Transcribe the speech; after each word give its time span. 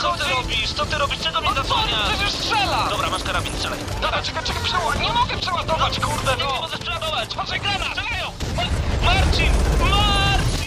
co 0.00 0.12
ty 0.12 0.24
robisz? 0.30 0.72
Co 0.72 0.86
ty 0.86 0.98
robisz? 0.98 1.18
Czego 1.20 1.40
mnie 1.40 1.54
zasłaniasz? 1.54 2.08
Przecież 2.08 2.30
strzela! 2.32 2.86
Dobra, 2.90 3.10
masz 3.10 3.22
karabin, 3.22 3.52
strzelaj. 3.52 3.78
Dobra, 4.00 4.22
czekaj, 4.22 4.44
czekaj, 4.44 4.62
przeładować! 4.64 5.00
Nie 5.00 5.12
mogę 5.12 5.36
przeładować, 5.36 6.00
kurde, 6.00 6.30
Nie, 6.36 6.36
nie 6.36 6.44
no! 6.44 6.60
możesz 6.60 6.78
przeładować. 6.80 7.34
Patrzaj, 7.34 7.60
granat! 7.60 7.88
Strzelają! 7.88 8.32
Ma- 8.56 9.06
Marcin! 9.06 9.52
Marcin! 9.80 10.66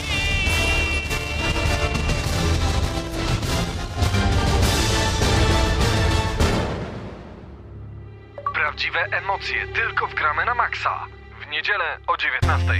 Prawdziwe 8.53 8.99
emocje 9.11 9.67
tylko 9.67 10.07
w 10.07 10.13
gramy 10.15 10.45
na 10.45 10.55
maksa. 10.55 11.05
W 11.47 11.51
niedzielę 11.51 11.97
o 12.07 12.17
19. 12.17 12.73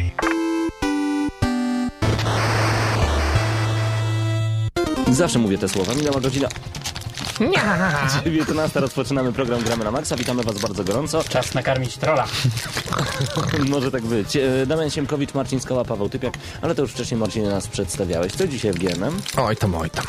Zawsze 5.19 5.39
mówię 5.39 5.57
te 5.57 5.69
słowa. 5.69 5.93
Minęła 5.93 6.21
godzina 6.21 6.47
19. 8.25 8.79
Rozpoczynamy 8.79 9.33
program 9.33 9.61
Gramy 9.63 9.83
na 9.83 9.91
Maxa. 9.91 10.15
Witamy 10.15 10.43
Was 10.43 10.57
bardzo 10.57 10.83
gorąco. 10.83 11.23
Czas 11.23 11.53
nakarmić 11.53 11.97
trola. 11.97 12.25
Może 13.69 13.91
tak 13.91 14.03
być. 14.05 14.35
E, 14.35 14.65
Damian 14.65 14.89
Siemkowicz, 14.89 15.33
Marcin 15.33 15.59
Skała, 15.59 15.85
Paweł 15.85 16.09
Typiak, 16.09 16.33
ale 16.61 16.75
to 16.75 16.81
już 16.81 16.91
wcześniej 16.91 17.19
Marcinie 17.19 17.49
nas 17.49 17.67
przedstawiałeś. 17.67 18.33
Co 18.33 18.47
dzisiaj 18.47 18.71
w 18.73 18.79
GNM? 18.79 19.21
Oj 19.37 19.55
tam, 19.55 19.75
oj 19.75 19.89
tam. 19.89 20.05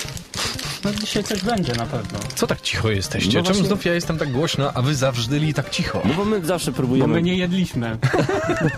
No 0.85 0.93
dzisiaj 0.95 1.25
coś 1.25 1.43
będzie 1.43 1.73
na 1.73 1.87
pewno. 1.87 2.19
Co 2.35 2.47
tak 2.47 2.61
cicho 2.61 2.91
jesteście? 2.91 3.29
No 3.29 3.33
Czemu 3.35 3.45
właśnie- 3.45 3.69
znów 3.69 3.85
ja 3.85 3.95
jestem 3.95 4.19
tak 4.19 4.33
głośno, 4.33 4.73
a 4.75 4.83
wy 4.83 4.95
zawrzdyli 4.95 5.55
tak 5.55 5.71
cicho? 5.71 6.03
No 6.05 6.15
bo 6.15 6.25
my 6.25 6.47
zawsze 6.47 6.71
Bo 6.71 6.77
próbujemy... 6.77 7.15
my 7.15 7.23
nie 7.23 7.37
jedliśmy. 7.37 7.99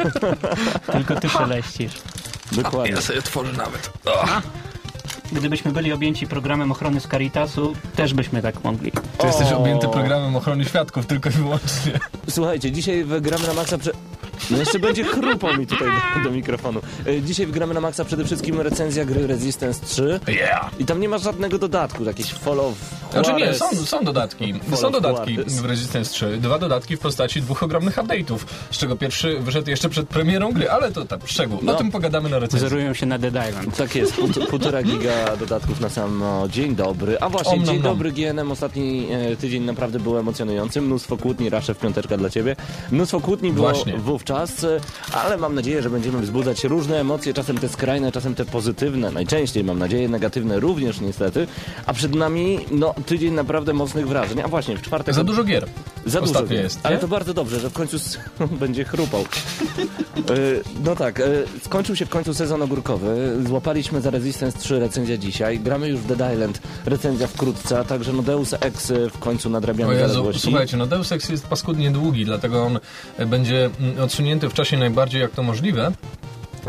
Tylko 0.93 1.17
ty 1.21 1.29
szeleścisz. 1.29 1.93
Dokładnie. 2.53 2.95
Ja 2.95 3.01
sobie 3.01 3.23
tworzę 3.23 3.53
nawet. 3.53 3.91
Gdybyśmy 5.33 5.73
byli 5.73 5.93
objęci 5.93 6.27
programem 6.27 6.73
ochrony 6.73 7.01
z 7.01 7.09
Caritasu, 7.09 7.73
też 7.97 8.15
byśmy 8.15 8.43
tak 8.43 8.65
mogli. 8.65 8.93
Ty 9.19 9.27
jesteś 9.27 9.53
O. 9.53 9.59
objęty 9.59 9.89
programem 9.89 10.37
ochrony 10.37 10.65
świadków 10.65 11.07
tylko 11.07 11.29
i 11.29 11.33
wyłącznie. 11.33 11.93
Słuchajcie, 12.31 12.73
dzisiaj 12.73 13.05
w 13.05 13.21
Gramy 13.21 13.47
na 13.47 13.55
Maxa... 13.55 13.79
Prze... 13.79 13.91
No 14.51 14.59
jeszcze 14.59 14.79
będzie 14.79 15.05
chrupał 15.05 15.57
mi 15.57 15.67
tutaj 15.67 15.89
do, 16.17 16.29
do 16.29 16.31
mikrofonu. 16.37 16.81
E, 17.07 17.23
Dzisiaj 17.23 17.47
w 17.47 17.51
Gramy 17.51 17.75
na 17.75 17.81
Maxa 17.81 18.05
przede 18.05 18.25
wszystkim 18.25 18.61
recenzja 18.61 19.05
gry 19.05 19.27
Resistance 19.27 19.87
3. 19.87 20.21
Yeah! 20.29 20.71
I 20.79 20.85
tam 20.85 21.01
nie 21.01 21.09
ma 21.09 21.19
żadnego 21.19 21.59
dodatku, 21.59 22.05
jakiś 22.05 22.33
follow... 22.33 22.75
Znaczy 23.13 23.33
nie, 23.33 23.39
Juarez. 23.41 23.59
są, 23.59 23.77
są 23.87 24.05
dodatki. 24.05 24.55
Są 24.75 24.91
dodatki 24.91 25.35
Juarez. 25.35 25.61
w 25.61 25.65
Resistance 25.65 26.11
3. 26.11 26.39
Dwa 26.41 26.59
dodatki 26.59 26.97
w 26.97 27.01
postaci 27.01 27.43
dwóch 27.43 27.63
ogromnych 27.63 27.97
update'ów, 27.97 28.39
z 28.71 28.79
czego 28.79 28.97
pierwszy 28.97 29.39
wyszedł 29.41 29.71
jeszcze 29.71 29.89
przed 29.89 30.09
premierą 30.09 30.53
gry, 30.53 30.71
ale 30.71 30.93
to 30.93 31.05
tak, 31.05 31.21
szczegół. 31.25 31.59
No. 31.63 31.73
O 31.73 31.75
tym 31.75 31.91
pogadamy 31.91 32.29
na 32.29 32.39
recenzji. 32.39 32.69
Zerują 32.69 32.95
się 32.95 33.07
na 33.07 33.19
Dead 33.19 33.49
Island. 33.51 33.77
Tak 33.77 33.95
jest, 33.95 34.13
pół- 34.15 34.47
półtora 34.47 34.83
giga 34.83 35.13
dodatków 35.39 35.81
na 35.81 35.89
sam 35.89 36.19
no, 36.19 36.49
dzień 36.49 36.77
dobry. 36.77 37.17
A 37.21 37.29
właśnie, 37.29 37.53
Om 37.53 37.65
dzień 37.65 37.75
nom. 37.75 37.83
dobry 37.83 38.13
GNM. 38.13 38.51
Ostatni 38.51 39.07
e, 39.11 39.37
tydzień 39.37 39.63
naprawdę 39.63 40.01
był 40.01 40.19
emocjonujący. 40.19 40.81
Mnóstwo 40.81 41.17
kłótni, 41.17 41.51
Raszew, 41.51 41.79
piąteczka 41.79 42.17
dla 42.17 42.31
ciebie. 42.31 42.57
Mnóstwo 42.93 43.21
kłótni 43.21 43.53
było 43.53 43.69
Właśnie. 43.69 43.97
wówczas, 43.99 44.65
e, 44.65 44.81
ale 45.13 45.37
mam 45.37 45.55
nadzieję, 45.55 45.83
że 45.83 45.91
będziemy 45.91 46.21
wzbudzać 46.21 46.65
różne 46.65 47.01
emocje, 47.01 47.35
czasem 47.35 47.59
te 47.59 47.69
skrajne, 47.69 48.13
czasem 48.13 48.35
te 48.35 48.45
pozytywne, 48.45 49.11
najczęściej 49.11 49.65
mam 49.65 49.79
nadzieję, 49.79 50.09
negatywne 50.09 50.61
również 50.61 51.01
niestety. 51.01 51.47
A 51.87 51.93
przed 51.93 52.15
nami, 52.15 52.59
no, 52.71 52.95
tydzień 53.07 53.35
naprawdę 53.35 53.73
mocnych 53.73 54.09
wrażeń. 54.09 54.41
A 54.41 54.49
właśnie, 54.49 54.77
w 54.77 54.83
czwartek... 54.83 55.15
Za 55.15 55.25
dużo 55.25 55.45
gier. 55.45 55.67
Za 56.07 56.21
dużo 56.21 56.33
Ostatnio 56.33 56.49
gier. 56.57 56.63
jest, 56.65 56.81
Ale 56.83 56.95
nie? 56.95 57.01
to 57.01 57.09
bardzo 57.09 57.35
dobrze, 57.35 57.61
że 57.61 57.71
w 57.71 57.73
końcu 57.73 57.97
będzie 58.61 58.85
chrupał. 58.85 59.21
E, 59.21 59.25
no 60.85 60.97
tak, 60.97 61.21
e, 61.21 61.25
skończył 61.65 61.97
się 61.97 62.07
w 62.07 62.09
końcu 62.09 62.35
sezon 62.35 62.63
ogórkowy. 62.63 63.37
Złapaliśmy 63.47 64.01
za 64.01 64.11
Resistance 64.11 64.59
3 64.59 64.79
recenzja 64.79 65.17
dzisiaj. 65.17 65.59
Gramy 65.61 65.89
już 65.89 66.01
w 66.01 66.07
Dead 66.07 66.33
Island, 66.33 66.61
recenzja 66.85 67.27
wkrótce, 67.27 67.79
a 67.79 67.85
także 67.85 68.13
no 68.13 68.23
Deus 68.23 68.55
Ex 68.61 68.91
e, 68.91 69.11
w 69.11 69.19
końcu 69.19 69.51
nadrabiamy 69.51 69.99
zaległości. 70.09 70.43
słuchajcie, 70.43 70.77
no 70.77 70.87
Deus 70.87 71.13
Ex 71.13 71.29
jest 71.29 71.47
paskudnie 71.47 71.91
długi, 71.91 72.25
dlatego 72.25 72.63
on 72.65 72.79
będzie 73.27 73.71
mm, 73.81 74.01
odsunięty 74.01 74.49
w 74.49 74.55
czasie 74.55 74.77
najbardziej 74.77 75.21
jak 75.21 75.31
to 75.31 75.43
możliwe. 75.43 75.93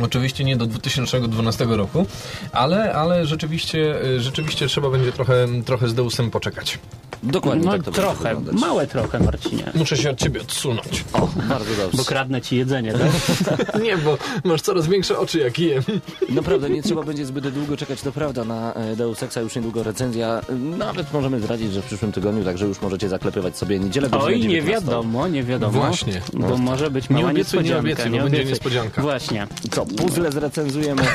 Oczywiście 0.01 0.43
nie 0.43 0.57
do 0.57 0.65
2012 0.65 1.65
roku, 1.65 2.05
ale, 2.51 2.93
ale 2.93 3.25
rzeczywiście, 3.25 3.95
rzeczywiście 4.17 4.67
trzeba 4.67 4.89
będzie 4.89 5.11
trochę, 5.11 5.47
trochę 5.65 5.89
z 5.89 5.93
Deusem 5.93 6.31
poczekać. 6.31 6.79
Dokładnie 7.23 7.65
No 7.65 7.71
tak 7.71 7.83
to 7.83 7.91
trochę, 7.91 8.35
małe 8.51 8.87
trochę, 8.87 9.19
Marcinie. 9.19 9.63
Muszę 9.75 9.97
się 9.97 10.09
od 10.09 10.17
ciebie 10.17 10.41
odsunąć. 10.41 11.05
O, 11.13 11.27
bardzo 11.49 11.75
dobrze. 11.75 11.97
Bo 11.97 12.03
kradnę 12.05 12.41
ci 12.41 12.57
jedzenie, 12.57 12.93
tak? 12.93 13.81
Nie, 13.83 13.97
bo 13.97 14.17
masz 14.43 14.61
coraz 14.61 14.87
większe 14.87 15.19
oczy 15.19 15.39
jak 15.39 15.59
jem. 15.59 15.83
Naprawdę, 16.29 16.69
nie 16.69 16.83
trzeba 16.83 17.03
będzie 17.03 17.25
zbyt 17.25 17.49
długo 17.49 17.77
czekać, 17.77 18.01
to 18.01 18.11
prawda, 18.11 18.43
na 18.45 18.73
e, 18.73 18.95
Deus 18.95 19.23
Exa 19.23 19.41
już 19.41 19.55
niedługo 19.55 19.83
recenzja. 19.83 20.41
Nawet 20.77 21.13
możemy 21.13 21.39
zdradzić, 21.39 21.73
że 21.73 21.81
w 21.81 21.85
przyszłym 21.85 22.11
tygodniu, 22.11 22.43
także 22.43 22.65
już 22.65 22.81
możecie 22.81 23.09
zaklepywać 23.09 23.57
sobie 23.57 23.79
niedzielę 23.79 24.09
Oj, 24.11 24.33
nie 24.35 24.41
19. 24.41 24.71
wiadomo, 24.85 25.27
nie 25.27 25.43
wiadomo. 25.43 25.79
Właśnie. 25.79 26.21
Bo 26.33 26.57
może 26.57 26.91
być 26.91 27.09
Nie 27.09 27.15
mała 27.15 27.31
obiecuj, 27.31 27.57
nie 27.59 27.63
niespodzianka. 27.63 27.79
obiecuj, 28.03 28.11
bo 28.11 28.23
będzie 28.23 28.45
niespodzianka. 28.45 29.01
Właśnie, 29.01 29.47
Co, 29.71 29.85
puzzle 29.85 30.31
zrecenzujemy? 30.31 31.01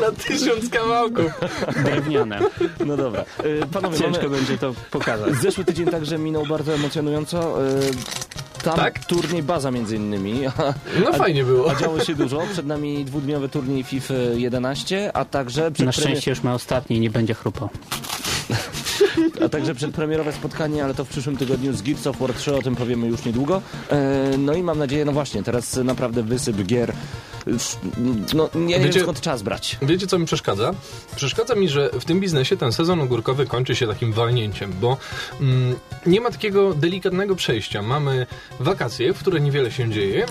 Na 0.00 0.10
tysiąc 0.12 0.70
kawałków. 0.70 1.32
drewniane. 1.84 2.40
No 2.86 2.96
dobra. 2.96 3.24
E, 3.62 3.66
Panowie, 3.66 3.98
Ciężko 3.98 4.22
mamy... 4.22 4.36
będzie 4.36 4.58
to 4.58 4.74
pokazać. 4.90 5.34
Zeszły 5.42 5.64
tydzień 5.64 5.86
także 5.86 6.18
minął 6.18 6.46
bardzo 6.46 6.74
emocjonująco. 6.74 7.66
E, 7.66 7.70
Tam 8.64 8.76
Tak? 8.76 9.04
turniej 9.04 9.42
baza 9.42 9.70
między 9.70 9.96
innymi. 9.96 10.46
A, 10.46 10.52
No 11.04 11.12
fajnie 11.12 11.44
było. 11.44 11.70
a 11.70 11.74
działo 11.74 12.00
się 12.04 12.14
dużo. 12.14 12.42
Przed 12.52 12.66
nami 12.66 13.04
dwudniowy 13.04 13.48
turniej 13.48 13.82
FIFA 13.84 14.14
11, 14.34 15.10
a 15.16 15.24
także 15.24 15.70
przed 15.70 15.86
Na 15.86 15.92
szczęście 15.92 16.30
już 16.30 16.42
ma 16.42 16.54
ostatni 16.54 16.96
i 16.96 17.00
nie 17.00 17.10
będzie 17.10 17.34
chrupał. 17.34 17.68
A 19.44 19.48
także 19.48 19.74
przedpremierowe 19.74 20.32
spotkanie, 20.32 20.84
ale 20.84 20.94
to 20.94 21.04
w 21.04 21.08
przyszłym 21.08 21.36
tygodniu 21.36 21.72
z 21.72 21.82
Gears 21.82 22.06
of 22.06 22.18
War 22.18 22.34
3, 22.34 22.54
o 22.54 22.62
tym 22.62 22.76
powiemy 22.76 23.06
już 23.06 23.24
niedługo. 23.24 23.62
E, 23.90 24.30
No 24.38 24.54
i 24.54 24.62
mam 24.62 24.78
nadzieję, 24.78 25.04
no 25.04 25.12
właśnie, 25.12 25.42
teraz 25.42 25.76
naprawdę 25.76 26.22
wysyp 26.22 26.62
gier. 26.62 26.92
No 28.34 28.50
nie 28.54 28.74
wiem 28.74 28.82
Wiecie- 28.84 29.00
skąd 29.02 29.20
czas 29.20 29.42
brać. 29.42 29.78
Wiecie, 29.82 30.06
co 30.06 30.18
mi 30.18 30.26
przeszkadza? 30.26 30.74
Przeszkadza 31.16 31.54
mi, 31.54 31.68
że 31.68 31.90
w 32.00 32.04
tym 32.04 32.20
biznesie 32.20 32.56
ten 32.56 32.72
sezon 32.72 33.00
ogórkowy 33.00 33.46
kończy 33.46 33.76
się 33.76 33.86
takim 33.86 34.12
walnięciem, 34.12 34.72
bo 34.80 34.96
mm, 35.40 35.74
nie 36.06 36.20
ma 36.20 36.30
takiego 36.30 36.74
delikatnego 36.74 37.36
przejścia. 37.36 37.82
Mamy 37.82 38.26
wakacje, 38.60 39.14
w 39.14 39.18
które 39.18 39.40
niewiele 39.40 39.70
się 39.70 39.90
dzieje. 39.90 40.26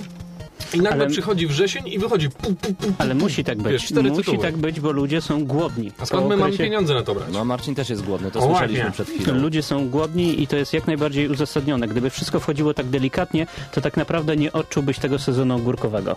I 0.73 0.77
nagle 0.77 0.91
Ale- 1.05 1.07
przychodzi 1.09 1.47
wrzesień 1.47 1.87
i 1.87 1.99
wychodzi 1.99 2.29
pu, 2.29 2.53
pu, 2.55 2.73
pu, 2.73 2.87
Ale 2.97 3.15
musi 3.15 3.43
tak 3.43 3.57
być. 3.57 3.71
Wiesz, 3.71 3.91
musi 3.91 4.15
tytuły. 4.15 4.37
tak 4.37 4.57
być, 4.57 4.79
bo 4.79 4.91
ludzie 4.91 5.21
są 5.21 5.45
głodni. 5.45 5.91
A 5.99 6.05
skąd 6.05 6.27
my 6.29 6.37
mamy 6.37 6.51
okresie- 6.51 6.57
pieniądze 6.63 6.93
na 6.93 7.03
to 7.03 7.15
brać? 7.15 7.27
No 7.33 7.45
Marcin 7.45 7.75
też 7.75 7.89
jest 7.89 8.03
głodny, 8.05 8.31
to 8.31 8.39
O, 8.39 8.41
słyszeliśmy 8.49 8.79
ładnie. 8.85 8.93
przed 8.93 9.09
chwilą. 9.09 9.37
Ludzie 9.37 9.63
są 9.63 9.89
głodni 9.89 10.43
i 10.43 10.47
to 10.47 10.55
jest 10.55 10.73
jak 10.73 10.87
najbardziej 10.87 11.29
uzasadnione. 11.29 11.87
Gdyby 11.87 12.09
wszystko 12.09 12.39
wchodziło 12.39 12.73
tak 12.73 12.85
delikatnie, 12.85 13.47
to 13.71 13.81
tak 13.81 13.97
naprawdę 13.97 14.35
nie 14.37 14.53
odczułbyś 14.53 14.99
tego 14.99 15.19
sezonu 15.19 15.55
ogórkowego. 15.55 16.15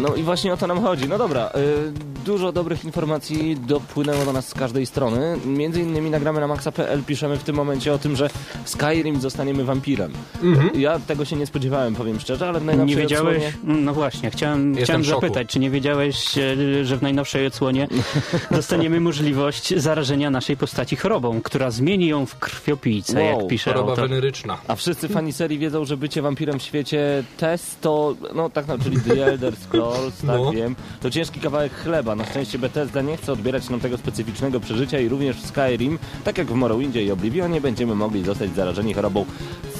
No 0.00 0.14
i 0.14 0.22
właśnie 0.22 0.52
o 0.52 0.56
to 0.56 0.66
nam 0.66 0.82
chodzi. 0.82 1.08
No 1.08 1.18
dobra, 1.18 1.50
y, 1.50 1.92
dużo 2.24 2.52
dobrych 2.52 2.84
informacji 2.84 3.56
dopłynęło 3.66 4.24
do 4.24 4.32
nas 4.32 4.48
z 4.48 4.54
każdej 4.54 4.86
strony. 4.86 5.36
Między 5.46 5.80
innymi 5.80 6.10
nagramy 6.10 6.40
na 6.40 6.46
maxa.pl 6.48 7.02
piszemy 7.02 7.36
w 7.36 7.42
tym 7.44 7.56
momencie 7.56 7.92
o 7.92 7.98
tym, 7.98 8.16
że 8.16 8.28
w 8.64 8.70
Skyrim 8.70 9.20
zostaniemy 9.20 9.64
wampirem. 9.64 10.12
Ja 10.74 10.98
tego 10.98 11.24
się 11.24 11.36
nie 11.36 11.46
spodziewałem, 11.46 11.94
powiem 11.94 12.20
szczerze, 12.20 12.48
ale 12.48 12.60
w 12.60 12.64
najnowszej 12.64 12.96
Nie 12.96 13.02
wiedziałeś? 13.02 13.42
Odsłonie- 13.48 13.82
No 13.84 13.94
właśnie, 13.94 14.30
chciałem, 14.30 14.68
Jestem 14.70 14.84
chciałem 14.84 15.04
zapytać, 15.04 15.48
czy 15.48 15.58
nie 15.58 15.70
wiedziałeś, 15.70 16.38
e, 16.38 16.84
że 16.84 16.96
w 16.96 17.02
najnowszej 17.02 17.46
odsłonie 17.46 17.88
dostaniemy 18.50 19.00
możliwość 19.00 19.74
zarażenia 19.80 20.30
naszej 20.30 20.56
postaci 20.56 20.96
chorobą, 20.96 21.40
która 21.40 21.70
zmieni 21.70 22.06
ją 22.06 22.26
w 22.26 22.38
krwiopijcę, 22.38 23.20
Wow, 23.22 23.38
jak 23.40 23.48
pisze 23.48 23.70
Choroba 23.72 23.90
autor. 23.90 24.08
weneryczna. 24.08 24.58
A 24.68 24.74
wszyscy 24.74 25.08
fani 25.08 25.32
serii 25.32 25.58
wiedzą, 25.58 25.84
że 25.84 25.96
bycie 25.96 26.22
wampirem 26.22 26.58
w 26.58 26.62
świecie 26.62 27.24
test 27.36 27.80
to, 27.80 28.14
no 28.34 28.50
tak 28.50 28.66
naprawdę, 28.66 28.90
czyli 29.00 29.02
The 29.16 29.26
Elder 29.26 29.54
Scrolls, 29.56 30.16
tak 30.16 30.26
No. 30.26 30.52
wiem, 30.52 30.76
to 31.00 31.10
ciężki 31.10 31.40
kawałek 31.40 31.72
chleba. 31.74 32.14
Na 32.16 32.24
szczęście 32.26 32.58
Bethesda 32.58 33.02
nie 33.02 33.16
chce 33.16 33.32
odbierać 33.32 33.68
nam 33.70 33.80
tego 33.80 33.98
specyficznego 33.98 34.60
przeżycia 34.60 35.00
i 35.00 35.08
również 35.08 35.36
w 35.36 35.46
Skyrim, 35.46 35.98
tak 36.24 36.38
jak 36.38 36.46
w 36.46 36.54
Morrowindzie 36.54 37.02
i 37.04 37.10
Oblivionie, 37.10 37.60
będziemy 37.60 37.94
mogli 37.94 38.24
zostać 38.24 38.54
zarażeni 38.54 38.94
chorobą 38.94 39.24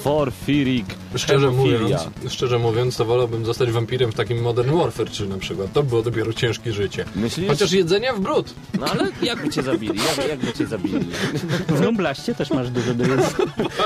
Forfiric 0.03 0.87
Szczerze 1.17 1.51
mówiąc, 1.51 1.93
szczerze 2.29 2.59
mówiąc, 2.59 2.97
to 2.97 3.05
wolałbym 3.05 3.45
zostać 3.47 3.71
wampirem 3.73 4.13
w 4.13 4.15
takim 4.15 4.43
Modern 4.43 4.79
Warfare 4.79 5.11
3 5.11 5.27
na 5.29 5.39
przykład. 5.39 5.73
To 5.73 5.83
było 5.83 6.03
dopiero 6.03 6.33
ciężkie 6.33 6.73
życie. 6.73 7.05
Myślisz? 7.17 7.49
Chociaż 7.49 7.73
jedzenia 7.73 8.13
w 8.13 8.21
brud. 8.21 8.55
No 8.81 8.87
ale 8.87 9.09
jakby 9.23 9.49
cię 9.51 9.63
zabili? 9.63 10.01
Jak, 10.17 10.29
jakby 10.29 10.53
cię 10.53 10.67
zabili? 10.67 10.99
W 11.69 11.81
Numblaście 11.81 12.35
też 12.35 12.51
masz 12.51 12.71
dużo 12.71 12.95
do 12.95 13.05
jedzenia. 13.05 13.29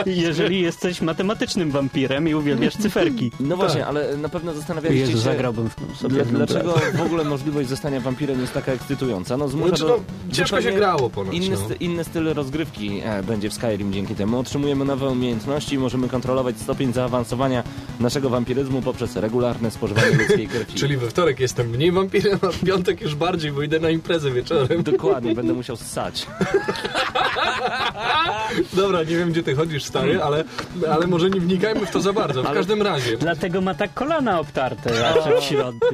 Jeżeli 0.07 0.61
jesteś 0.61 1.01
matematycznym 1.01 1.71
wampirem 1.71 2.29
i 2.29 2.35
uwielbiasz 2.35 2.77
cyferki. 2.77 3.31
No 3.41 3.57
właśnie, 3.57 3.87
ale 3.87 4.17
na 4.17 4.29
pewno 4.29 4.55
zastanawialiście 4.55 5.01
Jezu, 5.01 5.13
się... 5.13 5.19
zagrałbym 5.19 5.71
w- 5.71 5.97
sobie 5.99 6.25
dlaczego 6.25 6.75
w 6.95 7.01
ogóle 7.01 7.25
możliwość 7.25 7.69
zostania 7.69 8.01
wampirem 8.01 8.41
jest 8.41 8.53
taka 8.53 8.73
ekscytująca? 8.73 9.37
No, 9.37 9.49
zmusza 9.49 9.69
Znaczy, 9.69 9.83
do, 9.83 9.89
no, 9.89 10.03
do 10.29 10.35
ciężko 10.37 10.63
się 10.63 10.73
grało 10.73 11.11
ponoć, 11.11 11.35
Inny, 11.35 11.57
no. 11.69 11.75
inny 11.81 12.05
styl 12.05 12.35
rozgrywki 12.35 13.01
e, 13.05 13.23
będzie 13.23 13.51
w 13.51 13.55
Skyrim 13.55 13.93
dzięki 13.93 14.15
temu. 14.15 14.39
Otrzymujemy 14.39 14.85
nowe 14.85 15.09
umiejętności 15.09 15.75
i 15.75 15.79
możemy 15.79 16.02
możemy 16.03 16.11
kontrolować 16.13 16.59
stopień 16.59 16.93
zaawansowania 16.93 17.63
naszego 18.01 18.31
wampiryzmu 18.31 18.83
poprzez 18.83 19.17
regularne 19.17 19.71
spożywanie 19.71 20.17
ludzkiej 20.17 20.49
krwi. 20.49 20.75
Czyli 20.81 20.97
we 20.97 21.11
wtorek 21.11 21.41
jestem 21.41 21.69
mniej 21.71 21.93
wampirem, 21.93 22.39
a 22.43 22.47
w 22.53 22.61
piątek 22.61 23.01
już 23.01 23.15
bardziej, 23.15 23.53
bo 23.53 23.63
idę 23.63 23.81
na 23.81 23.91
imprezę 23.91 24.31
wieczorem. 24.31 24.83
Dokładnie, 24.93 25.35
będę 25.35 25.53
musiał 25.53 25.77
ssać. 25.77 26.27
Dobra, 28.73 28.99
nie 29.03 29.17
wiem 29.17 29.33
gdzie 29.33 29.43
ty 29.43 29.55
chodzisz, 29.55 29.85
stary, 29.85 30.23
ale, 30.23 30.45
ale 30.91 31.07
może 31.07 31.31
nie 31.31 31.41
wnikajmy 31.41 31.87
w 31.87 31.91
to 31.91 32.01
za 32.01 32.13
bardzo. 32.13 32.43
W 32.43 32.47
Ale- 32.47 32.55
każdym 32.57 32.83
razie. 32.83 33.17
Dlatego 33.17 33.61
ma 33.61 33.75
tak 33.75 33.95
kolana 33.95 34.41
obtarte 34.41 34.95
zawsze 34.95 35.41
w 35.41 35.45
środku. 35.45 35.87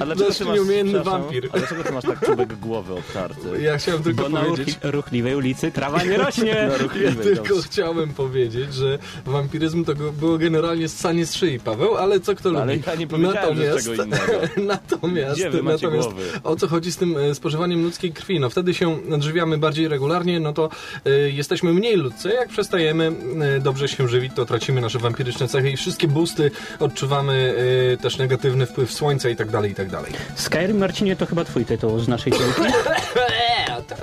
A 0.00 0.04
dlaczego 0.04 0.30
ty 0.32 0.44
masz, 0.44 0.54
nieumiejętny 0.54 1.00
wampir. 1.02 1.48
A 1.52 1.58
dlaczego 1.58 1.84
ty 1.84 1.92
masz 1.92 2.04
tak 2.04 2.26
czubek 2.26 2.54
głowy 2.58 2.94
obtarty? 2.94 3.62
Ja 3.62 3.78
chciałem 3.78 4.02
tylko 4.02 4.22
Bo 4.22 4.28
na 4.28 4.40
powiedzieć... 4.40 4.68
ruchli- 4.78 4.90
ruchliwej 4.90 5.34
ulicy 5.34 5.70
trawa 5.72 6.02
nie 6.02 6.16
rośnie. 6.16 6.52
Na 6.54 6.58
Ja 6.60 6.78
ruchliwej, 6.78 7.16
tylko 7.16 7.48
dobrze. 7.54 7.62
chciałem 7.62 8.14
powiedzieć, 8.14 8.74
że 8.74 8.98
wampiryzm 9.26 9.84
to 9.84 9.94
było 9.94 10.38
generalnie 10.38 10.88
ssanie 10.88 11.26
z 11.26 11.34
szyi, 11.34 11.60
Paweł, 11.60 11.96
ale 11.96 12.20
co 12.20 12.34
kto 12.34 12.48
Ale 12.48 12.74
lubi. 12.74 12.82
ja 12.86 12.94
nie 12.94 13.06
powiedziałem, 13.06 13.58
z 13.80 13.84
czego 13.84 14.04
innego. 14.04 14.32
natomiast, 14.56 15.40
Gdzie 15.40 15.50
wy 15.50 15.62
macie 15.62 15.86
natomiast 15.86 16.08
głowy? 16.08 16.24
o 16.44 16.56
co 16.56 16.68
chodzi 16.68 16.92
z 16.92 16.96
tym 16.96 17.16
e, 17.18 17.34
spożywaniem 17.34 17.82
ludzkiej 17.82 18.12
krwi? 18.12 18.40
No 18.40 18.50
wtedy 18.50 18.74
się 18.74 18.98
odżywiamy 19.14 19.58
bardziej 19.58 19.88
regularnie, 19.88 20.40
no 20.40 20.52
to 20.52 20.68
e, 21.06 21.10
jesteśmy 21.30 21.72
mniej 21.72 21.96
ludcy. 21.96 22.28
Jak 22.28 22.48
przestajemy 22.48 23.12
e, 23.56 23.60
dobrze 23.60 23.88
się 23.88 24.08
żywić, 24.08 24.32
to 24.36 24.46
tracimy 24.46 24.80
nasze 24.80 24.98
wampiryczne 24.98 25.48
cechy 25.48 25.70
i 25.70 25.76
wszystkie 25.76 26.08
boosty 26.08 26.50
odczuwamy 26.78 27.54
e, 27.92 27.96
też 27.96 28.18
negatywny 28.18 28.66
wpływ 28.66 28.92
słońca 28.92 29.28
i 29.28 29.36
tak 29.36 29.50
dalej, 29.50 29.70
i 29.70 29.74
tak 29.74 29.90
dalej. 29.90 30.12
Skyrim, 30.34 30.78
Marcinie, 30.78 31.16
to 31.16 31.26
chyba 31.26 31.44
twój 31.44 31.64
tytuł 31.64 31.98
z 32.00 32.08
naszej 32.08 32.32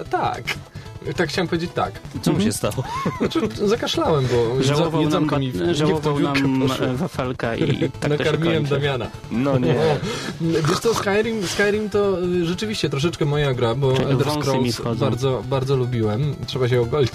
tak. 0.09 0.43
Tak 1.15 1.29
chciałem 1.29 1.47
powiedzieć 1.47 1.71
tak. 1.73 1.91
Co 2.21 2.33
mu 2.33 2.41
się 2.41 2.51
stało? 2.51 2.83
Znaczy, 3.19 3.39
zakaszlałem, 3.65 4.25
bo 4.31 4.63
Żałował 4.63 4.91
nam, 4.91 5.01
jedzonko 5.01 5.39
mi 5.39 5.51
w- 5.51 5.57
tą 5.67 5.73
żałował 5.73 6.19
nam 6.19 6.63
e, 6.81 6.93
wafelka 6.93 7.55
i 7.55 7.79
tak 7.89 7.91
to 8.01 8.07
się 8.07 8.09
Nakarmiłem. 8.17 8.65
Damiana. 8.65 9.07
No 9.31 9.57
nie. 9.59 9.71
O, 9.75 9.97
wiesz 10.41 10.79
co, 10.79 10.93
Skyrim, 10.93 11.47
Skyrim 11.47 11.89
to 11.89 12.23
y, 12.23 12.45
rzeczywiście 12.45 12.89
troszeczkę 12.89 13.25
moja 13.25 13.53
gra, 13.53 13.75
bo 13.75 13.93
Czego 13.93 14.09
Elder 14.09 14.27
Scrolls 14.31 14.81
bardzo, 14.99 15.43
bardzo 15.49 15.75
lubiłem. 15.75 16.35
Trzeba 16.47 16.69
się 16.69 16.81
ogolić. 16.81 17.11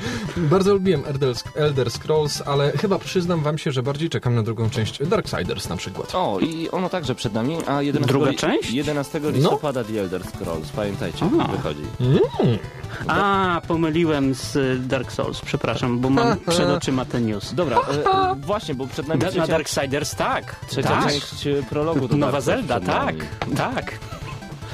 bardzo 0.36 0.72
lubiłem 0.74 1.02
Elder, 1.06 1.34
Elder 1.54 1.90
Scrolls, 1.90 2.42
ale 2.46 2.72
chyba 2.72 2.98
przyznam 2.98 3.42
wam 3.42 3.58
się, 3.58 3.72
że 3.72 3.82
bardziej 3.82 4.08
czekam 4.10 4.34
na 4.34 4.42
drugą 4.42 4.70
część 4.70 5.06
Darksiders 5.06 5.68
na 5.68 5.76
przykład. 5.76 6.14
O, 6.14 6.38
i 6.40 6.68
ono 6.70 6.88
także 6.88 7.14
przed 7.14 7.32
nami, 7.34 7.56
a 7.66 7.82
11, 7.82 8.12
Druga 8.12 8.32
część? 8.34 8.70
11 8.72 9.20
listopada 9.32 9.84
The 9.84 10.00
Elder 10.00 10.22
Scrolls, 10.24 10.68
pamiętajcie, 10.68 11.24
A. 11.40 11.48
wychodzi. 11.48 11.80
A, 13.06 13.19
pomyliłem 13.68 14.34
z 14.34 14.58
Dark 14.86 15.12
Souls, 15.12 15.40
przepraszam, 15.40 15.98
bo 15.98 16.10
mam 16.10 16.36
przed 16.50 16.68
oczyma 16.68 17.04
ten 17.04 17.26
news. 17.26 17.54
Dobra, 17.54 17.76
e, 17.78 18.34
właśnie, 18.46 18.74
bo 18.74 18.86
przed 18.86 19.08
nami 19.08 19.20
Na, 19.20 19.26
na 19.26 19.32
trzecia, 19.32 19.46
Darksiders 19.46 20.14
tak. 20.14 20.56
trzecia 20.68 20.88
tak. 20.88 21.04
część 21.04 21.46
e, 21.46 21.62
prologu 21.62 22.08
do 22.08 22.16
Nowa 22.16 22.40
Zelda, 22.40 22.80
tak, 22.80 23.14
tak. 23.56 23.98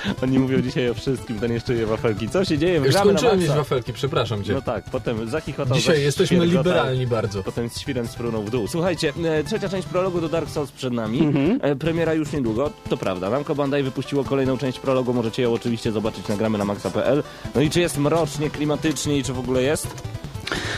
Oni 0.22 0.38
mówią 0.38 0.60
dzisiaj 0.62 0.90
o 0.90 0.94
wszystkim, 0.94 1.40
ten 1.40 1.52
jeszcze 1.52 1.75
je 1.75 1.87
wafelki. 1.87 2.28
Co 2.28 2.44
się 2.44 2.58
dzieje? 2.58 2.75
Już 2.75 2.88
Gramy 2.88 3.12
na 3.12 3.19
skończyłem 3.19 3.38
maksa. 3.40 3.56
wafelki, 3.56 3.93
przepraszam 3.93 4.44
cię. 4.44 4.52
No 4.52 4.62
tak, 4.62 4.84
potem 4.84 5.28
zachichotał. 5.28 5.76
Dzisiaj 5.76 6.02
jesteśmy 6.02 6.46
liberalni 6.46 7.06
bardzo. 7.06 7.43
Potem 7.43 7.69
z 7.70 7.81
świrem 7.81 8.08
sprunął 8.08 8.43
w 8.43 8.50
dół. 8.50 8.69
Słuchajcie, 8.69 9.12
e, 9.25 9.44
trzecia 9.44 9.69
część 9.69 9.88
prologu 9.88 10.20
do 10.20 10.28
Dark 10.28 10.50
Souls 10.50 10.72
przed 10.72 10.93
nami. 10.93 11.20
Mhm. 11.20 11.58
E, 11.62 11.76
premiera 11.76 12.14
już 12.14 12.32
niedługo, 12.32 12.70
to 12.88 12.96
prawda. 12.96 13.31
Namco 13.31 13.54
Bandai 13.54 13.82
wypuściło 13.82 14.25
kolejną 14.25 14.58
część 14.58 14.78
prologu, 14.78 15.14
możecie 15.14 15.43
ją 15.43 15.52
oczywiście 15.52 15.93
zobaczyć 15.93 16.28
nagramy 16.28 16.58
na 16.58 16.64
maxa.pl. 16.64 17.22
No 17.54 17.60
i 17.60 17.70
czy 17.70 17.81
jest 17.81 17.99
mrocznie, 17.99 18.50
klimatycznie 18.50 19.19
i 19.19 19.22
czy 19.25 19.32
w 19.32 19.38
ogóle 19.38 19.62
jest? 19.62 20.02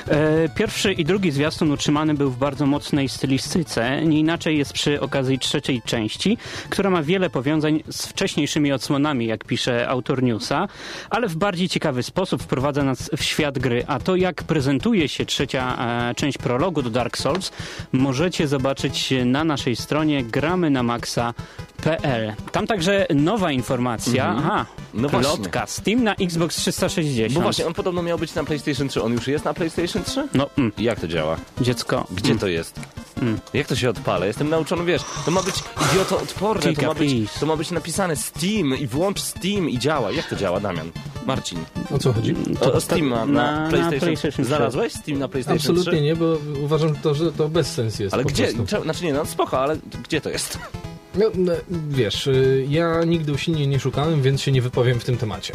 E, 0.08 0.48
Pierwszy 0.48 0.92
i 0.92 1.04
drugi 1.04 1.30
zwiastun 1.30 1.70
utrzymany 1.70 2.14
był 2.14 2.30
w 2.30 2.38
bardzo 2.38 2.66
mocnej 2.66 3.08
stylistyce. 3.08 4.02
Nie 4.06 4.18
inaczej 4.18 4.58
jest 4.58 4.72
przy 4.72 5.00
okazji 5.00 5.38
trzeciej 5.38 5.82
części, 5.82 6.38
która 6.70 6.90
ma 6.90 7.02
wiele 7.02 7.30
powiązań 7.30 7.82
z 7.88 8.06
wcześniejszymi 8.06 8.72
odsłonami, 8.72 9.26
jak 9.26 9.44
pisze 9.44 9.88
autor 9.88 10.22
newsa, 10.22 10.68
ale 11.10 11.28
w 11.28 11.36
bardziej 11.36 11.68
ciekawy 11.68 12.02
sposób 12.02 12.42
wprowadza 12.42 12.82
nas 12.84 13.10
w 13.16 13.22
świat 13.22 13.58
gry. 13.58 13.84
A 13.86 13.98
to, 14.00 14.16
jak 14.16 14.44
prezentuje 14.44 15.08
się 15.08 15.24
trzecia 15.26 15.76
e, 16.10 16.14
część 16.14 16.38
prologu 16.38 16.82
do 16.82 16.90
Dark 16.90 17.18
Souls, 17.18 17.52
możecie 17.92 18.48
zobaczyć 18.48 19.14
na 19.24 19.44
naszej 19.44 19.76
stronie 19.76 20.24
gramy 20.24 20.70
na 20.70 20.82
maxa.pl. 20.82 22.32
Tam 22.52 22.66
także 22.66 23.06
nowa 23.14 23.52
informacja. 23.52 24.34
Aha, 24.38 24.66
No 24.94 25.08
plotka. 25.08 25.66
Steam 25.66 26.04
na 26.04 26.14
Xbox 26.14 26.56
360. 26.56 27.32
Bo 27.32 27.40
właśnie, 27.40 27.66
on 27.66 27.74
podobno 27.74 28.02
miał 28.02 28.18
być 28.18 28.34
na 28.34 28.44
PlayStation 28.44 28.88
3. 28.88 29.02
On 29.02 29.12
już 29.12 29.28
jest 29.28 29.44
na 29.44 29.54
PlayStation 29.58 30.04
3? 30.04 30.28
No, 30.34 30.50
mm, 30.58 30.72
Jak 30.78 31.00
to 31.00 31.08
działa? 31.08 31.36
dziecko. 31.60 32.06
Gdzie 32.10 32.34
to 32.36 32.46
jest? 32.48 32.80
Mm. 33.22 33.38
Jak 33.54 33.66
to 33.66 33.76
się 33.76 33.90
odpala? 33.90 34.26
Jestem 34.26 34.48
nauczony, 34.48 34.84
wiesz, 34.84 35.02
to 35.24 35.30
ma 35.30 35.42
być 35.42 35.54
idioto 35.92 36.16
odporne, 36.20 36.72
to 36.74 36.82
ma, 36.86 36.94
być, 36.94 37.32
to 37.40 37.46
ma 37.46 37.56
być 37.56 37.70
napisane 37.70 38.16
Steam 38.16 38.76
i 38.78 38.86
włącz 38.86 39.20
Steam 39.20 39.70
i 39.70 39.78
działa. 39.78 40.10
Jak 40.12 40.28
to 40.28 40.36
działa, 40.36 40.60
Damian? 40.60 40.90
Marcin. 41.26 41.58
O 41.94 41.98
co 41.98 42.12
chodzi? 42.12 42.34
O, 42.60 42.70
To 42.70 42.80
Steam 42.80 43.08
na, 43.08 43.26
na- 43.26 43.32
na, 43.32 43.60
na 43.62 43.68
PlayStation. 43.68 44.00
PlayStation 44.00 44.44
3. 44.44 44.44
Znalazłeś 44.44 44.92
Steam 44.92 45.18
na 45.18 45.28
PlayStation 45.28 45.58
3? 45.58 45.70
Absolutnie 45.70 46.00
nie, 46.00 46.16
bo 46.16 46.36
uważam, 46.64 46.96
to, 46.96 47.14
że 47.14 47.32
to 47.32 47.48
bez 47.48 47.72
sens 47.72 47.98
jest 47.98 48.14
Ale 48.14 48.24
gdzie? 48.24 48.52
prostu. 48.52 48.82
Znaczy 48.82 49.04
nie, 49.04 49.12
no 49.12 49.26
spoko, 49.26 49.60
ale 49.60 49.76
gdzie 50.04 50.20
to 50.20 50.30
jest? 50.30 50.58
No, 51.14 51.24
no, 51.34 51.52
wiesz, 51.88 52.26
y, 52.26 52.66
ja 52.68 53.04
nigdy 53.04 53.32
usilnie 53.32 53.66
nie 53.66 53.80
szukałem, 53.80 54.22
więc 54.22 54.42
się 54.42 54.52
nie 54.52 54.62
wypowiem 54.62 55.00
w 55.00 55.04
tym 55.04 55.16
temacie. 55.16 55.54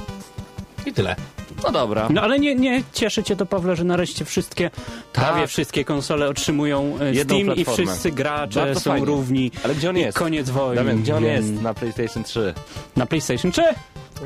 I 0.86 0.94
tyle. 0.94 1.16
No 1.64 1.72
dobra. 1.72 2.08
No 2.10 2.22
ale 2.22 2.40
nie, 2.40 2.56
nie 2.56 2.84
cieszy 2.94 3.24
cię 3.24 3.36
to, 3.36 3.46
Pawle, 3.46 3.76
że 3.76 3.84
nareszcie 3.84 4.26
wszystkie, 4.26 4.70
prawie 5.14 5.48
wszystkie 5.48 5.86
konsole 5.86 6.30
otrzymują 6.30 6.98
e, 7.02 7.14
Jedną 7.14 7.36
Steam 7.36 7.52
i 7.52 7.64
platformę. 7.66 7.86
wszyscy 7.92 8.12
gracze 8.12 8.60
Bardzo 8.60 8.80
są 8.80 8.92
fajnie. 8.92 9.06
równi. 9.06 9.52
Ale 9.64 9.76
gdzie 9.76 9.90
on 9.90 9.98
I 9.98 10.00
jest? 10.02 10.18
koniec 10.18 10.50
wojny. 10.50 10.76
Damian, 10.76 11.02
gdzie 11.02 11.16
on 11.16 11.24
Wiem. 11.24 11.34
jest 11.36 11.62
na 11.62 11.74
PlayStation 11.74 12.24
3? 12.24 12.54
Na 12.96 13.06
PlayStation 13.06 13.52
3? 13.52 13.62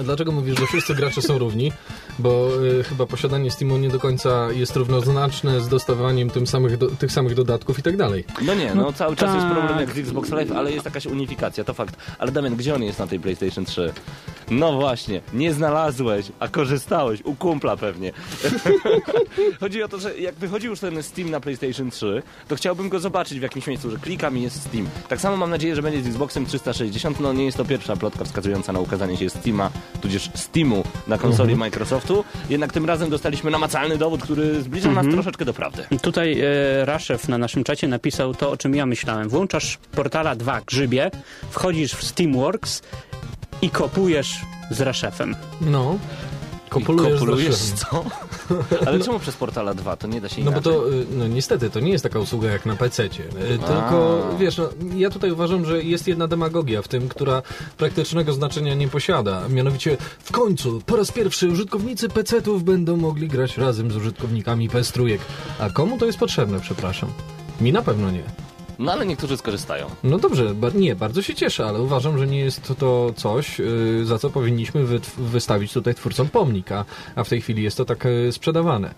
Dlaczego 0.03 0.31
mówisz, 0.31 0.59
że 0.59 0.65
wszyscy 0.67 0.95
gracze 0.95 1.21
są 1.21 1.37
równi? 1.37 1.71
Bo 2.19 2.49
y, 2.79 2.83
chyba 2.83 3.05
posiadanie 3.05 3.51
Steamu 3.51 3.77
nie 3.77 3.89
do 3.89 3.99
końca 3.99 4.51
jest 4.51 4.75
równoznaczne 4.75 5.61
z 5.61 5.67
dostawaniem 5.67 6.29
tym 6.29 6.47
samych 6.47 6.77
do, 6.77 6.87
tych 6.87 7.11
samych 7.11 7.33
dodatków 7.35 7.79
i 7.79 7.83
tak 7.83 7.97
dalej. 7.97 8.23
No 8.41 8.53
nie, 8.53 8.75
no, 8.75 8.81
No 8.81 8.93
cały 8.93 9.15
czas 9.15 9.35
jest 9.35 9.47
tak. 9.47 9.57
problem 9.57 9.79
jak 9.79 9.95
z 9.95 9.97
Xbox 9.97 10.29
Live, 10.29 10.51
ale 10.51 10.71
jest 10.71 10.85
jakaś 10.85 11.05
unifikacja, 11.05 11.63
to 11.63 11.73
fakt. 11.73 11.95
Ale 12.19 12.31
Damian, 12.31 12.55
gdzie 12.55 12.75
on 12.75 12.83
jest 12.83 12.99
na 12.99 13.07
tej 13.07 13.19
PlayStation 13.19 13.65
3? 13.65 13.93
No 14.51 14.73
właśnie, 14.73 15.21
nie 15.33 15.53
znalazłeś, 15.53 16.25
a 16.39 16.47
korzystałeś, 16.47 17.21
u 17.23 17.35
kumpla 17.35 17.77
pewnie. 17.77 18.11
Chodzi 19.59 19.83
o 19.83 19.87
to, 19.87 19.99
że 19.99 20.17
jak 20.17 20.35
wychodził 20.35 20.69
już 20.69 20.79
ten 20.79 21.03
Steam 21.03 21.29
na 21.29 21.39
PlayStation 21.39 21.91
3, 21.91 22.23
to 22.47 22.55
chciałbym 22.55 22.89
go 22.89 22.99
zobaczyć 22.99 23.39
w 23.39 23.41
jakimś 23.41 23.67
miejscu, 23.67 23.91
że 23.91 23.97
klikam 23.97 24.37
i 24.37 24.41
jest 24.41 24.61
Steam. 24.63 24.89
Tak 25.09 25.21
samo 25.21 25.37
mam 25.37 25.49
nadzieję, 25.49 25.75
że 25.75 25.81
będzie 25.81 26.01
z 26.03 26.07
Xboxem 26.07 26.45
360, 26.45 27.19
no 27.19 27.33
nie 27.33 27.45
jest 27.45 27.57
to 27.57 27.65
pierwsza 27.65 27.95
plotka 27.95 28.25
wskazująca 28.25 28.73
na 28.73 28.79
ukazanie 28.79 29.17
się 29.17 29.29
Steama, 29.29 29.69
tudzież 30.01 30.29
Steamu 30.35 30.83
na 31.07 31.17
konsoli 31.17 31.55
Microsoftu, 31.55 32.23
jednak 32.49 32.73
tym 32.73 32.85
razem 32.85 33.09
dostaliśmy 33.09 33.51
namacalny 33.51 33.97
dowód, 33.97 34.23
który 34.23 34.61
zbliża 34.61 34.91
nas 34.91 35.05
troszeczkę 35.11 35.45
do 35.45 35.53
prawdy. 35.53 35.83
Tutaj 36.01 36.39
e, 36.39 36.85
Raszew 36.85 37.27
na 37.29 37.37
naszym 37.37 37.63
czacie 37.63 37.87
napisał 37.87 38.33
to, 38.35 38.51
o 38.51 38.57
czym 38.57 38.75
ja 38.75 38.85
myślałem. 38.85 39.29
Włączasz 39.29 39.77
portala 39.91 40.35
2 40.35 40.61
grzybie, 40.61 41.11
wchodzisz 41.49 41.93
w 41.93 42.03
Steamworks 42.03 42.81
i 43.61 43.69
kopujesz 43.69 44.35
z 44.71 44.81
Raszefem. 44.81 45.35
No. 45.61 45.97
Kopulujesz, 46.69 47.13
Kopulujesz 47.19 47.55
co? 47.55 48.05
Ale 48.87 48.99
czemu 48.99 49.19
przez 49.19 49.35
Portala 49.35 49.73
2? 49.73 49.95
To 49.97 50.07
nie 50.07 50.21
da 50.21 50.29
się 50.29 50.43
No 50.43 50.51
bo 50.51 50.57
inaczej. 50.57 50.73
to, 50.73 50.91
y, 50.93 51.05
no 51.17 51.27
niestety, 51.27 51.69
to 51.69 51.79
nie 51.79 51.91
jest 51.91 52.03
taka 52.03 52.19
usługa 52.19 52.51
jak 52.51 52.65
na 52.65 52.75
PC-cie. 52.75 53.23
Y, 53.23 53.29
Tylko, 53.67 54.27
wiesz, 54.39 54.57
no, 54.57 54.69
ja 54.95 55.09
tutaj 55.09 55.31
uważam, 55.31 55.65
że 55.65 55.83
jest 55.83 56.07
jedna 56.07 56.27
demagogia 56.27 56.81
w 56.81 56.87
tym, 56.87 57.09
która 57.09 57.41
praktycznego 57.77 58.33
znaczenia 58.33 58.73
nie 58.75 58.87
posiada. 58.87 59.41
Mianowicie, 59.49 59.97
w 60.19 60.31
końcu, 60.31 60.81
po 60.85 60.95
raz 60.95 61.11
pierwszy 61.11 61.47
użytkownicy 61.49 62.09
PC-ów 62.09 62.63
będą 62.63 62.97
mogli 62.97 63.27
grać 63.27 63.57
razem 63.57 63.91
z 63.91 63.95
użytkownikami 63.95 64.69
PS3. 64.69 65.17
A 65.59 65.69
komu 65.69 65.97
to 65.97 66.05
jest 66.05 66.17
potrzebne, 66.17 66.59
przepraszam? 66.59 67.09
Mi 67.61 67.71
na 67.71 67.81
pewno 67.81 68.11
nie. 68.11 68.23
No 68.79 68.91
ale 68.91 69.05
niektórzy 69.05 69.37
skorzystają. 69.37 69.85
No 70.03 70.17
dobrze, 70.17 70.55
ba- 70.55 70.69
nie, 70.75 70.95
bardzo 70.95 71.21
się 71.21 71.35
cieszę, 71.35 71.65
ale 71.65 71.81
uważam, 71.81 72.17
że 72.17 72.27
nie 72.27 72.39
jest 72.39 72.73
to 72.79 73.13
coś, 73.15 73.59
y, 73.59 74.01
za 74.05 74.17
co 74.19 74.29
powinniśmy 74.29 74.83
wy- 74.83 74.99
wystawić 75.17 75.73
tutaj 75.73 75.95
twórcom 75.95 76.29
pomnik, 76.29 76.71
a, 77.15 77.23
w 77.23 77.29
tej 77.29 77.41
chwili 77.41 77.63
jest 77.63 77.77
to 77.77 77.85
tak 77.85 78.05
y, 78.05 78.31
sprzedawane. 78.31 78.93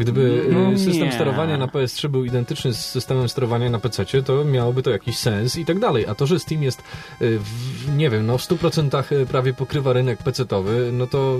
Gdyby 0.00 0.20
y, 0.20 0.52
No 0.52 0.78
system 0.78 1.06
nie. 1.06 1.12
sterowania 1.12 1.56
na 1.58 1.66
PS3 1.66 2.08
był 2.08 2.24
identyczny 2.24 2.74
z 2.74 2.78
systemem 2.86 3.28
sterowania 3.28 3.70
na 3.70 3.78
PC, 3.78 4.04
to 4.24 4.44
miałoby 4.44 4.82
to 4.82 4.90
jakiś 4.90 5.18
sens 5.18 5.56
i 5.56 5.64
tak 5.64 5.78
dalej. 5.78 6.06
A 6.06 6.14
to, 6.14 6.26
że 6.26 6.38
Steam 6.38 6.62
jest 6.62 6.80
y, 7.22 7.38
w, 7.38 7.96
nie 7.96 8.10
wiem, 8.10 8.26
no 8.26 8.38
w 8.38 8.42
100% 8.42 9.26
prawie 9.26 9.52
pokrywa 9.54 9.92
rynek 9.92 10.18
pecetowy, 10.22 10.90
no 10.92 11.06
to 11.06 11.38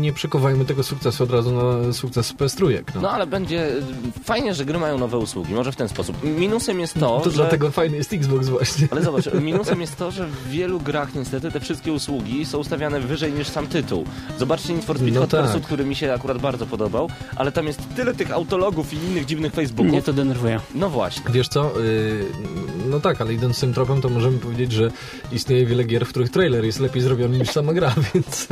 nie 0.00 0.12
przekuwajmy 0.12 0.64
tego 0.64 0.82
sukcesu 0.82 1.24
od 1.24 1.30
razu 1.30 1.52
na 1.52 1.92
sukces 1.92 2.34
PS3. 2.34 2.82
No. 2.94 3.00
No 3.00 3.10
ale 3.10 3.26
będzie 3.26 3.68
fajnie, 4.24 4.54
że 4.54 4.64
gry 4.64 4.78
mają 4.78 4.98
nowe 4.98 5.18
usługi, 5.18 5.54
może 5.54 5.72
w 5.72 5.76
ten 5.76 5.88
sposób. 5.88 6.24
Minusem 6.24 6.80
jest 6.80 6.94
to, 6.94 7.20
to 7.20 7.30
że... 7.30 7.36
dlatego 7.36 7.70
fajny 7.70 7.96
jest 7.96 8.12
Xbox 8.12 8.48
właśnie. 8.48 8.88
Ale 8.90 9.02
zobacz, 9.02 9.32
minusem 9.50 9.80
jest 9.80 9.96
to, 9.96 10.10
że 10.10 10.26
w 10.26 10.48
wielu 10.48 10.80
grach 10.80 11.14
niestety 11.14 11.50
te 11.50 11.60
wszystkie 11.60 11.92
usługi 11.92 12.44
są 12.44 12.58
ustawiane 12.58 13.00
wyżej 13.00 13.32
niż 13.32 13.48
sam 13.48 13.66
tytuł. 13.66 14.04
Zobaczcie 14.38 14.72
Need 14.74 14.84
for 14.84 14.96
Speed 14.98 15.14
No 15.14 15.20
Hot 15.20 15.30
tak. 15.30 15.44
Pursuit, 15.44 15.64
który 15.66 15.84
mi 15.84 15.94
się 15.94 16.12
akurat 16.12 16.38
bardzo 16.38 16.66
podobał, 16.66 17.08
ale 17.36 17.52
tam 17.52 17.66
jest 17.66 17.91
tyle 17.92 18.14
tych 18.14 18.32
autologów 18.32 18.92
i 18.92 18.96
innych 18.96 19.26
dziwnych 19.26 19.52
Facebooków. 19.52 19.92
Mnie 19.92 20.02
to 20.02 20.12
denerwuje. 20.12 20.60
No 20.74 20.90
właśnie. 20.90 21.22
Wiesz 21.32 21.48
co, 21.48 21.72
yy, 21.80 22.24
no 22.90 23.00
tak, 23.00 23.20
ale 23.20 23.34
idąc 23.34 23.60
tym 23.60 23.74
tropem, 23.74 24.00
to 24.00 24.08
możemy 24.08 24.38
powiedzieć, 24.38 24.72
że 24.72 24.90
istnieje 25.32 25.66
wiele 25.66 25.84
gier, 25.84 26.06
w 26.06 26.08
których 26.08 26.30
trailer 26.30 26.64
jest 26.64 26.80
lepiej 26.80 27.02
zrobiony 27.02 27.38
niż 27.38 27.48
sama 27.50 27.72
gra, 27.72 27.94
więc 28.14 28.46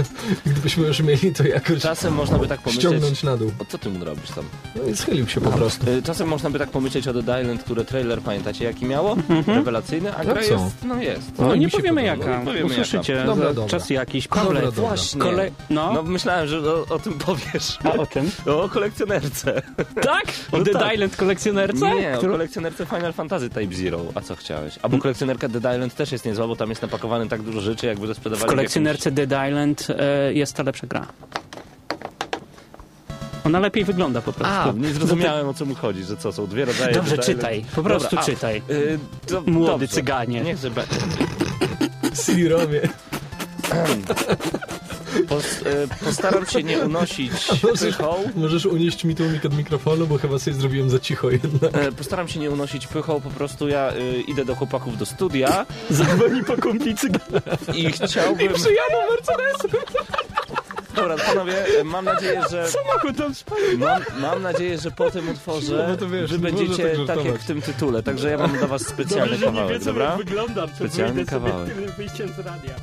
gdybyśmy 0.47 0.87
już 0.87 1.00
mieli 1.00 1.32
to 1.32 1.44
jakoś 1.44 1.82
Czasem 1.82 2.14
można 2.14 2.38
by 2.38 2.49
tak 2.49 2.61
pomyśleć... 2.61 2.87
ściągnąć 2.87 3.23
na 3.23 3.37
dół. 3.37 3.50
O 3.59 3.64
co 3.64 3.78
ty 3.78 3.90
mu 3.90 4.04
robisz 4.04 4.30
tam? 4.30 4.44
No 4.76 4.82
i 4.82 4.97
schylił 4.97 5.28
się 5.28 5.40
po 5.40 5.50
prostu. 5.50 5.90
Y, 5.90 6.02
Czasem 6.02 6.28
można 6.28 6.50
by 6.50 6.59
tak 6.59 6.70
pomyśleć 6.70 7.09
o 7.09 7.12
Dead 7.12 7.40
Island, 7.42 7.62
które 7.62 7.85
trailer 7.85 8.20
pamiętacie 8.20 8.64
jaki 8.64 8.87
miało? 8.87 9.16
Rewelacyjny, 9.47 10.14
a 10.14 10.18
No 10.25 10.32
gra 10.32 10.42
co? 10.42 10.52
jest, 10.52 10.75
no 10.85 11.02
jest. 11.02 11.38
No, 11.38 11.47
No, 11.49 11.56
nie 11.56 11.68
powiemy 11.68 12.02
podoba. 12.02 12.16
jaka. 12.26 12.30
No, 12.30 12.38
nie 12.38 12.44
powiemy 12.61 12.66
Usłyszycie 12.66 13.12
jaka. 13.12 13.26
Dobra, 13.26 13.52
dobra. 13.54 13.70
czas 13.70 13.90
jakiś. 13.90 14.28
Dobra, 14.28 14.61
dobra. 14.62 14.70
Właśnie. 14.70 15.20
Kole... 15.20 15.50
No. 15.70 15.92
No 15.92 16.02
myślałem, 16.02 16.49
że 16.49 16.59
o, 16.61 16.87
o 16.88 16.99
tym 16.99 17.12
powiesz. 17.12 17.78
A 17.85 17.92
o 17.92 18.06
czym? 18.06 18.30
O 18.47 18.68
kolekcjonerce. 19.21 19.62
Tak? 20.03 20.25
O 20.53 20.59
No 20.59 20.65
Dead 20.65 20.79
tak. 20.79 20.95
Island 20.95 21.17
kolekcjonerce? 21.17 21.95
Nie, 21.95 22.15
o 22.15 22.19
Którą- 22.19 22.33
kolekcjonerce 22.33 22.87
Final 22.87 23.12
Fantasy 23.12 23.50
Type 23.50 23.75
Zero. 23.75 24.00
A 24.15 24.21
co 24.21 24.37
chciałeś? 24.37 24.79
Albo 24.83 24.99
kolekcjonerka 24.99 25.49
Dead 25.49 25.75
Island 25.75 25.95
też 25.95 26.12
jest 26.12 26.25
niezła, 26.25 26.47
bo 26.47 26.57
tam 26.57 26.69
jest 26.71 26.83
napakowane 26.83 27.29
tak 27.29 27.43
dużo 27.43 27.61
rzeczy, 27.61 27.87
jakby 27.87 28.07
to 28.07 28.15
W 28.15 28.17
sprzedawali 28.17 28.49
kolekcjonerce 28.50 29.11
Dead 29.11 29.49
Island 29.49 29.87
e, 29.99 30.33
jest 30.33 30.55
ta 30.55 30.62
lepsza 30.62 30.87
gra. 30.87 31.07
Ona 33.45 33.61
lepiej 33.61 33.85
wygląda 33.85 34.21
po 34.23 34.33
prostu. 34.33 34.55
A, 34.71 34.73
nie 34.77 34.89
zrozumiałem 34.95 35.49
o 35.49 35.55
co 35.55 35.65
mu 35.65 35.75
chodzi, 35.75 36.05
że 36.05 36.17
co, 36.17 36.33
są 36.33 36.47
dwie 36.47 36.65
rodzaje 36.65 36.95
Dobrze, 36.95 37.17
Dead 37.17 37.27
czytaj. 37.27 37.59
Island. 37.59 37.75
Po 37.75 37.83
prostu 37.83 38.09
Dobra, 38.17 38.23
a, 38.23 38.27
czytaj. 38.27 38.62
y, 38.71 38.99
to, 39.27 39.41
Młody 39.47 39.71
dobrze. 39.71 39.89
cyganie. 39.89 40.41
Niech 40.41 40.57
będzie. 40.59 40.97
CD-ROMie. 42.15 42.81
Pos, 45.29 45.45
y, 45.62 46.05
postaram 46.05 46.47
się 46.47 46.62
nie 46.62 46.79
unosić 46.79 47.33
pychą. 47.81 48.14
Możesz 48.37 48.67
unieść 48.67 49.05
mi 49.05 49.14
tłumik 49.14 49.45
od 49.45 49.57
mikrofonu, 49.57 50.07
bo 50.07 50.19
chyba 50.19 50.38
sobie 50.38 50.57
zrobiłem 50.57 50.90
za 50.90 50.99
cicho 50.99 51.31
jednak. 51.31 51.75
E, 51.76 51.93
Postaram 51.93 52.29
się 52.29 52.40
nie 52.40 52.50
unosić 52.50 52.87
pychą, 52.87 53.21
po 53.21 53.31
prostu 53.31 53.69
ja 53.69 53.93
y, 53.93 54.21
idę 54.29 54.45
do 54.45 54.55
chłopaków 54.55 54.99
do 54.99 55.07
studia 55.07 55.67
Zadzwoni 55.90 56.45
po 56.45 56.57
komplicy. 56.57 57.09
i 57.75 57.93
chciałbym... 57.93 58.52
Przyjadą 58.52 58.97
Mercedesem. 59.11 59.81
Dobra, 60.97 61.17
panowie, 61.17 61.67
e, 61.81 61.85
mam 61.85 62.05
nadzieję, 62.05 62.43
że... 62.50 62.69
Samochód 62.71 63.17
tam 63.17 63.35
spali. 63.35 63.79
Mam, 63.79 64.02
mam 64.21 64.43
nadzieję, 64.43 64.79
że 64.79 64.90
po 64.90 65.11
tym 65.11 65.29
utworze 65.29 65.87
No 65.88 65.97
to 65.97 66.09
wiesz, 66.09 66.31
wy 66.31 66.37
nie 66.37 66.43
będziecie 66.43 66.88
tak 67.07 67.17
tak, 67.17 67.25
jak 67.25 67.38
w 67.38 67.47
tym 67.47 67.62
tytule, 67.62 68.02
także 68.02 68.31
ja 68.31 68.38
mam 68.38 68.59
dla 68.59 68.67
was 68.67 68.87
specjalny 68.87 69.38
kawałek, 69.38 69.85
dobra? 69.85 70.17
wyglądam. 70.17 70.69
to 70.69 70.76
Specjalny 70.76 71.25
kawałek. 71.26 71.75
wyjściem 71.97 72.29
z 72.29 72.38
radia. 72.38 72.75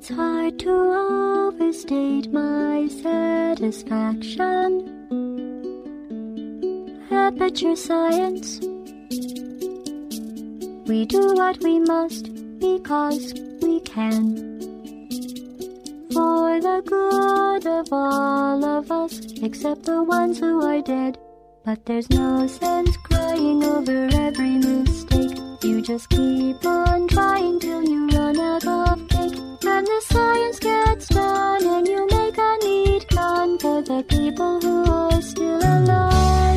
It's 0.00 0.08
hard 0.08 0.58
to 0.60 0.70
overstate 0.70 2.32
my 2.32 2.88
satisfaction. 2.88 4.88
Aperture 7.10 7.76
science. 7.76 8.60
We 10.88 11.04
do 11.04 11.34
what 11.34 11.62
we 11.62 11.80
must 11.80 12.32
because 12.58 13.34
we 13.60 13.80
can. 13.80 14.60
For 16.14 16.62
the 16.62 16.82
good 16.86 17.66
of 17.66 17.92
all 17.92 18.64
of 18.64 18.90
us, 18.90 19.20
except 19.42 19.82
the 19.82 20.02
ones 20.02 20.38
who 20.38 20.64
are 20.64 20.80
dead. 20.80 21.18
But 21.62 21.84
there's 21.84 22.08
no 22.08 22.46
sense 22.46 22.96
crying 22.96 23.62
over 23.64 24.08
every 24.14 24.56
mistake. 24.56 25.38
You 25.62 25.82
just 25.82 26.08
keep 26.08 26.64
on 26.64 27.06
trying 27.06 27.60
till 27.60 27.84
you 27.84 28.08
run 28.08 28.40
out 28.40 28.66
of 28.66 29.09
And 29.62 29.86
the 29.86 30.02
science 30.08 30.58
gets 30.58 31.08
done, 31.08 31.66
and 31.66 31.86
you 31.86 32.06
make 32.06 32.38
a 32.38 32.56
neat 32.64 33.06
gun 33.08 33.58
for 33.58 33.82
the 33.82 34.02
people 34.08 34.60
who 34.60 34.90
are 34.90 35.20
still 35.20 35.58
alive. 35.58 36.49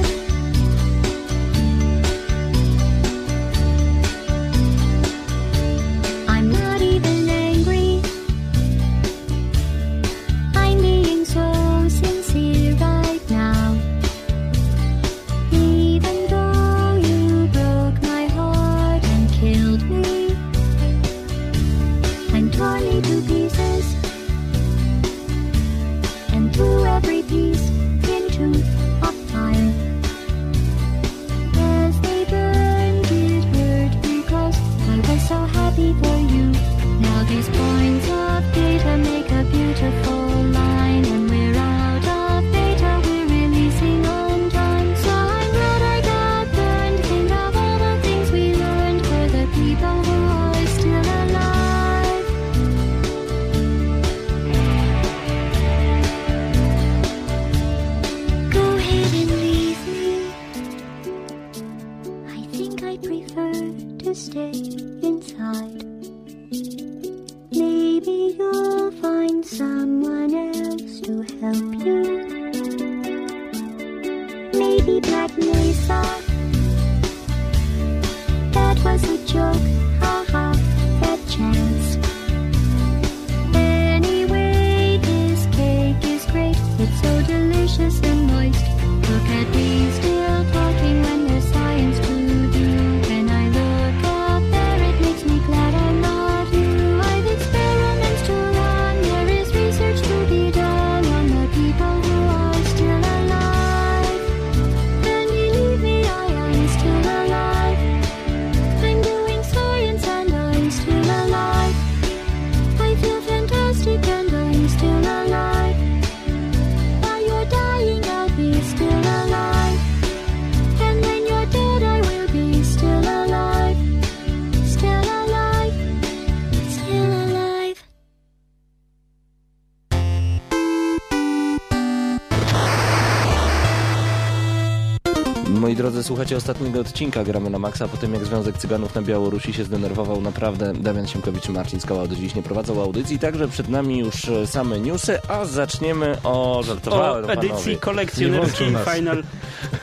Drodzy, 136.04 136.08
słuchacie 136.08 136.38
ostatniego 136.38 136.80
odcinka 136.80 137.24
Gramy 137.24 137.50
na 137.50 137.60
Maxa, 137.60 137.88
po 137.88 137.98
tym 137.98 138.14
jak 138.14 138.26
Związek 138.26 138.58
Cyganów 138.58 138.96
na 138.96 139.02
Białorusi 139.02 139.54
się 139.54 139.64
zdenerwował 139.64 140.22
naprawdę. 140.22 140.74
Damian 140.74 141.08
Siemkowicz 141.08 141.50
i 141.50 141.52
Marcin 141.52 141.80
Skała 141.80 142.08
do 142.08 142.16
dziś 142.16 142.36
nie 142.36 142.44
prowadzą 142.44 142.82
audycji, 142.82 143.20
także 143.20 143.48
przed 143.48 143.70
nami 143.70 144.00
już 144.00 144.30
e, 144.30 144.48
same 144.48 144.80
newsy, 144.80 145.20
a 145.28 145.46
zaczniemy 145.46 146.18
o... 146.24 146.64
żartowałem, 146.64 147.26
O 147.26 147.34
edycji 147.34 147.78
kolekcjonerskiej. 147.78 148.76
Final. 148.96 149.24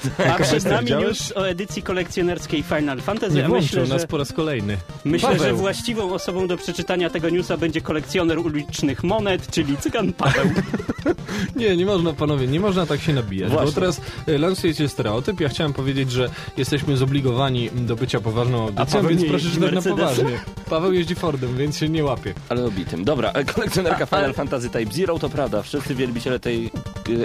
A 0.35 0.43
przed 0.43 0.65
nami 0.65 0.91
news 0.91 1.33
o 1.37 1.49
edycji 1.49 1.83
kolekcjonerskiej 1.83 2.63
Final 2.63 3.01
Fantasy. 3.01 3.35
Nie 3.35 3.45
a 3.45 3.49
włączył 3.49 3.81
myślę, 3.81 3.95
nas 3.95 4.03
że, 4.03 4.09
po 4.09 4.19
raz 4.19 4.33
kolejny. 4.33 4.77
myślę, 5.05 5.29
Paweł. 5.29 5.45
że 5.45 5.53
właściwą 5.53 6.13
osobą 6.13 6.47
do 6.47 6.57
przeczytania 6.57 7.11
tego 7.11 7.31
newsa 7.31 7.57
będzie 7.57 7.81
kolekcjoner 7.81 8.39
ulicznych 8.39 9.05
monet, 9.05 9.51
czyli 9.51 9.77
cygan 9.77 10.13
Paweł. 10.13 10.47
Nie, 11.57 11.77
nie 11.77 11.87
można, 11.87 12.13
panowie, 12.13 12.47
nie 12.47 12.61
można 12.61 12.87
tak 12.87 13.01
się 13.01 13.13
nabijać. 13.13 13.51
Właśnie. 13.51 13.67
Bo 13.67 13.73
teraz 13.73 14.01
e, 14.27 14.39
lansujecie 14.39 14.89
stereotyp. 14.89 15.41
Ja 15.41 15.49
chciałem 15.49 15.73
powiedzieć, 15.73 16.13
że 16.13 16.31
jesteśmy 16.57 16.97
zobligowani 16.97 17.71
do 17.71 17.97
bycia 17.97 18.21
poważną 18.21 18.63
audycją, 18.63 19.07
więc 19.07 19.25
proszę 19.25 19.51
czytać 19.51 19.73
na 19.73 19.83
poważnie. 19.83 20.41
Paweł 20.71 20.93
jeździ 20.93 21.15
Fordem, 21.15 21.57
więc 21.57 21.79
się 21.79 21.89
nie 21.89 22.05
łapie. 22.05 22.35
Ale 22.49 22.65
obitym. 22.65 23.05
Dobra, 23.05 23.33
e, 23.33 23.45
kolekcjonerka 23.45 24.07
Final 24.07 24.35
Fantasy 24.35 24.71
Type 24.71 24.93
Zero 24.93 25.19
to 25.19 25.29
prawda. 25.29 25.63
Wszyscy 25.63 25.95
wielbiciele 25.95 26.41
tej 26.41 26.71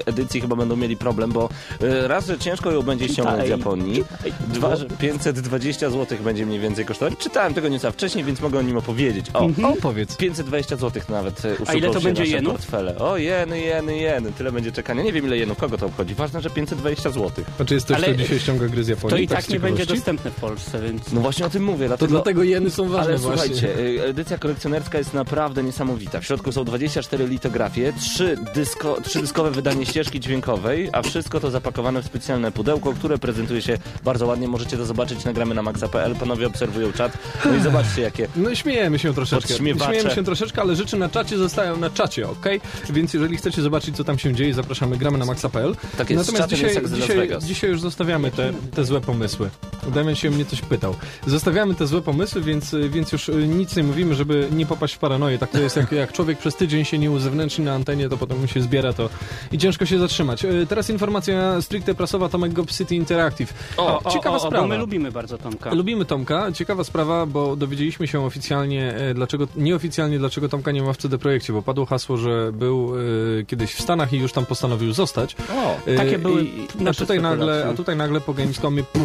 edycji 0.06 0.42
chyba 0.42 0.56
będą 0.56 0.76
mieli 0.76 0.98
problem, 0.98 1.32
bo 1.32 1.50
e, 1.82 2.08
raz, 2.08 2.28
że 2.28 2.38
ciężko 2.40 2.72
ją 2.72 2.82
będzie 2.82 3.10
ściągnąć 3.10 3.46
z. 3.46 3.50
Japonii, 3.50 4.04
dwa, 4.48 4.76
że 4.76 4.86
520 4.86 5.90
zł 5.90 6.18
będzie 6.24 6.46
mniej 6.46 6.60
więcej 6.60 6.86
kosztować. 6.86 7.18
Czytałem 7.18 7.54
tego 7.54 7.68
nieco 7.68 7.92
wcześniej, 7.92 8.24
więc 8.24 8.42
mogę 8.42 8.60
o 8.60 8.62
nim 8.62 8.78
opowiedzieć. 8.78 9.26
O, 9.34 9.50
Opowiedz. 9.70 10.18
520 10.18 10.76
zł 10.76 11.02
nawet 11.10 11.46
e, 11.46 11.54
usuwał 11.54 11.76
ile 11.76 11.90
to 11.90 12.02
będzie 12.02 12.26
jenów? 12.26 12.52
portfele. 12.54 12.98
O, 12.98 13.18
jeny, 13.18 13.60
jeny, 13.62 13.98
jeny. 13.98 14.32
Tyle 14.32 14.52
będzie 14.52 14.72
czekania. 14.72 15.04
Nie 15.04 15.14
wiem 15.14 15.26
ile 15.26 15.38
jenów, 15.38 15.58
kogo 15.58 15.78
to 15.78 15.86
obchodzi. 15.86 16.16
Ważne, 16.16 16.42
że 16.42 16.50
520 16.50 17.10
zł. 17.10 17.46
Znaczy 17.56 17.74
jest 17.74 17.86
ktoś, 17.86 17.98
Ale 17.98 18.08
kto 18.08 18.18
dzisiaj 18.24 18.40
ściąga 18.40 18.68
gry 18.68 18.84
z 18.84 18.88
Japonii? 18.88 19.10
To 19.10 19.18
i 19.18 19.28
tak 19.28 19.46
tak 19.46 19.50
nie 19.50 19.60
będzie 19.60 19.86
dostępne 19.86 20.32
w 20.32 20.36
Polsce, 20.36 20.82
więc... 20.82 21.12
No 21.12 21.22
właśnie 21.22 21.46
o 21.46 21.50
tym 21.50 21.64
mówię, 21.64 21.84
To 21.84 21.88
dlatego... 21.88 22.12
dlatego 22.12 22.44
jeny 22.44 22.70
są 22.70 22.90
ważne 22.90 23.14
Ale 23.14 23.18
właśnie. 23.18 23.56
słuchajcie, 23.56 23.80
y, 23.80 24.04
edycja 24.04 24.38
kolekcjonerska 24.38 24.98
jest 24.98 25.14
naprawdę 25.14 25.64
niesamowita. 25.64 26.20
W 26.22 26.26
środku 26.26 26.52
są 26.52 26.64
24 26.64 27.28
litografie, 27.28 27.94
3, 28.00 28.38
dysko, 28.56 28.98
3 29.04 29.22
dyskowe 29.22 29.52
wydanie 29.76 29.86
ścieżki 29.86 30.20
dźwiękowej, 30.20 30.90
a 30.94 31.02
wszystko 31.02 31.40
to 31.40 31.52
zapakowane 31.52 32.02
w 32.02 32.06
specjalne 32.06 32.52
pudełko, 32.52 32.94
które 32.94 33.18
prezentuje 33.18 33.62
się 33.62 33.78
bardzo 34.04 34.26
ładnie. 34.26 34.48
Możecie 34.48 34.78
to 34.78 34.86
zobaczyć, 34.86 35.26
nagramy 35.26 35.56
na 35.56 35.62
maxa.pl. 35.62 36.16
Panowie 36.16 36.48
obserwują 36.48 36.94
czat. 36.94 37.18
No 37.46 37.56
i 37.56 37.62
zobaczcie, 37.62 38.02
jakie 38.02 38.28
No 38.36 38.56
śmiejemy 38.56 39.00
się 39.00 39.14
troszeczkę. 39.14 39.54
Śmiejemy 39.54 40.12
się 40.16 40.24
troszeczkę, 40.24 40.62
ale 40.62 40.76
rzeczy 40.76 40.98
na 40.98 41.10
czacie 41.10 41.38
zostają 41.38 41.78
na 41.78 41.90
czacie, 41.90 42.30
ok? 42.30 42.46
Więc 42.90 43.14
jeżeli 43.14 43.38
chcecie 43.38 43.62
zobaczyć, 43.62 43.96
co 43.96 44.04
tam 44.04 44.20
się 44.20 44.34
dzieje, 44.34 44.54
zapraszamy, 44.54 44.98
gramy 44.98 45.18
na 45.18 45.26
maxa.pl. 45.26 45.76
Tak 45.98 46.10
jest, 46.10 46.28
Natomiast 46.28 46.52
czatem 46.52 46.66
jest 46.66 46.76
dzisiaj, 46.76 46.84
jak 46.84 46.88
z 46.88 46.92
Las 46.92 47.02
dzisiaj, 47.02 47.18
Vegas. 47.18 47.44
dzisiaj 47.44 47.70
już 47.70 47.82
zostawiamy 47.82 48.32
te, 48.32 48.54
te 48.76 48.84
złe 48.86 49.02
pomysły. 49.02 49.50
Damian 49.94 50.16
się 50.16 50.30
mnie 50.30 50.46
coś 50.46 50.62
pytał. 50.62 50.96
Zostawiamy 51.28 51.76
te 51.76 51.88
złe 51.88 52.02
pomysły, 52.02 52.42
więc, 52.42 52.76
więc 52.90 53.12
już 53.12 53.30
y, 53.30 53.48
nic 53.48 53.76
nie 53.76 53.84
mówimy, 53.84 54.16
żeby 54.16 54.48
nie 54.52 54.66
popaść 54.66 54.94
w 54.94 54.98
paranoję. 54.98 55.38
Tak 55.38 55.52
to 55.52 55.60
jest, 55.60 55.76
jak, 55.76 55.92
jak 55.92 56.12
człowiek 56.12 56.38
przez 56.38 56.56
tydzień 56.56 56.86
się 56.86 56.98
nie 56.98 57.12
uzewnętrzni 57.12 57.66
na 57.66 57.74
antenie, 57.74 58.10
to 58.10 58.18
potem 58.18 58.40
mu 58.42 58.48
się 58.48 58.62
zbiera 58.62 58.94
to 58.94 59.10
i 59.56 59.58
ciężko 59.58 59.86
się 59.86 60.00
zatrzymać. 60.00 60.46
Y, 60.46 60.66
Teraz 60.70 60.90
informacja 60.90 61.62
stricte 61.62 61.94
prasowa, 61.96 62.30
Tomek 62.30 62.54
Gob 62.54 62.72
City 62.72 62.96
Interactive. 62.96 63.54
O, 63.78 64.04
o, 64.04 64.12
ciekawa 64.12 64.36
o, 64.38 64.42
o, 64.42 64.48
sprawa. 64.48 64.62
bo 64.62 64.68
my 64.68 64.78
lubimy 64.78 65.12
bardzo 65.12 65.38
Tomka. 65.38 65.74
Lubimy 65.74 66.06
Tomka. 66.06 66.52
Ciekawa 66.52 66.84
sprawa, 66.84 67.26
bo 67.26 67.56
dowiedzieliśmy 67.56 68.08
się 68.08 68.26
oficjalnie, 68.26 68.94
e, 68.96 69.14
dlaczego, 69.14 69.48
nieoficjalnie, 69.56 70.20
dlaczego 70.20 70.50
Tomka 70.50 70.72
nie 70.72 70.82
ma 70.84 70.94
w 70.94 70.98
CD 70.98 71.18
Projekcie, 71.18 71.54
bo 71.54 71.62
padło 71.62 71.86
hasło, 71.86 72.18
że 72.18 72.52
był 72.54 72.94
e, 73.40 73.46
kiedyś 73.46 73.74
w 73.74 73.82
Stanach 73.82 74.14
i 74.14 74.18
już 74.18 74.32
tam 74.34 74.46
postanowił 74.46 74.94
zostać. 74.94 75.36
O, 75.56 75.78
E, 75.88 75.96
takie 75.96 76.20
były 76.20 76.44
i- 76.44 76.68
a 76.90 76.94
tutaj 76.94 77.22
nagle. 77.22 77.68
A 77.70 77.74
tutaj 77.74 77.96
nagle 77.96 78.22
po 78.22 78.34
Gamescomie 78.34 78.84
puf, 78.84 79.02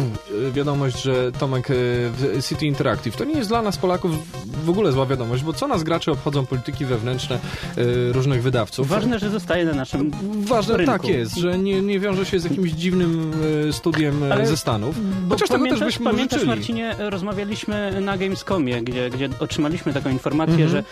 e, 0.47 0.51
wiadomość, 0.51 1.01
że 1.01 1.31
Tomek 1.31 1.71
e, 1.71 1.73
w 1.73 2.39
City 2.49 2.65
Interactive. 2.65 3.15
To 3.17 3.23
nie 3.25 3.33
jest 3.33 3.49
dla 3.49 3.61
nas 3.61 3.77
Polaków 3.77 4.11
w 4.65 4.69
ogóle 4.69 4.91
zła 4.91 5.05
wiadomość, 5.05 5.43
bo 5.43 5.53
co 5.53 5.67
nas 5.67 5.83
gracze 5.83 6.11
obchodzą 6.11 6.45
polityki 6.45 6.85
wewnętrzne 6.85 7.35
e, 7.77 8.11
różnych 8.13 8.43
wydawców. 8.43 8.87
Ważne, 8.87 9.19
że 9.19 9.29
zostaje 9.29 9.65
na 9.65 9.73
naszym 9.73 10.11
Ważne 10.47 10.77
rynku. 10.77 10.91
tak 10.93 11.05
jest, 11.05 11.35
że 11.37 11.57
nie, 11.57 11.81
nie 11.81 11.99
wiąże 11.99 12.25
się 12.25 12.39
z 12.39 12.43
jakimś 12.43 12.71
dziwnym 12.71 13.31
e, 13.69 13.73
studiem 13.73 14.23
e, 14.23 14.33
Ale- 14.33 14.47
ze 14.47 14.57
Stanów. 14.57 14.95
Chociaż 15.29 15.49
tego 15.49 15.67
też 15.67 15.79
byśmy 15.79 16.05
pamiętasz 16.05 16.39
życzyli. 16.39 16.57
Marcinie, 16.57 16.95
rozmawialiśmy 16.99 18.01
na 18.01 18.17
Gamescomie, 18.17 18.81
gdzie, 18.83 19.09
gdzie 19.09 19.29
otrzymaliśmy 19.39 19.93
taką 19.93 20.09
informację, 20.09 20.53
Mhm. 20.65 20.69
że 20.69 20.83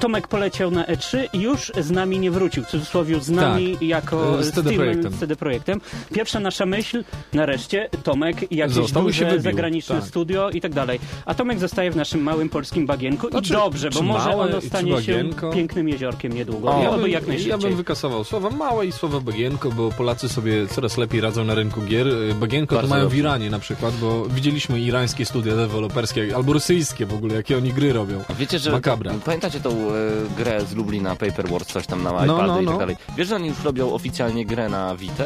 Tomek 0.00 0.28
poleciał 0.28 0.70
na 0.70 0.84
E3 0.84 1.18
i 1.32 1.40
już 1.40 1.72
z 1.80 1.90
nami 1.90 2.18
nie 2.18 2.30
wrócił. 2.30 2.62
W 2.64 2.66
cudzysłowie 2.66 3.20
z 3.20 3.30
nami 3.30 3.76
jako 3.80 4.40
E, 4.40 4.44
z 4.44 4.46
CD 4.52 4.60
Steamem, 4.60 4.76
Projektem. 4.76 5.12
z 5.12 5.18
CD 5.20 5.36
Projektem. 5.36 5.80
Pierwsza 6.14 6.40
nasza 6.40 6.66
myśl, 6.66 7.04
nareszcie 7.32 7.88
Tomek, 8.02 8.52
jakieś 8.52 8.74
Został 8.76 9.02
i 9.02 9.06
duże 9.06 9.40
zagraniczne 9.40 9.96
Tak. 9.96 10.04
studio 10.08 10.50
i 10.50 10.60
tak 10.60 10.74
dalej. 10.74 11.00
A 11.26 11.34
Tomek 11.34 11.58
zostaje 11.58 11.90
w 11.90 11.96
naszym 11.96 12.22
małym 12.22 12.48
polskim 12.48 12.86
bagienku 12.86 13.28
Znaczy, 13.30 13.48
i 13.52 13.56
dobrze, 13.56 13.90
bo 13.90 13.98
czy 13.98 14.02
może 14.04 14.28
małe 14.28 14.42
ono 14.44 14.58
i 14.58 14.60
czy 14.60 14.66
stanie 14.66 15.02
się 15.02 15.24
pięknym 15.54 15.88
jeziorkiem 15.88 16.32
niedługo. 16.32 16.76
O, 16.76 16.82
ja, 16.82 16.92
bym, 16.92 17.08
jak 17.10 17.26
najszybciej. 17.26 17.50
ja 17.50 17.58
bym 17.58 17.76
wykasował 17.76 18.24
słowa 18.24 18.50
małe 18.50 18.86
i 18.86 18.92
słowa 18.92 19.20
bagienko, 19.20 19.70
bo 19.72 19.90
Polacy 19.90 20.28
sobie 20.28 20.66
coraz 20.66 20.96
lepiej 20.98 21.20
radzą 21.20 21.44
na 21.44 21.54
rynku 21.54 21.80
gier. 21.82 22.08
Y, 22.08 22.34
Bagienko 22.34 22.74
to 22.74 22.76
Bardzo 22.76 22.90
mają 22.94 23.02
w 23.02 23.04
dobrze. 23.06 23.18
Iranie 23.18 23.50
na 23.50 23.58
przykład, 23.58 23.94
bo 23.94 24.26
widzieliśmy 24.26 24.80
irańskie 24.80 25.26
studia 25.26 25.56
deweloperskie, 25.56 26.36
albo 26.36 26.52
rosyjskie 26.52 27.06
w 27.06 27.14
ogóle, 27.14 27.34
jakie 27.34 27.56
oni 27.56 27.72
gry 27.72 27.92
robią. 27.92 28.20
A 28.30 28.34
wiecie, 28.34 28.58
że 28.58 28.72
Makabra. 28.72 29.12
pamiętacie 29.24 29.60
tą 29.64 29.70
e, 29.70 29.94
grę 30.36 30.60
z 30.64 30.74
Lublina, 30.74 31.16
Paper 31.16 31.48
Wars, 31.48 31.66
coś 31.68 31.86
tam 31.86 32.02
na 32.02 32.10
No, 32.12 32.24
iPady 32.24 32.46
no, 32.46 32.60
i 32.60 32.64
no. 32.64 32.70
tak 32.70 32.80
dalej. 32.80 32.96
Wiesz, 33.16 33.28
że 33.28 33.36
oni 33.36 33.48
już 33.48 33.64
robią 33.64 33.92
oficjalnie 33.92 34.46
grę 34.46 34.68
na 34.68 34.96
Vita? 34.96 35.24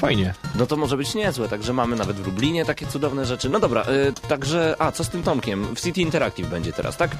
Fajnie. 0.00 0.34
No 0.58 0.66
to 0.66 0.76
może 0.76 0.96
być 0.96 1.14
niezłe, 1.14 1.48
także 1.48 1.72
mamy 1.72 1.96
nawet 1.96 2.16
w 2.16 2.26
Lublinie 2.26 2.64
takie 2.64 2.86
cudowne 2.86 3.26
rzeczy. 3.26 3.48
No 3.50 3.60
dobra, 3.60 3.82
y, 3.82 4.28
także, 4.28 4.76
a 4.78 4.92
co 4.92 5.04
z 5.04 5.08
tym 5.08 5.22
Tomkiem? 5.22 5.74
W 5.76 5.80
City 5.80 6.00
Interactive 6.00 6.48
będzie 6.50 6.72
teraz, 6.72 6.96
tak? 6.96 7.10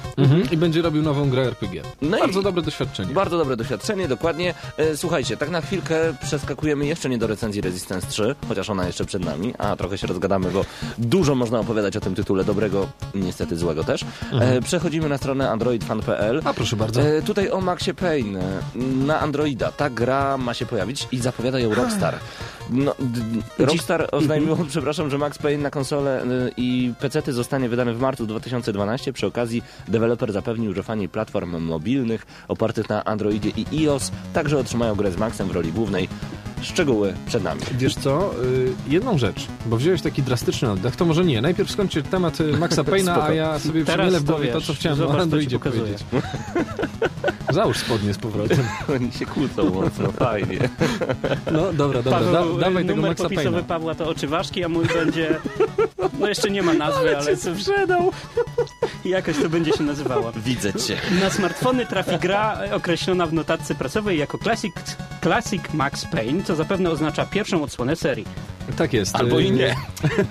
I 0.51 0.57
będzie 0.57 0.81
robił 0.81 1.01
nową 1.01 1.29
grę 1.29 1.41
RPG. 1.41 1.81
No 2.01 2.17
Bardzo 2.19 2.41
dobre 2.41 2.61
doświadczenie. 2.61 3.13
Bardzo 3.13 3.37
dobre 3.37 3.57
doświadczenie, 3.57 4.07
dokładnie. 4.07 4.53
Y, 4.79 4.97
Słuchajcie, 4.97 5.37
tak 5.37 5.49
na 5.49 5.61
chwilkę 5.61 5.95
przeskakujemy 6.23 6.85
jeszcze 6.85 7.09
nie 7.09 7.17
do 7.17 7.27
recenzji 7.27 7.61
Resistance 7.61 8.07
3, 8.07 8.35
chociaż 8.47 8.69
ona 8.69 8.87
jeszcze 8.87 9.05
przed 9.05 9.25
nami, 9.25 9.53
a 9.57 9.75
trochę 9.75 9.97
się 9.97 10.07
rozgadamy, 10.07 10.51
bo 10.51 10.65
dużo 10.97 11.35
można 11.35 11.59
opowiadać 11.59 11.97
o 11.97 11.99
tym 12.01 12.15
tytule, 12.15 12.43
dobrego, 12.43 12.87
niestety 13.15 13.57
złego 13.57 13.83
też. 13.83 14.05
E, 14.41 14.61
Przechodzimy 14.61 15.09
na 15.09 15.17
stronę 15.17 15.49
androidfan.pl. 15.51 16.41
A 16.45 16.53
proszę 16.53 16.75
bardzo. 16.75 17.01
E, 17.01 17.21
tutaj 17.21 17.49
o 17.49 17.61
Maxie 17.61 17.93
Payne 17.93 18.39
na 19.05 19.19
Androida. 19.19 19.71
Ta 19.71 19.89
gra 19.89 20.37
ma 20.37 20.53
się 20.53 20.65
pojawić 20.65 21.07
i 21.11 21.17
zapowiada 21.17 21.59
ją 21.59 21.73
Rockstar. 21.75 22.15
No, 22.71 22.95
Rockstar 23.59 24.07
oznajmił, 24.11 24.57
przepraszam, 24.69 25.09
że 25.09 25.17
Max 25.17 25.37
Payne 25.37 25.63
na 25.63 25.69
konsolę 25.69 26.23
y, 26.23 26.51
i 26.57 26.93
PC 26.99 27.33
zostanie 27.33 27.69
wydany 27.69 27.93
w 27.93 27.99
marcu 27.99 28.27
2012. 28.27 29.13
Przy 29.13 29.27
okazji 29.27 29.63
deweloper 29.87 30.33
zapewnił, 30.33 30.73
że 30.73 30.83
fani 30.83 31.09
platform 31.09 31.57
mobilnych 31.57 32.25
opartych 32.47 32.89
na 32.89 33.03
Androidzie 33.03 33.49
i 33.49 33.65
iOS 33.79 34.11
także 34.33 34.57
otrzymają 34.57 34.95
grę 34.95 35.11
z 35.11 35.17
Maxem 35.17 35.47
w 35.47 35.51
roli 35.51 35.71
głównej. 35.71 36.07
Szczegóły 36.61 37.13
przed 37.25 37.43
nami. 37.43 37.61
Wiesz 37.77 37.95
co, 37.95 38.31
y, 38.43 38.73
jedną 38.87 39.17
rzecz, 39.17 39.47
bo 39.65 39.77
wziąłeś 39.77 40.01
taki 40.01 40.23
drastyczny 40.23 40.71
oddech, 40.71 40.95
to 40.95 41.05
może 41.05 41.25
nie. 41.25 41.41
Najpierw 41.41 41.71
skończcie 41.71 42.03
temat 42.03 42.41
y, 42.41 42.57
Maxa 42.57 42.81
Payne'a, 42.91 43.11
Spoko. 43.11 43.23
a 43.23 43.33
ja 43.33 43.59
sobie 43.59 43.85
Teraz 43.85 43.97
przymielę 43.99 44.19
w 44.19 44.23
to 44.25 44.31
głowie 44.33 44.47
to, 44.47 44.59
wiesz, 44.59 44.67
co 44.67 44.73
chciałem 44.73 44.97
zobacz, 44.97 45.21
Androidzie 45.21 45.59
powiedzieć. 45.59 45.97
Załóż 47.51 47.77
spodnie 47.77 48.13
z 48.13 48.17
powrotem. 48.17 48.65
Oni 48.95 49.11
się 49.11 49.25
kłócą 49.25 49.69
mocno, 49.69 50.11
fajnie. 50.11 50.69
No 51.51 51.73
dobra, 51.73 52.03
dobra, 52.03 52.19
Paweł, 52.19 52.33
da, 52.33 52.41
y, 52.41 52.59
dawaj 52.59 52.83
tego 52.83 52.95
numer 52.95 53.11
Maxa 53.11 53.23
popisowy 53.23 53.57
Payne'a. 53.57 53.63
Pawła 53.63 53.95
to 53.95 54.09
oczy 54.09 54.27
ważki, 54.27 54.63
a 54.63 54.69
mój 54.69 54.85
będzie... 54.85 55.39
No 56.19 56.27
jeszcze 56.27 56.49
nie 56.49 56.63
ma 56.63 56.73
nazwy, 56.73 57.17
ale... 57.17 57.37
co 57.37 57.55
sprzedał! 57.55 58.11
Jakoś 59.05 59.37
to 59.37 59.49
będzie 59.49 59.73
się 59.73 59.83
nazywało. 59.83 60.31
Widzę 60.45 60.73
cię. 60.73 60.97
Na 61.21 61.29
smartfony 61.29 61.85
trafi 61.85 62.17
gra 62.17 62.59
określona 62.71 63.25
w 63.25 63.33
notatce 63.33 63.75
prasowej 63.75 64.19
jako 64.19 64.37
Classic, 64.37 64.73
Classic 65.21 65.73
Max 65.73 66.05
Payne, 66.05 66.43
co 66.43 66.55
zapewne 66.55 66.89
oznacza 66.89 67.25
pierwszą 67.25 67.63
odsłonę 67.63 67.95
serii. 67.95 68.25
Tak 68.77 68.93
jest. 68.93 69.15
Albo 69.15 69.39
Y, 69.39 69.43
i 69.43 69.51
nie. 69.51 69.75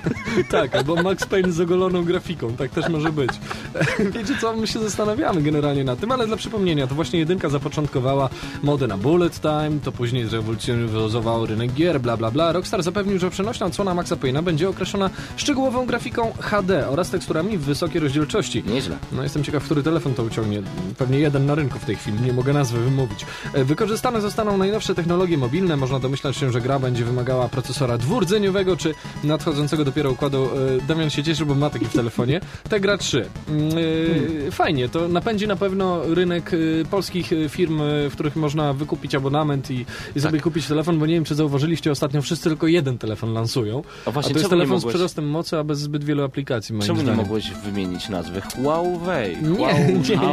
tak, 0.51 0.75
albo 0.75 1.03
Max 1.03 1.27
Payne 1.27 1.53
z 1.53 1.61
ogoloną 1.61 2.05
grafiką, 2.05 2.57
tak 2.57 2.71
też 2.71 2.89
może 2.89 3.13
być. 3.13 3.31
Wiecie 4.15 4.35
co, 4.41 4.57
my 4.57 4.67
się 4.67 4.79
zastanawiamy 4.79 5.43
generalnie 5.43 5.85
na 5.85 5.97
tym, 5.97 6.13
ale 6.13 6.27
dla 6.27 6.37
przypomnienia, 6.37 6.87
to 6.87 6.95
właśnie 6.95 7.19
jedynka 7.19 7.49
zapoczątkowała 7.49 8.29
modę 8.63 8.87
na 8.87 8.97
bullet 8.97 9.41
time, 9.41 9.81
to 9.85 9.93
później 9.93 10.27
zrewolucjonizował 10.27 11.47
rynek 11.47 11.73
gier, 11.73 12.01
bla 12.01 12.17
bla 12.17 12.31
bla. 12.31 12.53
Rockstar 12.53 12.83
zapewnił, 12.83 13.19
że 13.19 13.31
przenośna 13.31 13.67
odsłona 13.67 13.95
Maxa 13.95 14.17
Payne'a 14.17 14.43
będzie 14.43 14.69
określona 14.69 15.11
szczegółową 15.37 15.87
grafiką 15.87 16.33
HD 16.41 16.89
oraz 16.89 17.11
teksturami 17.11 17.59
w 17.59 17.63
wysokiej 17.63 18.01
rozdzielczości. 18.01 18.63
Nieźle. 18.67 18.97
No 19.13 19.23
jestem 19.23 19.45
ciekaw, 19.45 19.65
który 19.65 19.83
telefon 19.83 20.15
to 20.15 20.23
uciągnie. 20.23 20.63
Pewnie 20.99 21.19
jeden 21.19 21.47
na 21.47 21.55
rynku 21.55 21.79
w 21.79 21.85
tej 21.85 21.97
chwili, 21.97 22.21
nie 22.21 22.33
mogę 22.33 22.53
nazwy 22.53 22.81
wymówić. 22.81 23.27
E, 23.55 23.65
Wykorzystane 23.65 24.21
zostaną 24.21 24.59
najnowsze 24.59 24.95
technologie 24.95 25.39
mobilne. 25.39 25.77
Można 25.77 25.99
domyślać 25.99 26.37
się, 26.37 26.53
że 26.53 26.61
gra 26.61 26.79
będzie 26.79 27.05
wymagała 27.05 27.49
procesora 27.49 27.99
dwurdzennego 27.99 28.30
rdzeniowego 28.35 28.77
czy 28.77 28.95
nadchodzącego 29.25 29.85
dopiero 29.85 30.11
układu. 30.11 30.49
E, 30.83 30.87
Damian 30.87 31.11
się 31.11 31.23
cieszy, 31.23 31.47
bo 31.47 31.55
ma 31.55 31.71
taki 31.71 31.85
w 31.85 31.93
telefonie. 31.93 32.41
Tegra 32.69 32.99
3. 32.99 33.25
Mm, 33.49 33.69
e, 34.49 34.51
Fajnie, 34.51 34.89
to 34.89 35.09
napędzi 35.09 35.47
na 35.47 35.57
pewno 35.57 36.03
rynek 36.15 36.51
e, 36.55 36.57
polskich 36.91 37.31
firm, 37.49 37.79
w 37.83 38.11
których 38.13 38.37
można 38.37 38.73
wykupić 38.73 39.15
abonament 39.15 39.71
i, 39.71 39.87
i 40.17 40.21
sobie 40.21 40.41
kupić 40.41 40.67
telefon, 40.67 40.99
bo 40.99 41.07
nie 41.07 41.15
wiem, 41.15 41.25
czy 41.25 41.35
zauważyliście, 41.35 41.91
ostatnio 41.91 42.23
wszyscy 42.23 42.49
tylko 42.49 42.67
jeden 42.67 42.99
telefon 42.99 43.33
lansują. 43.33 43.83
A 44.07 44.11
właśnie, 44.11 44.31
A 44.31 44.35
to 44.35 44.39
jest 44.39 44.45
nie 44.53 44.57
telefon 44.59 44.81
z 44.81 44.83
mogłeś- 44.85 44.95
przyrostem 44.95 45.29
mocy, 45.31 45.59
a 45.59 45.65
bez 45.65 45.79
zbyt 45.79 46.05
wielu 46.05 46.25
aplikacji, 46.25 46.75
moim 46.75 46.87
Czemu 46.87 46.99
nie 46.99 47.03
zdaniem. 47.05 47.21
mogłeś 47.21 47.51
wymienić 47.65 48.09
nazwy 48.09 48.41
Huawei? 48.41 49.37
Nie, 49.43 49.91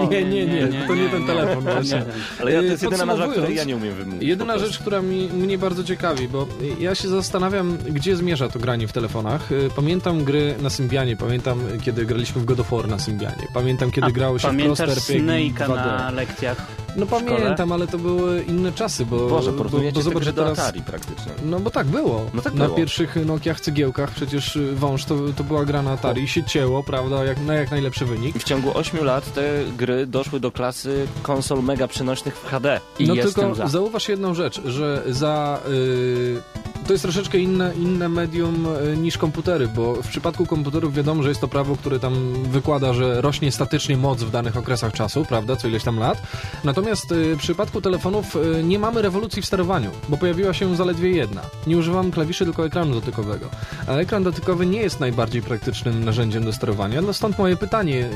nie, 0.10 0.23
nie, 0.25 0.45
nie, 0.45 0.67
nie, 0.67 0.83
to 0.88 0.95
nie 0.95 1.10
ten 1.10 1.25
telefon 1.25 1.63
właśnie. 1.63 2.03
Ale 2.41 2.51
ja, 2.51 2.60
to 2.60 2.65
jest 2.65 2.83
jedyna 2.83 3.05
nazwa, 3.05 3.27
której 3.27 3.55
ja 3.55 3.63
nie 3.63 3.75
umiem 3.75 3.93
wymówić. 3.95 4.23
Jedyna 4.29 4.57
rzecz, 4.57 4.79
która 4.79 5.01
mi, 5.01 5.27
mnie 5.27 5.57
bardzo 5.57 5.83
ciekawi, 5.83 6.27
bo 6.27 6.47
ja 6.79 6.95
się 6.95 7.07
zastanawiam, 7.07 7.77
gdzie 7.91 8.15
zmierza 8.15 8.50
to 8.50 8.60
granie 8.60 8.88
w 8.88 8.93
telefonach. 8.93 9.52
Y, 9.52 9.69
Pamiętam 9.76 10.23
gry 10.23 10.56
na 10.62 10.69
Symbianie, 10.69 11.17
pamiętam 11.17 11.60
kiedy 11.82 12.06
graliśmy 12.06 12.41
w 12.41 12.45
God 12.45 12.60
of 12.60 12.71
War 12.71 12.88
na 12.88 13.00
Symbianie, 13.00 13.47
pamiętam 13.54 13.91
kiedy 13.91 14.08
A 14.08 14.12
grało 14.12 14.39
się 14.39 14.47
w 14.47 14.52
Pamiętasz 14.52 14.89
Cross 14.89 15.10
RPG 15.10 15.26
Snake'a 15.26 15.67
2D. 15.67 15.76
na 15.76 16.12
lekcjach? 16.12 16.67
No 16.95 17.06
w 17.06 17.10
pamiętam, 17.10 17.71
ale 17.71 17.88
to 17.88 17.97
były 17.97 18.43
inne 18.43 18.71
czasy, 18.71 19.06
bo, 19.06 19.28
Boże, 19.28 19.52
bo, 19.52 19.58
porównujecie 19.58 19.93
bo 19.93 20.00
te 20.00 20.04
zobacz, 20.04 20.26
do 20.26 20.34
teraz... 20.34 20.60
Atari 20.60 20.82
praktycznie. 20.82 21.32
No 21.45 21.60
bo 21.60 21.69
tak 21.69 21.88
było. 21.88 22.30
No 22.34 22.41
tak 22.41 22.54
na 22.54 22.65
było. 22.65 22.78
pierwszych 22.78 23.15
Nokiach 23.26 23.60
cegiełkach 23.60 24.12
przecież 24.12 24.56
y, 24.56 24.76
wąż 24.76 25.06
to, 25.06 25.15
to 25.36 25.43
była 25.43 25.65
gra 25.65 25.82
na 25.82 25.91
Atari 25.91 26.23
i 26.23 26.28
się 26.28 26.43
cięło, 26.43 26.84
prawda, 26.84 27.26
jak, 27.26 27.41
na 27.41 27.54
jak 27.54 27.71
najlepszy 27.71 28.06
wynik. 28.06 28.36
I 28.36 28.39
w 28.39 28.43
ciągu 28.43 28.78
8 28.78 29.06
lat 29.06 29.34
te 29.34 29.63
gry 29.78 30.06
doszły 30.06 30.39
do 30.39 30.52
klasy 30.52 31.08
konsol 31.21 31.63
mega 31.63 31.88
przenośnych 31.88 32.38
w 32.38 32.45
HD. 32.45 32.82
I 33.00 33.08
no 33.08 33.15
tylko 33.15 33.56
za. 33.56 33.67
zauważ 33.67 34.10
jedną 34.10 34.34
rzecz, 34.34 34.62
że 34.65 35.04
za... 35.08 35.60
y, 35.69 36.41
to 36.88 36.93
jest 36.93 37.04
troszeczkę 37.04 37.38
inne, 37.38 37.73
inne 37.76 38.10
medium 38.10 38.65
y, 38.93 38.97
niż 38.97 39.17
komputery, 39.17 39.67
bo 39.67 39.95
w 39.95 40.08
przypadku 40.08 40.45
komputerów 40.45 40.93
wiadomo, 40.93 41.23
że 41.23 41.30
jest 41.30 41.41
to 41.41 41.47
prawo, 41.47 41.76
które 41.76 42.00
tam 42.00 42.34
wykłada, 42.43 42.93
że 42.93 43.21
rośnie 43.21 43.52
statycznie 43.52 43.97
moc 43.97 44.23
w 44.23 44.32
danych 44.32 44.58
okresach 44.58 44.93
czasu, 44.93 45.26
prawda, 45.26 45.56
co 45.56 45.67
ileś 45.67 45.84
tam 45.84 46.00
lat. 46.00 46.21
Natomiast 46.63 47.12
y, 47.12 47.36
w 47.36 47.39
przypadku 47.39 47.82
telefonów 47.82 48.36
y, 48.36 48.63
nie 48.63 48.80
mamy 48.80 49.02
rewolucji 49.02 49.41
w 49.41 49.45
sterowaniu, 49.45 49.91
bo 50.10 50.17
pojawiła 50.17 50.54
się 50.54 50.76
zaledwie 50.76 51.10
jedna. 51.10 51.41
Nie 51.67 51.78
używam 51.78 52.12
klawiszy, 52.12 52.45
tylko 52.45 52.65
ekranu 52.65 52.93
dotykowego. 52.93 53.50
A 53.88 53.91
ekran 53.91 54.23
dotykowy 54.23 54.65
nie 54.65 54.82
jest 54.82 55.00
najbardziej 55.00 55.41
praktycznym 55.41 56.06
narzędziem 56.06 56.45
do 56.45 56.54
sterowania, 56.54 57.02
no 57.02 57.13
stąd 57.13 57.39
moje 57.39 57.56
pytanie, 57.58 58.10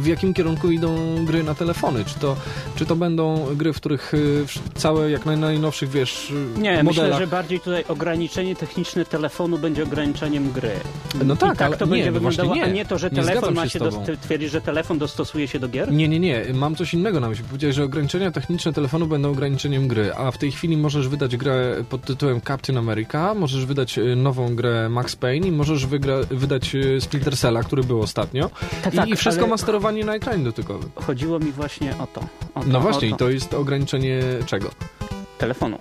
w 0.00 0.06
jakim 0.06 0.34
kierunku 0.34 0.70
idą 0.70 1.24
gry 1.24 1.42
na 1.42 1.54
telefony? 1.54 2.04
Czy 2.04 2.18
to, 2.18 2.36
czy 2.76 2.86
to 2.86 2.96
będą 2.96 3.46
gry, 3.56 3.72
w 3.72 3.76
których 3.76 4.12
całe, 4.74 5.10
jak 5.10 5.26
naj, 5.26 5.38
najnowszych, 5.38 5.90
wiesz, 5.90 6.32
Nie, 6.56 6.82
modelach... 6.82 6.84
myślę, 6.84 7.18
że 7.18 7.26
bardziej 7.26 7.60
tutaj 7.60 7.84
ograniczenie 8.06 8.56
techniczne 8.56 9.04
telefonu 9.04 9.58
będzie 9.58 9.82
ograniczeniem 9.82 10.52
gry. 10.52 10.70
No 11.24 11.36
tak, 11.36 11.54
I 11.54 11.56
tak 11.58 11.66
ale 11.68 11.76
to 11.76 11.84
nie, 11.84 11.90
będzie 11.90 12.10
no 12.10 12.20
właśnie 12.20 12.36
wyglądało, 12.42 12.66
nie. 12.66 12.72
a 12.72 12.74
nie 12.74 12.84
to, 12.86 12.98
że 12.98 13.10
Nie 13.10 13.16
telefon 13.22 13.54
ma 13.54 13.64
się 13.64 13.70
się 13.70 13.78
z 13.78 13.82
tobą. 13.82 14.04
dost- 14.04 14.20
twierdzi, 14.20 14.48
że 14.48 14.60
telefon 14.60 14.98
dostosuje 14.98 15.48
się 15.48 15.58
do 15.58 15.68
gier? 15.68 15.92
Nie, 15.92 16.08
nie, 16.08 16.20
nie. 16.20 16.44
Mam 16.54 16.76
coś 16.76 16.94
innego 16.94 17.20
na 17.20 17.28
myśli. 17.28 17.44
Powiedziałeś, 17.44 17.76
że 17.76 17.84
ograniczenia 17.84 18.30
techniczne 18.30 18.72
telefonu 18.72 19.06
będą 19.06 19.30
ograniczeniem 19.30 19.88
gry, 19.88 20.14
a 20.14 20.30
w 20.30 20.38
tej 20.38 20.52
chwili 20.52 20.76
możesz 20.76 21.08
wydać 21.08 21.36
grę 21.36 21.84
pod 21.90 22.02
tytułem 22.04 22.40
Captain 22.40 22.78
America, 22.78 23.34
możesz 23.34 23.66
wydać 23.66 23.98
y, 23.98 24.16
nową 24.16 24.56
grę 24.56 24.88
Max 24.88 25.16
Payne 25.16 25.48
i 25.48 25.52
możesz 25.52 25.86
wydać 26.30 26.74
y, 26.74 27.00
Splinter 27.00 27.36
Cella, 27.36 27.62
który 27.62 27.84
był 27.84 28.00
ostatnio. 28.02 28.50
Tak, 28.84 28.94
I, 28.94 28.96
tak, 28.96 29.08
I 29.08 29.16
wszystko 29.16 29.42
ale- 29.42 29.50
ma 29.50 29.56
sterowanie 29.58 30.04
na 30.04 30.14
ekranie 30.14 30.44
dotykowym. 30.44 30.90
Chodziło 30.94 31.38
mi 31.38 31.52
właśnie 31.52 31.94
o 31.98 32.06
to. 32.06 32.20
O 32.54 32.60
to 32.60 32.66
No 32.68 32.80
właśnie, 32.80 33.08
i 33.08 33.10
to. 33.10 33.16
to 33.16 33.30
jest 33.30 33.54
ograniczenie 33.54 34.20
czego? 34.46 34.70
Telefonu. 35.38 35.78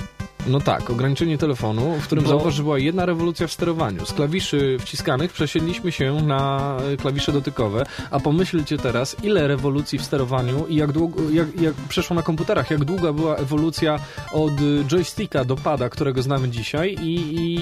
No 0.48 0.60
tak, 0.60 0.90
ograniczenie 0.90 1.38
telefonu, 1.38 1.96
w 2.02 2.04
którym 2.04 2.24
Bo- 2.24 2.30
zauważ, 2.30 2.54
że 2.54 2.64
była 2.64 2.80
jedna 2.80 3.06
rewolucja 3.06 3.48
w 3.48 3.52
sterowaniu. 3.52 4.06
Z 4.06 4.14
klawiszy 4.14 4.78
wciskanych 4.80 5.34
przesiedliśmy 5.34 5.92
się 5.92 6.14
na 6.14 6.78
e, 6.94 6.98
klawisze 6.98 7.32
dotykowe, 7.32 7.86
a 8.12 8.20
pomyślcie 8.20 8.78
teraz, 8.78 9.16
ile 9.24 9.48
rewolucji 9.48 10.00
w 10.00 10.04
sterowaniu 10.04 10.68
i 10.68 10.76
jak 10.76 10.92
długo, 10.92 11.30
jak, 11.30 11.62
jak 11.62 11.74
przeszło 11.90 12.16
na 12.16 12.22
komputerach, 12.24 12.72
jak 12.72 12.86
długa 12.86 13.14
była 13.14 13.36
ewolucja 13.36 14.00
od 14.34 14.52
e, 14.52 14.84
joysticka 14.88 15.46
do 15.46 15.56
pada, 15.56 15.90
którego 15.90 16.22
znamy 16.22 16.50
dzisiaj 16.50 16.96
i, 17.04 17.16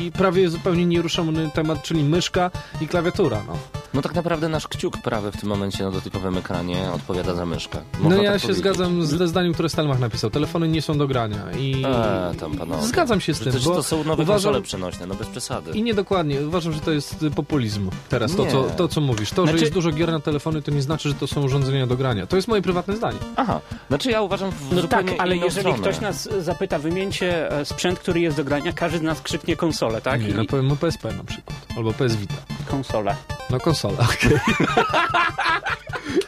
i 0.05 0.11
prawie 0.11 0.49
zupełnie 0.49 0.85
nieruszony 0.85 1.49
temat, 1.53 1.83
czyli 1.83 2.03
myszka 2.03 2.51
i 2.81 2.87
klawiatura, 2.87 3.43
no. 3.47 3.53
No 3.93 4.01
tak 4.01 4.15
naprawdę 4.15 4.49
nasz 4.49 4.67
kciuk 4.67 4.97
prawy 4.97 5.31
w 5.31 5.37
tym 5.37 5.49
momencie 5.49 5.83
na 5.83 5.91
dotykowym 5.91 6.37
ekranie 6.37 6.91
odpowiada 6.95 7.35
za 7.35 7.45
myszkę. 7.45 7.77
No 7.97 8.03
Można 8.03 8.23
ja 8.23 8.31
tak 8.31 8.41
się 8.41 8.47
powiedzieć. 8.47 8.63
zgadzam 8.63 9.05
z 9.05 9.09
ze 9.09 9.27
zdaniem, 9.27 9.53
które 9.53 9.69
Stelmach 9.69 9.99
napisał. 9.99 10.29
Telefony 10.29 10.67
nie 10.67 10.81
są 10.81 10.97
do 10.97 11.07
grania 11.07 11.51
i... 11.59 11.83
Eee, 11.85 12.35
tam 12.39 12.57
panowie. 12.69 12.87
Zgadzam 12.87 13.21
się 13.21 13.33
z 13.33 13.39
tym, 13.39 13.49
Przecież 13.51 13.67
to 13.67 13.83
są 13.83 13.97
nowe 14.03 14.23
uważam- 14.23 14.27
konsole 14.27 14.61
przenośne, 14.61 15.05
no 15.05 15.15
bez 15.15 15.27
przesady. 15.27 15.71
I 15.71 15.83
niedokładnie. 15.83 16.41
Uważam, 16.47 16.73
że 16.73 16.79
to 16.79 16.91
jest 16.91 17.25
populizm. 17.35 17.89
Teraz 18.09 18.35
to 18.35 18.45
co, 18.45 18.63
to, 18.63 18.87
co 18.87 19.01
mówisz. 19.01 19.29
To, 19.31 19.43
Znaczy- 19.43 19.57
że 19.57 19.63
jest 19.63 19.73
dużo 19.73 19.91
gier 19.91 20.11
na 20.11 20.19
telefony, 20.19 20.61
to 20.61 20.71
nie 20.71 20.81
znaczy, 20.81 21.09
że 21.09 21.15
to 21.15 21.27
są 21.27 21.43
urządzenia 21.43 21.87
do 21.87 21.97
grania. 21.97 22.27
To 22.27 22.35
jest 22.35 22.47
moje 22.47 22.61
prywatne 22.61 22.95
zdanie. 22.95 23.17
Aha, 23.35 23.61
znaczy 23.87 24.11
ja 24.11 24.21
uważam 24.21 24.51
w 24.51 24.75
No 24.75 24.83
tak, 24.83 25.05
ale 25.17 25.35
jeżeli 25.37 25.59
stronę. 25.61 25.79
ktoś 25.79 25.99
nas 26.01 26.29
zapyta, 26.39 26.79
wymieńcie 26.79 27.51
e, 27.51 27.65
sprzęt, 27.65 27.99
który 27.99 28.19
jest 28.19 28.37
do 28.37 28.43
grania, 28.43 28.73
każdy 28.73 28.97
z 28.97 29.01
nas 29.01 29.21
krzyknie 29.21 29.55
konsolę, 29.55 30.01
tak? 30.01 30.21
Nie, 30.23 30.29
I 30.29 30.33
ja 30.37 30.43
powiem 30.49 30.67
no 30.67 30.75
PSP 30.75 31.13
na 31.13 31.23
przykład. 31.23 31.55
Albo 31.77 31.93
PS 31.93 32.15
Vita. 32.15 32.33
konsolę. 32.67 33.15
No 33.49 33.59
konsola, 33.59 33.97
okej. 34.13 34.39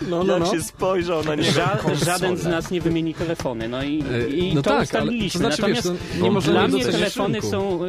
no, 0.10 0.24
no, 0.24 0.34
Jak 0.34 0.44
no. 0.44 0.52
się 0.52 0.62
spojrzał 0.62 1.24
na 1.24 1.36
niego 1.36 1.52
Ża 1.52 1.78
żaden 2.06 2.38
z 2.38 2.46
nas 2.46 2.72
nie 2.72 2.82
wymieni 2.82 3.14
telefony, 3.14 3.70
no 3.70 3.84
i, 3.84 4.04
E, 4.14 4.30
i 4.30 4.56
no 4.56 4.62
to 4.62 4.70
tak, 4.70 4.74
ale 4.74 4.84
ustaliliśmy. 4.84 5.32
to 5.42 5.48
znaczy, 5.48 5.62
Natomiast 5.62 5.88
wiesz, 5.92 6.00
to 6.20 6.24
nie 6.24 6.31
dla 6.40 6.68
mnie 6.68 6.86
telefony 6.86 7.42
są 7.42 7.80
e, 7.84 7.88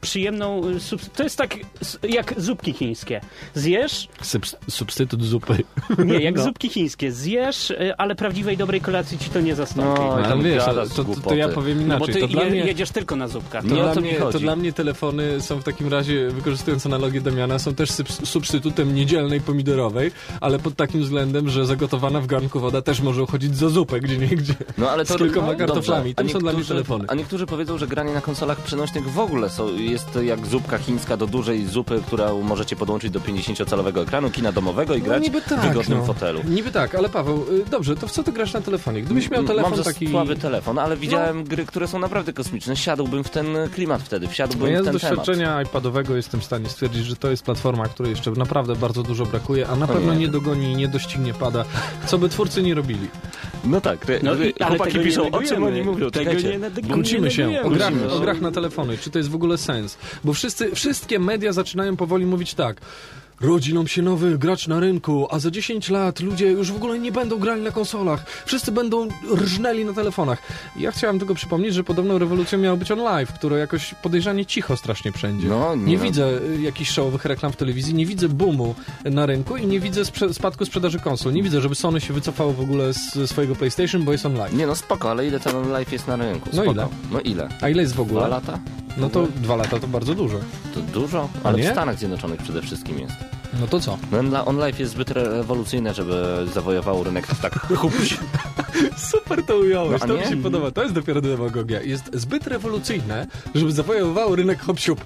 przyjemną... 0.00 0.60
subs- 0.78 1.08
to 1.16 1.22
jest 1.22 1.38
tak 1.38 1.56
jak 2.08 2.34
zupki 2.40 2.72
chińskie. 2.72 3.20
Zjesz, 3.54 4.08
Subs- 4.22 4.56
substytut 4.70 5.22
zupy. 5.22 5.56
nie, 6.04 6.20
jak 6.20 6.34
No. 6.38 6.44
zupki 6.44 6.68
chińskie. 6.68 7.12
Zjesz, 7.12 7.70
e, 7.70 7.94
ale 8.00 8.14
prawdziwej 8.14 8.56
dobrej 8.56 8.80
kolacji 8.80 9.18
ci 9.18 9.30
to 9.30 9.40
nie 9.40 9.54
zastąpi. 9.54 10.00
No, 10.00 10.22
tam 10.22 10.42
wiesz, 10.42 10.64
to, 10.64 11.04
to, 11.04 11.04
to 11.28 11.34
ja 11.34 11.48
powiem 11.48 11.88
No 11.88 11.98
bo 11.98 12.04
inaczej. 12.06 12.14
ty 12.14 12.20
to 12.20 12.26
dla 12.28 12.42
je, 12.44 12.50
mnie... 12.50 12.60
jedziesz 12.60 12.90
tylko 12.90 13.16
na 13.16 13.28
zupkach. 13.28 13.62
To, 13.64 13.74
Nie 13.74 13.82
dla 13.82 13.94
to 13.94 14.00
mnie, 14.00 14.14
to 14.32 14.38
dla 14.38 14.56
mnie 14.56 14.72
telefony 14.72 15.40
są 15.40 15.58
w 15.60 15.64
takim 15.64 15.88
razie, 15.88 16.28
wykorzystując 16.30 16.86
analogię 16.86 17.20
Damiana, 17.20 17.58
są 17.58 17.74
też 17.74 17.90
subs- 17.90 18.26
substytutem 18.26 18.94
niedzielnej 18.94 19.40
pomidorowej, 19.40 20.10
ale 20.40 20.58
pod 20.58 20.76
takim 20.76 21.02
względem, 21.02 21.48
że 21.48 21.66
zagotowana 21.66 22.20
w 22.20 22.26
garnku 22.26 22.60
woda 22.60 22.82
też 22.82 23.00
może 23.00 23.22
uchodzić 23.22 23.56
za 23.56 23.68
zupę 23.68 24.00
gdzie 24.00 24.18
nie 24.18 24.26
gdzie. 24.26 24.54
No 24.78 24.90
ale 24.90 25.04
to 25.04 25.14
z 25.14 25.16
kilkoma 25.18 25.52
no, 25.52 25.58
kartoflami. 25.58 26.14
Tym 26.14 26.28
są 26.30 26.38
dla 26.38 26.52
mnie 26.52 26.64
telefony. 26.64 27.04
A 27.08 27.14
niektórzy 27.14 27.46
powiedzą, 27.46 27.63
że 27.78 27.86
granie 27.86 28.14
na 28.14 28.20
konsolach 28.20 28.58
przenośnych 28.60 29.10
w 29.10 29.18
ogóle 29.18 29.50
są, 29.50 29.74
jest 29.76 30.12
to 30.12 30.22
jak 30.22 30.46
zupka 30.46 30.78
chińska 30.78 31.16
do 31.16 31.26
dużej 31.26 31.66
zupy, 31.66 32.02
którą 32.06 32.42
możecie 32.42 32.76
podłączyć 32.76 33.10
do 33.10 33.20
50-calowego 33.20 34.02
ekranu, 34.02 34.30
kina 34.30 34.52
domowego 34.52 34.94
i 34.94 35.02
grać 35.02 35.22
niby 35.22 35.40
w 35.40 35.44
tak, 35.44 35.60
wygodnym 35.60 35.98
no. 35.98 36.04
fotelu. 36.04 36.40
Niby 36.48 36.70
tak, 36.72 36.94
ale 36.94 37.08
Paweł, 37.08 37.44
y, 37.52 37.70
dobrze, 37.70 37.96
to 37.96 38.06
w 38.06 38.10
co 38.12 38.22
ty 38.22 38.32
grasz 38.32 38.52
na 38.52 38.60
telefonie? 38.60 39.02
Gdybyś 39.02 39.30
miał 39.30 39.44
telefon 39.44 39.70
Mam 39.72 39.82
taki... 39.84 40.04
No. 40.04 40.10
słaby 40.10 40.36
telefon, 40.36 40.78
ale 40.78 40.96
widziałem 40.96 41.44
gry, 41.44 41.66
które 41.66 41.88
są 41.88 41.98
naprawdę 41.98 42.32
kosmiczne. 42.32 42.76
Siadłbym 42.76 43.24
w 43.24 43.30
ten 43.30 43.46
klimat 43.74 44.02
wtedy, 44.02 44.26
No 44.26 44.32
wsiadłbym 44.32 44.72
ja 44.72 44.78
w 44.78 44.82
z 44.82 44.84
ten 44.84 44.98
temat. 44.98 45.16
doświadczenia 45.16 45.62
iPadowego 45.62 46.16
jestem 46.16 46.40
w 46.40 46.44
stanie 46.44 46.68
stwierdzić, 46.68 47.06
że 47.06 47.16
to 47.16 47.30
jest 47.30 47.42
platforma, 47.42 47.88
której 47.88 48.10
jeszcze 48.10 48.30
naprawdę 48.30 48.76
bardzo 48.76 49.02
dużo 49.02 49.26
brakuje, 49.26 49.68
a 49.68 49.76
na 49.76 49.84
O 49.84 49.88
pewno 49.88 50.12
nie. 50.14 50.20
nie 50.20 50.28
dogoni 50.28 50.72
i 50.72 50.76
nie 50.76 50.88
doścignie 50.88 51.34
pada, 51.34 51.64
co 52.06 52.18
by 52.18 52.28
twórcy 52.28 52.62
nie 52.62 52.74
robili. 52.74 53.08
No 53.64 53.80
tak, 53.80 54.06
te, 54.06 54.18
No 54.22 54.32
chłopaki 54.68 54.98
piszą, 54.98 55.30
o 55.30 55.42
czym 55.42 55.62
oni 55.64 55.82
mówią, 55.82 56.10
Tego 56.10 56.24
czekajcie. 56.30 56.58
nie. 56.82 56.94
Kłócimy 56.94 57.30
się 57.30 57.53
o 57.62 57.70
grach, 57.70 57.92
o 58.10 58.20
grach 58.20 58.40
na 58.40 58.50
telefony. 58.50 58.98
Czy 58.98 59.10
to 59.10 59.18
jest 59.18 59.30
w 59.30 59.34
ogóle 59.34 59.58
sens? 59.58 59.98
Bo 60.24 60.32
wszyscy, 60.32 60.74
wszystkie 60.74 61.18
media 61.18 61.52
zaczynają 61.52 61.96
powoli 61.96 62.26
mówić 62.26 62.54
tak. 62.54 62.80
Rodzi 63.40 63.74
nam 63.74 63.86
się 63.88 64.02
nowy 64.02 64.38
gracz 64.38 64.68
na 64.68 64.80
rynku, 64.80 65.26
a 65.30 65.38
za 65.38 65.50
10 65.50 65.88
lat 65.90 66.20
ludzie 66.20 66.46
już 66.50 66.72
w 66.72 66.76
ogóle 66.76 66.98
nie 66.98 67.12
będą 67.12 67.38
grali 67.38 67.62
na 67.62 67.70
konsolach. 67.70 68.24
Wszyscy 68.46 68.72
będą 68.72 69.08
rżnęli 69.34 69.84
na 69.84 69.92
telefonach. 69.92 70.38
Ja 70.76 70.92
chciałem 70.92 71.18
tylko 71.18 71.34
przypomnieć, 71.34 71.74
że 71.74 71.84
podobną 71.84 72.18
rewolucją 72.18 72.58
miała 72.58 72.76
być 72.76 72.90
on 72.90 72.98
live, 72.98 73.32
które 73.32 73.58
jakoś 73.58 73.94
podejrzanie 74.02 74.46
cicho 74.46 74.76
strasznie 74.76 75.12
wszędzie. 75.12 75.48
No, 75.48 75.76
nie 75.76 75.84
nie 75.84 75.96
no. 75.96 76.02
widzę 76.02 76.40
y, 76.58 76.60
jakichś 76.62 76.90
showowych 76.90 77.24
reklam 77.24 77.52
w 77.52 77.56
telewizji, 77.56 77.94
nie 77.94 78.06
widzę 78.06 78.28
boomu 78.28 78.74
na 79.04 79.26
rynku 79.26 79.56
i 79.56 79.66
nie 79.66 79.80
widzę 79.80 80.02
sprze- 80.04 80.34
spadku 80.34 80.64
sprzedaży 80.66 80.98
konsol. 80.98 81.32
Nie 81.32 81.42
widzę, 81.42 81.60
żeby 81.60 81.74
Sony 81.74 82.00
się 82.00 82.14
wycofało 82.14 82.52
w 82.52 82.60
ogóle 82.60 82.92
z 82.92 83.30
swojego 83.30 83.54
PlayStation, 83.56 84.02
bo 84.04 84.12
jest 84.12 84.26
on 84.26 84.34
live. 84.34 84.54
Nie 84.54 84.66
no 84.66 84.74
spoko, 84.74 85.10
ale 85.10 85.26
ile 85.26 85.40
ten 85.40 85.70
live 85.72 85.92
jest 85.92 86.08
na 86.08 86.16
rynku? 86.16 86.48
No 86.52 86.62
Spoko. 86.62 86.72
ile? 86.72 86.88
No 87.12 87.20
ile? 87.20 87.48
A 87.60 87.68
ile 87.68 87.82
jest 87.82 87.92
w 87.92 87.96
Dwa 87.96 88.02
ogóle? 88.02 88.28
lata? 88.28 88.58
No 88.96 89.10
to 89.10 89.26
dwa 89.36 89.56
lata 89.56 89.78
to 89.80 89.86
bardzo 89.88 90.14
dużo. 90.14 90.38
To 90.74 90.80
dużo, 90.80 91.28
ale 91.44 91.58
nie? 91.58 91.68
w 91.68 91.72
Stanach 91.72 91.98
Zjednoczonych 91.98 92.42
przede 92.42 92.62
wszystkim 92.62 92.98
jest. 92.98 93.14
No 93.60 93.66
to 93.66 93.80
co? 93.80 93.98
No, 94.22 94.44
OnLive 94.44 94.80
jest 94.80 94.92
zbyt 94.92 95.10
rewolucyjne, 95.10 95.94
żeby 95.94 96.46
zawojował 96.54 97.04
rynek 97.04 97.26
tak 97.42 97.58
hupś. 97.80 98.16
Super 98.96 99.42
to 99.42 99.58
ująłeś, 99.58 100.00
No, 100.00 100.06
to 100.06 100.14
mi 100.14 100.24
się 100.24 100.42
podoba. 100.42 100.70
To 100.70 100.82
jest 100.82 100.94
dopiero 100.94 101.20
demagogia. 101.20 101.82
Jest 101.82 102.10
zbyt 102.12 102.46
rewolucyjne, 102.46 103.26
żeby 103.54 103.72
zawojowało 103.72 104.36
rynek 104.36 104.62
hop-siup. 104.62 105.00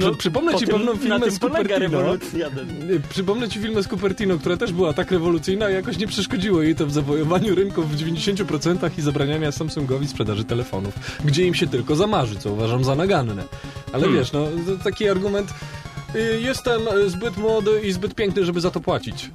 Przy, 0.00 0.16
przypomnę 0.18 0.54
ci 0.54 0.66
pewną 0.66 0.96
firmę 0.96 1.30
z 1.30 1.38
Cupertino. 1.38 2.14
Y, 2.14 3.00
Przypomnę 3.10 3.48
ci 3.48 3.60
filmę 3.60 3.82
z 3.82 3.88
Cupertino, 3.88 4.38
która 4.38 4.56
też 4.56 4.72
była 4.72 4.92
tak 4.92 5.10
rewolucyjna, 5.10 5.66
a 5.66 5.70
jakoś 5.70 5.98
nie 5.98 6.06
przeszkodziło 6.06 6.62
jej 6.62 6.74
to 6.74 6.86
w 6.86 6.92
zawojowaniu 6.92 7.54
rynków 7.54 7.90
w 7.90 7.96
90% 7.96 8.90
i 8.98 9.02
zabraniania 9.02 9.52
Samsungowi 9.52 10.08
sprzedaży 10.08 10.44
telefonów, 10.44 10.94
gdzie 11.24 11.46
im 11.46 11.54
się 11.54 11.66
tylko 11.66 11.96
zamarzy, 11.96 12.36
co 12.36 12.52
uważam 12.52 12.84
za 12.84 12.94
naganne. 12.94 13.44
Ale 13.92 14.02
Hmm. 14.02 14.18
wiesz, 14.20 14.32
no 14.32 14.46
taki 14.84 15.08
argument 15.08 15.50
jestem 16.40 16.88
y, 16.88 17.10
zbyt 17.10 17.36
młody 17.36 17.80
i 17.84 17.92
zbyt 17.92 18.14
piękny, 18.14 18.44
żeby 18.44 18.60
za 18.60 18.70
to 18.70 18.80
płacić. 18.80 19.30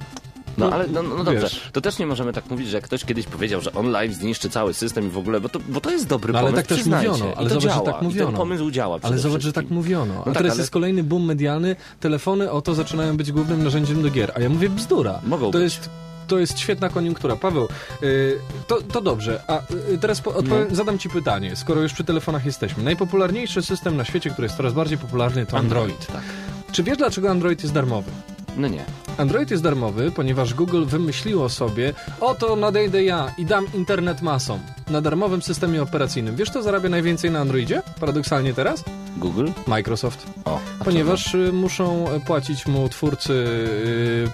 No 0.58 0.70
ale 0.72 0.86
no, 0.86 1.02
no 1.02 1.24
dobrze, 1.24 1.40
wiesz. 1.40 1.60
to 1.72 1.80
też 1.80 1.98
nie 1.98 2.06
możemy 2.06 2.32
tak 2.32 2.50
mówić, 2.50 2.68
że 2.68 2.76
jak 2.76 2.84
ktoś 2.84 3.04
kiedyś 3.04 3.26
powiedział, 3.26 3.60
że 3.60 3.72
on 3.72 3.90
live 3.90 4.12
zniszczy 4.14 4.50
cały 4.50 4.74
system 4.74 5.06
i 5.06 5.10
w 5.10 5.18
ogóle, 5.18 5.40
bo 5.40 5.48
to, 5.48 5.58
bo 5.68 5.80
to 5.80 5.90
jest 5.90 6.06
dobry 6.06 6.32
No, 6.32 6.38
ale 6.38 6.48
pomysł, 6.50 6.68
tak 6.68 6.76
też 6.78 6.86
mówiono, 6.86 7.32
ale 7.36 7.48
zobacz, 7.48 7.62
że 7.62 7.68
działa. 7.68 7.92
tak 7.92 8.02
I 8.02 8.04
mówiono. 8.04 8.30
ten 8.30 8.36
pomysł 8.36 8.70
działa 8.70 8.98
Ale 9.02 9.18
zobacz, 9.18 9.42
że 9.42 9.52
tak 9.52 9.70
mówiono. 9.70 10.14
A 10.14 10.18
No 10.18 10.24
tak, 10.24 10.34
teraz 10.34 10.52
ale- 10.52 10.60
jest 10.60 10.70
kolejny 10.72 11.02
boom 11.02 11.24
medialny, 11.24 11.76
telefony 12.00 12.50
oto 12.50 12.74
zaczynają 12.74 13.16
być 13.16 13.32
głównym 13.32 13.64
narzędziem 13.64 14.02
do 14.02 14.10
gier. 14.10 14.32
A 14.36 14.40
ja 14.40 14.48
mówię 14.48 14.68
bzdura. 14.70 15.20
Mogą 15.26 15.46
to 15.50 15.58
być. 15.58 15.62
jest 15.62 15.90
to 16.26 16.38
jest 16.38 16.58
świetna 16.58 16.88
koniunktura. 16.88 17.36
Paweł, 17.36 17.68
y, 18.02 18.38
to, 18.66 18.82
to 18.82 19.00
dobrze. 19.00 19.42
A 19.48 19.58
y, 19.92 19.98
teraz 19.98 20.20
po, 20.20 20.34
odpowiem, 20.34 20.66
No. 20.70 20.76
zadam 20.76 20.98
ci 20.98 21.10
pytanie, 21.10 21.56
skoro 21.56 21.80
już 21.80 21.92
przy 21.92 22.04
telefonach 22.04 22.46
jesteśmy. 22.46 22.82
Najpopularniejszy 22.82 23.62
system 23.62 23.96
na 23.96 24.04
świecie, 24.04 24.30
który 24.30 24.46
jest 24.46 24.56
coraz 24.56 24.72
bardziej 24.72 24.98
popularny, 24.98 25.46
to 25.46 25.56
Android. 25.58 26.06
Tak. 26.06 26.22
Czy 26.74 26.82
wiesz, 26.82 26.98
dlaczego 26.98 27.30
Android 27.30 27.62
jest 27.62 27.74
darmowy? 27.74 28.10
No 28.56 28.68
nie. 28.68 28.84
Android 29.18 29.50
jest 29.50 29.62
darmowy, 29.62 30.10
ponieważ 30.10 30.54
Google 30.54 30.84
wymyśliło 30.84 31.48
sobie, 31.48 31.92
oto 32.20 32.56
nadejdę 32.56 33.04
ja 33.04 33.34
i 33.38 33.46
dam 33.46 33.66
internet 33.74 34.22
masom 34.22 34.60
na 34.90 35.00
darmowym 35.00 35.42
systemie 35.42 35.82
operacyjnym. 35.82 36.36
Wiesz, 36.36 36.50
kto 36.50 36.62
zarabia 36.62 36.88
najwięcej 36.88 37.30
na 37.30 37.40
Androidzie? 37.40 37.82
Paradoksalnie 38.00 38.54
teraz? 38.54 38.84
Google? 39.16 39.48
Microsoft. 39.66 40.26
O. 40.44 40.60
Ponieważ 40.84 41.34
y, 41.34 41.52
muszą 41.52 42.14
y, 42.16 42.20
płacić 42.20 42.66
mu 42.66 42.88
twórcy 42.88 43.32
y, 43.32 44.28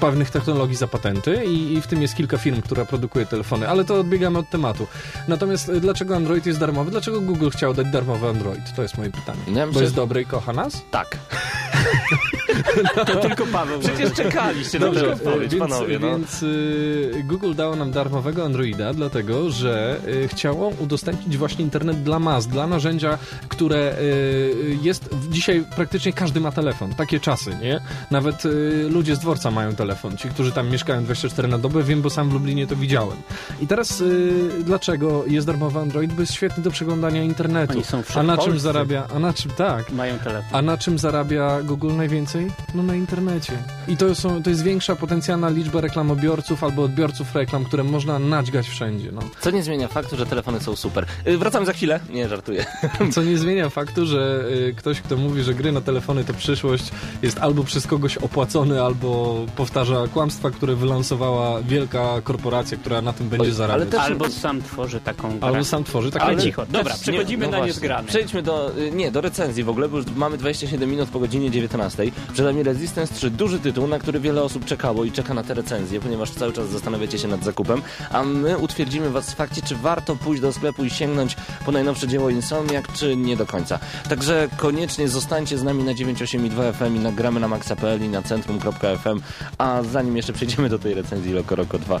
pewnych 0.00 0.30
technologii 0.30 0.76
za 0.76 0.86
patenty 0.88 1.44
i, 1.44 1.72
i 1.72 1.80
w 1.82 1.86
tym 1.86 2.02
jest 2.02 2.14
kilka 2.14 2.38
firm, 2.38 2.62
która 2.62 2.84
produkuje 2.84 3.26
telefony, 3.26 3.68
ale 3.68 3.84
to 3.84 4.00
odbiegamy 4.00 4.38
od 4.38 4.50
tematu. 4.50 4.86
Natomiast 5.28 5.68
y, 5.68 5.80
dlaczego 5.80 6.16
Android 6.16 6.46
jest 6.46 6.60
darmowy? 6.60 6.90
Dlaczego 6.90 7.20
Google 7.20 7.48
chciał 7.50 7.74
dać 7.74 7.86
darmowy 7.90 8.28
Android? 8.28 8.74
To 8.76 8.82
jest 8.82 8.98
moje 8.98 9.10
pytanie. 9.10 9.40
Ja 9.48 9.60
Bo 9.60 9.66
myślę, 9.66 9.82
jest 9.82 9.94
że- 9.94 10.00
dobry 10.00 10.22
i 10.22 10.26
kocha 10.26 10.52
nas? 10.52 10.82
Tak. 10.90 11.16
To 13.06 13.16
tylko 13.16 13.46
Paweł. 13.46 13.80
Przecież 13.80 14.12
czekaliście 14.12 14.78
na 14.78 14.86
tę 14.86 14.92
Dobrze, 14.92 15.12
odpowiedź, 15.12 15.54
więc, 15.54 15.70
panowie. 15.70 15.98
No. 15.98 16.08
więc 16.08 16.42
y, 16.42 17.24
Google 17.24 17.54
dało 17.54 17.76
nam 17.76 17.90
darmowego 17.90 18.44
Androida, 18.44 18.94
dlatego 18.94 19.50
że 19.50 20.00
y, 20.08 20.28
chciało 20.28 20.68
udostępnić 20.68 21.36
właśnie 21.36 21.64
internet 21.64 22.02
dla 22.02 22.18
mas, 22.18 22.46
dla 22.46 22.66
narzędzia, 22.66 23.18
które 23.48 23.98
y, 24.00 24.78
jest 24.82 25.08
dzisiaj 25.30 25.64
praktycznie 25.76 26.12
każdy 26.12 26.40
ma 26.40 26.52
telefon. 26.52 26.94
Takie 26.94 27.20
czasy, 27.20 27.56
nie? 27.62 27.80
Nawet 28.10 28.44
y, 28.44 28.88
ludzie 28.90 29.16
z 29.16 29.18
dworca 29.18 29.50
mają 29.50 29.74
telefon. 29.74 30.16
Ci, 30.16 30.28
którzy 30.28 30.52
tam 30.52 30.70
mieszkają 30.70 31.04
24 31.04 31.48
na 31.48 31.58
dobę, 31.58 31.82
wiem, 31.82 32.02
bo 32.02 32.10
sam 32.10 32.30
w 32.30 32.32
Lublinie 32.32 32.66
to 32.66 32.76
widziałem. 32.76 33.16
I 33.60 33.66
teraz 33.66 34.00
y, 34.00 34.50
dlaczego 34.64 35.24
jest 35.26 35.46
darmowy 35.46 35.78
Android? 35.78 36.12
Bo 36.12 36.20
jest 36.20 36.32
świetny 36.32 36.62
do 36.62 36.70
przeglądania 36.70 37.22
internetu. 37.22 37.72
Oni 37.72 37.84
są 37.84 38.02
A 38.14 38.22
na 38.22 38.36
czym 38.36 38.58
zarabia? 38.58 39.06
A 39.14 39.18
na 39.18 39.32
czym 39.32 39.50
tak? 39.50 39.92
Mają 39.92 40.18
telefon. 40.18 40.50
A 40.52 40.62
na 40.62 40.78
czym 40.78 40.98
zarabia 40.98 41.62
Google 41.62 41.96
najwięcej? 41.96 42.43
No 42.74 42.82
na 42.82 42.94
internecie. 42.94 43.52
I 43.88 43.96
to, 43.96 44.14
są, 44.14 44.42
to 44.42 44.50
jest 44.50 44.62
większa 44.62 44.96
potencjalna 44.96 45.48
liczba 45.48 45.80
reklamobiorców 45.80 46.64
albo 46.64 46.82
odbiorców 46.82 47.34
reklam, 47.34 47.64
które 47.64 47.84
można 47.84 48.18
nadźgać 48.18 48.68
wszędzie. 48.68 49.12
No. 49.12 49.20
Co 49.40 49.50
nie 49.50 49.62
zmienia 49.62 49.88
faktu, 49.88 50.16
że 50.16 50.26
telefony 50.26 50.60
są 50.60 50.76
super. 50.76 51.06
Y, 51.26 51.38
Wracamy 51.38 51.66
za 51.66 51.72
chwilę. 51.72 52.00
Nie, 52.10 52.28
żartuję. 52.28 52.66
Co 53.14 53.22
nie 53.22 53.38
zmienia 53.38 53.68
faktu, 53.70 54.06
że 54.06 54.44
y, 54.68 54.74
ktoś, 54.76 55.00
kto 55.00 55.16
mówi, 55.16 55.42
że 55.42 55.54
gry 55.54 55.72
na 55.72 55.80
telefony 55.80 56.24
to 56.24 56.34
przyszłość, 56.34 56.84
jest 57.22 57.38
albo 57.38 57.64
przez 57.64 57.86
kogoś 57.86 58.16
opłacony, 58.16 58.82
albo 58.82 59.40
powtarza 59.56 60.04
kłamstwa, 60.12 60.50
które 60.50 60.74
wylansowała 60.74 61.62
wielka 61.62 62.20
korporacja, 62.24 62.78
która 62.78 63.02
na 63.02 63.12
tym 63.12 63.28
będzie 63.28 63.46
Oj, 63.46 63.52
zarabiać. 63.52 63.82
ale 63.82 63.90
też- 63.90 64.00
Albo 64.00 64.28
sam 64.30 64.62
tworzy 64.62 65.00
taką 65.00 65.28
grę. 65.38 65.48
Albo 65.48 65.64
sam 65.64 65.84
tworzy 65.84 66.10
takie 66.10 66.24
Ale 66.26 66.42
cicho. 66.42 66.66
Dobra, 66.66 66.92
Też 66.92 67.02
przechodzimy 67.02 67.44
nie- 67.46 67.50
na 67.50 67.56
właśnie. 67.58 67.72
niezgrane. 67.72 68.08
Przejdźmy 68.08 68.42
do, 68.42 68.78
y, 68.78 68.90
nie, 68.90 69.10
do 69.10 69.20
recenzji 69.20 69.64
w 69.64 69.68
ogóle, 69.68 69.88
bo 69.88 69.96
już 69.96 70.06
mamy 70.16 70.38
27 70.38 70.90
minut 70.90 71.08
po 71.08 71.18
godzinie 71.20 71.50
19. 71.50 72.02
Przed 72.34 72.46
nami 72.46 72.62
Resistance 72.62 73.14
3, 73.14 73.30
duży 73.30 73.60
tytuł, 73.60 73.86
na 73.86 73.98
który 73.98 74.20
wiele 74.20 74.42
osób 74.42 74.64
czekało 74.64 75.04
i 75.04 75.12
czeka 75.12 75.34
na 75.34 75.42
te 75.42 75.54
recenzje, 75.54 76.00
ponieważ 76.00 76.30
cały 76.30 76.52
czas 76.52 76.68
zastanawiacie 76.68 77.18
się 77.18 77.28
nad 77.28 77.44
zakupem, 77.44 77.82
a 78.10 78.22
my 78.22 78.58
utwierdzimy 78.58 79.10
was 79.10 79.30
w 79.30 79.34
fakcie, 79.34 79.62
czy 79.62 79.76
warto 79.76 80.16
pójść 80.16 80.42
do 80.42 80.52
sklepu 80.52 80.84
i 80.84 80.90
sięgnąć 80.90 81.36
po 81.66 81.72
najnowsze 81.72 82.08
dzieło 82.08 82.30
Insomniac, 82.30 82.84
czy 82.94 83.16
nie 83.16 83.36
do 83.36 83.46
końca. 83.46 83.78
Także 84.08 84.48
koniecznie 84.56 85.08
zostańcie 85.08 85.58
z 85.58 85.62
nami 85.62 85.84
na 85.84 85.94
982 85.94 86.72
FM 86.72 86.96
i 86.96 86.98
nagramy 86.98 87.40
na 87.40 87.48
maxa.pl 87.48 88.04
i 88.04 88.08
na 88.08 88.22
centrum.fm, 88.22 89.20
a 89.58 89.82
zanim 89.82 90.16
jeszcze 90.16 90.32
przejdziemy 90.32 90.68
do 90.68 90.78
tej 90.78 90.94
recenzji 90.94 91.32
Loco 91.32 91.56
Roco 91.56 91.78
2, 91.78 92.00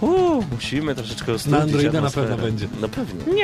Uuu, 0.00 0.44
musimy 0.52 0.94
troszeczkę 0.94 1.32
Na 1.46 1.58
Androida 1.58 2.00
na 2.00 2.10
pewno 2.10 2.36
będzie. 2.36 2.68
No 2.80 2.88
pewnie. 2.88 3.34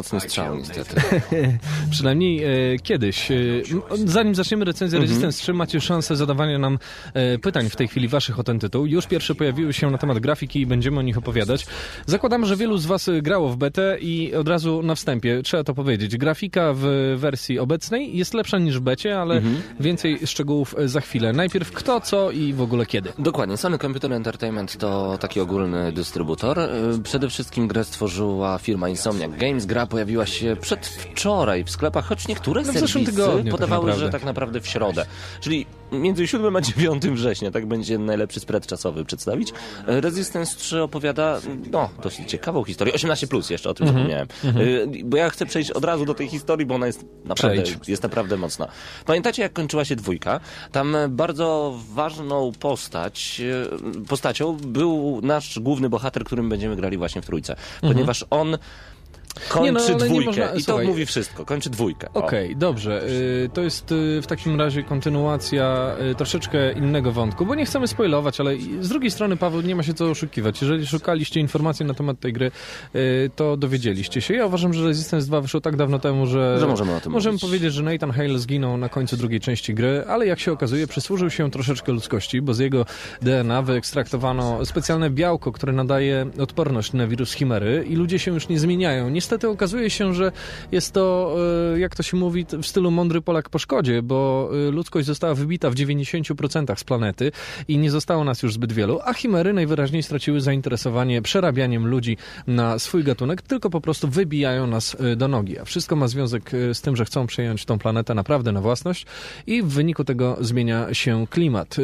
Mocny 0.00 0.20
strzał, 0.20 0.56
niestety. 0.56 1.00
Przynajmniej 1.90 2.44
e, 2.44 2.78
kiedyś. 2.82 3.30
E, 3.30 3.34
zanim 4.04 4.34
zaczniemy 4.34 4.64
recenzję 4.64 4.96
Mhm. 4.98 5.08
Resistance 5.08 5.38
3, 5.42 5.52
macie 5.52 5.80
szansę 5.80 6.16
zadawania 6.16 6.58
nam 6.58 6.78
e, 7.14 7.38
pytań 7.38 7.68
w 7.70 7.76
tej 7.76 7.88
chwili 7.88 8.08
waszych 8.08 8.38
o 8.38 8.42
ten 8.44 8.58
tytuł. 8.58 8.86
Już 8.86 9.06
pierwsze 9.06 9.34
pojawiły 9.34 9.72
się 9.72 9.90
na 9.90 9.98
temat 9.98 10.18
grafiki 10.18 10.60
i 10.60 10.66
będziemy 10.66 10.98
o 10.98 11.02
nich 11.02 11.18
opowiadać. 11.18 11.66
Zakładam, 12.06 12.46
że 12.46 12.56
wielu 12.56 12.78
z 12.78 12.86
was 12.86 13.08
e, 13.08 13.22
grało 13.22 13.48
w 13.48 13.56
betę 13.56 13.98
i 14.00 14.34
od 14.34 14.48
razu 14.48 14.82
na 14.82 14.94
wstępie 14.94 15.42
trzeba 15.42 15.64
to 15.64 15.74
powiedzieć. 15.74 16.16
Grafika 16.16 16.72
w 16.76 16.80
wersji 17.16 17.58
obecnej 17.58 18.16
jest 18.16 18.34
lepsza 18.34 18.58
niż 18.58 18.78
w 18.78 18.80
becie, 18.80 19.20
ale 19.20 19.34
Mhm. 19.36 19.62
więcej 19.80 20.18
szczegółów 20.26 20.74
e, 20.78 20.88
za 20.88 21.00
chwilę. 21.00 21.32
Najpierw 21.32 21.72
kto, 21.72 22.00
co 22.00 22.30
i 22.30 22.52
w 22.52 22.60
ogóle 22.62 22.86
kiedy. 22.86 23.12
Dokładnie. 23.18 23.56
Sony 23.56 23.78
Computer 23.78 24.12
Entertainment 24.12 24.76
to 24.76 25.18
taki 25.20 25.40
ogólny 25.40 25.92
dystrybutor. 25.92 26.58
Y, 26.58 26.68
Przede 27.02 27.28
wszystkim 27.28 27.68
grę 27.68 27.84
stworzyła 27.84 28.58
firma 28.58 28.88
Insomniac 28.88 29.30
Games. 29.38 29.66
Gra 29.66 29.86
pojawiła 29.90 30.26
się 30.26 30.56
przedwczoraj 30.60 31.64
w 31.64 31.70
sklepach, 31.70 32.04
choć 32.06 32.28
niektóre 32.28 32.62
No 32.62 32.72
serwisy 32.72 33.04
tygodniu 33.04 33.42
tak 33.42 33.50
podawały, 33.50 33.86
naprawdę. 33.86 34.06
że 34.06 34.12
tak 34.12 34.24
naprawdę 34.24 34.60
w 34.60 34.66
środę. 34.66 35.06
Czyli 35.40 35.66
między 35.92 36.26
7 36.26 36.56
a 36.56 36.60
9 36.60 37.06
września, 37.08 37.50
tak 37.50 37.66
będzie 37.66 37.98
najlepszy 37.98 38.40
spread 38.40 38.66
czasowy 38.66 39.04
przedstawić. 39.04 39.52
Resistance 39.86 40.56
3 40.56 40.82
opowiada, 40.82 41.40
no, 41.70 41.88
dosyć 42.02 42.30
ciekawą 42.30 42.64
historię. 42.64 42.94
18 42.94 43.26
plus 43.26 43.50
jeszcze, 43.50 43.70
o 43.70 43.74
tym 43.74 43.86
Mhm. 43.88 44.06
zapomniałem. 44.06 44.28
Y, 45.00 45.04
Bo 45.04 45.16
ja 45.16 45.30
chcę 45.30 45.46
przejść 45.46 45.70
od 45.70 45.84
razu 45.84 46.04
do 46.04 46.14
tej 46.14 46.28
historii, 46.28 46.66
bo 46.66 46.74
ona 46.74 46.86
jest 46.86 47.04
naprawdę, 47.24 47.62
Przejdź. 47.62 47.88
jest 47.88 48.02
naprawdę 48.02 48.36
mocna. 48.36 48.68
Pamiętacie, 49.06 49.42
jak 49.42 49.52
kończyła 49.52 49.84
się 49.84 49.96
dwójka? 49.96 50.40
Tam 50.72 50.96
e, 50.96 51.08
bardzo 51.08 51.74
ważną 51.94 52.52
postać, 52.60 53.40
e, 54.04 54.06
postacią 54.08 54.56
był 54.56 55.20
nasz 55.22 55.58
główny 55.58 55.88
bohater, 55.88 56.24
którym 56.24 56.48
będziemy 56.48 56.76
grali 56.76 56.96
właśnie 56.98 57.22
w 57.22 57.26
trójce. 57.26 57.56
Ponieważ 57.80 58.24
on 58.30 58.58
kończy 59.48 59.64
Nie, 59.64 59.72
no, 59.72 59.88
nie 59.88 59.94
dwójkę 59.96 60.26
można- 60.26 60.50
i 60.54 60.58
to 60.58 60.64
słuchaj. 60.64 60.86
mówi 60.86 61.06
wszystko. 61.06 61.44
Kończy 61.44 61.70
dwójkę. 61.70 62.08
Okej, 62.14 62.56
dobrze. 62.56 63.02
Y, 63.08 63.50
To 63.54 63.60
jest 63.62 63.92
y, 63.92 64.20
w 64.22 64.26
takim 64.26 64.60
razie 64.60 64.82
kontynuacja 64.82 65.96
y, 66.10 66.14
troszeczkę 66.14 66.72
innego 66.72 67.12
wątku, 67.12 67.46
bo 67.46 67.54
nie 67.54 67.66
chcemy 67.66 67.88
spoilować, 67.88 68.40
ale 68.40 68.56
z 68.80 68.88
drugiej 68.88 69.10
strony, 69.10 69.36
Paweł, 69.36 69.60
nie 69.60 69.74
ma 69.76 69.82
się 69.82 69.94
co 69.94 70.10
oszukiwać. 70.10 70.60
Jeżeli 70.62 70.86
szukaliście 70.86 71.40
informacji 71.40 71.86
na 71.86 71.94
temat 71.94 72.20
tej 72.20 72.32
gry, 72.32 72.50
to 73.36 73.56
dowiedzieliście 73.56 74.20
się. 74.20 74.34
Ja 74.34 74.46
uważam, 74.46 74.74
że 74.74 74.86
Resistance 74.86 75.26
2 75.26 75.40
wyszło 75.40 75.60
tak 75.60 75.76
dawno 75.76 75.98
temu, 75.98 76.26
że, 76.26 76.56
Że 76.60 76.66
możemy 76.66 76.94
o 76.96 77.00
tym 77.00 77.12
możemy 77.12 77.32
mówić. 77.32 77.42
powiedzieć, 77.44 77.72
że 77.74 77.82
Nathan 77.82 78.10
Hale 78.10 78.38
zginął 78.38 78.76
na 78.76 78.88
końcu 78.88 79.16
drugiej 79.16 79.40
części 79.40 79.74
gry, 79.74 80.04
ale 80.08 80.26
jak 80.26 80.40
się 80.40 80.52
okazuje, 80.52 80.86
przysłużył 80.86 81.30
się 81.30 81.50
troszeczkę 81.50 81.92
ludzkości, 81.92 82.42
bo 82.42 82.54
z 82.54 82.58
jego 82.58 82.86
DNA 83.22 83.62
wyekstraktowano 83.62 84.64
specjalne 84.66 85.10
białko, 85.10 85.52
które 85.52 85.72
nadaje 85.72 86.26
odporność 86.38 86.92
na 86.92 87.06
wirus 87.06 87.32
chimery 87.32 87.84
i 87.88 87.96
ludzie 87.96 88.18
się 88.18 88.30
już 88.34 88.48
nie 88.48 88.58
zmieniają. 88.58 89.08
Niestety 89.20 89.48
okazuje 89.48 89.90
się, 89.90 90.14
że 90.14 90.32
jest 90.72 90.92
to, 90.92 91.36
e, 91.74 91.78
jak 91.80 91.96
to 91.96 92.02
się 92.02 92.16
mówi, 92.16 92.46
w 92.62 92.66
stylu 92.66 92.90
mądry 92.90 93.20
Polak 93.20 93.48
po 93.48 93.58
szkodzie, 93.58 94.02
bo 94.02 94.50
e, 94.68 94.70
ludzkość 94.70 95.06
została 95.06 95.34
wybita 95.34 95.70
w 95.70 95.74
90% 95.74 96.76
z 96.78 96.84
planety 96.84 97.32
i 97.68 97.78
nie 97.78 97.90
zostało 97.90 98.24
nas 98.24 98.42
już 98.42 98.54
zbyt 98.54 98.72
wielu, 98.72 99.00
a 99.04 99.14
chimery 99.14 99.52
najwyraźniej 99.52 100.02
straciły 100.02 100.40
zainteresowanie 100.40 101.22
przerabianiem 101.22 101.86
ludzi 101.86 102.16
na 102.46 102.78
swój 102.78 103.04
gatunek, 103.04 103.42
tylko 103.42 103.70
po 103.70 103.80
prostu 103.80 104.08
wybijają 104.08 104.66
nas 104.66 104.96
e, 105.00 105.16
do 105.16 105.28
nogi. 105.28 105.58
A 105.58 105.64
wszystko 105.64 105.96
ma 105.96 106.08
związek 106.08 106.50
z 106.72 106.80
tym, 106.80 106.96
że 106.96 107.04
chcą 107.04 107.26
przejąć 107.26 107.64
tą 107.64 107.78
planetę 107.78 108.14
naprawdę 108.14 108.52
na 108.52 108.60
własność 108.60 109.06
i 109.46 109.62
w 109.62 109.68
wyniku 109.68 110.04
tego 110.04 110.36
zmienia 110.40 110.94
się 110.94 111.26
klimat. 111.30 111.76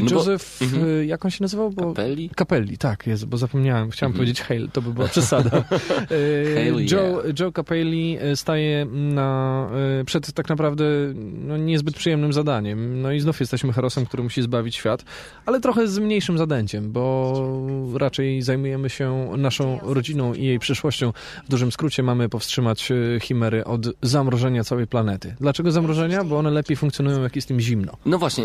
No 0.00 0.10
bo- 0.10 0.14
Józef, 0.16 0.62
Mhm. 0.62 0.84
e, 1.00 1.04
jak 1.06 1.24
on 1.24 1.30
się 1.30 1.44
nazywał? 1.44 1.70
Bo... 1.70 1.82
Capelli? 1.94 2.30
Capelli, 2.38 2.78
tak, 2.78 3.06
jest, 3.06 3.26
bo 3.26 3.36
zapomniałem. 3.36 3.90
Chciałem 3.90 4.10
Mhm. 4.12 4.18
powiedzieć 4.18 4.40
Hale, 4.42 4.68
to 4.72 4.82
by 4.82 4.92
była 4.92 5.08
przesada. 5.08 5.50
Hale, 6.54 6.73
Joe, 6.80 7.22
Joe 7.40 7.52
Capelli 7.52 8.18
e, 8.20 8.36
staje 8.36 8.86
na, 8.90 9.68
e, 10.00 10.04
przed 10.04 10.32
tak 10.32 10.48
naprawdę 10.48 10.84
no, 11.46 11.56
niezbyt 11.56 11.96
przyjemnym 11.96 12.32
zadaniem. 12.32 13.02
No 13.02 13.12
i 13.12 13.20
znów 13.20 13.40
jesteśmy 13.40 13.72
herosem, 13.72 14.06
który 14.06 14.22
musi 14.22 14.42
zbawić 14.42 14.76
świat, 14.76 15.04
ale 15.46 15.60
trochę 15.60 15.88
z 15.88 15.98
mniejszym 15.98 16.38
zadęciem, 16.38 16.92
bo 16.92 17.34
raczej 17.94 18.42
zajmujemy 18.42 18.90
się 18.90 19.30
naszą 19.36 19.78
rodziną 19.82 20.34
i 20.34 20.44
jej 20.44 20.58
przyszłością. 20.58 21.12
W 21.46 21.50
dużym 21.50 21.72
skrócie 21.72 22.02
mamy 22.02 22.28
powstrzymać 22.28 22.90
e, 22.90 23.20
chimery 23.20 23.64
od 23.64 23.86
zamrożenia 24.02 24.64
całej 24.64 24.86
planety. 24.86 25.34
Dlaczego 25.40 25.72
zamrożenia? 25.72 26.24
Bo 26.24 26.38
one 26.38 26.50
lepiej 26.50 26.76
funkcjonują, 26.76 27.22
jak 27.22 27.36
jest 27.36 27.50
im 27.50 27.60
zimno. 27.60 27.92
No 28.06 28.18
właśnie, 28.18 28.44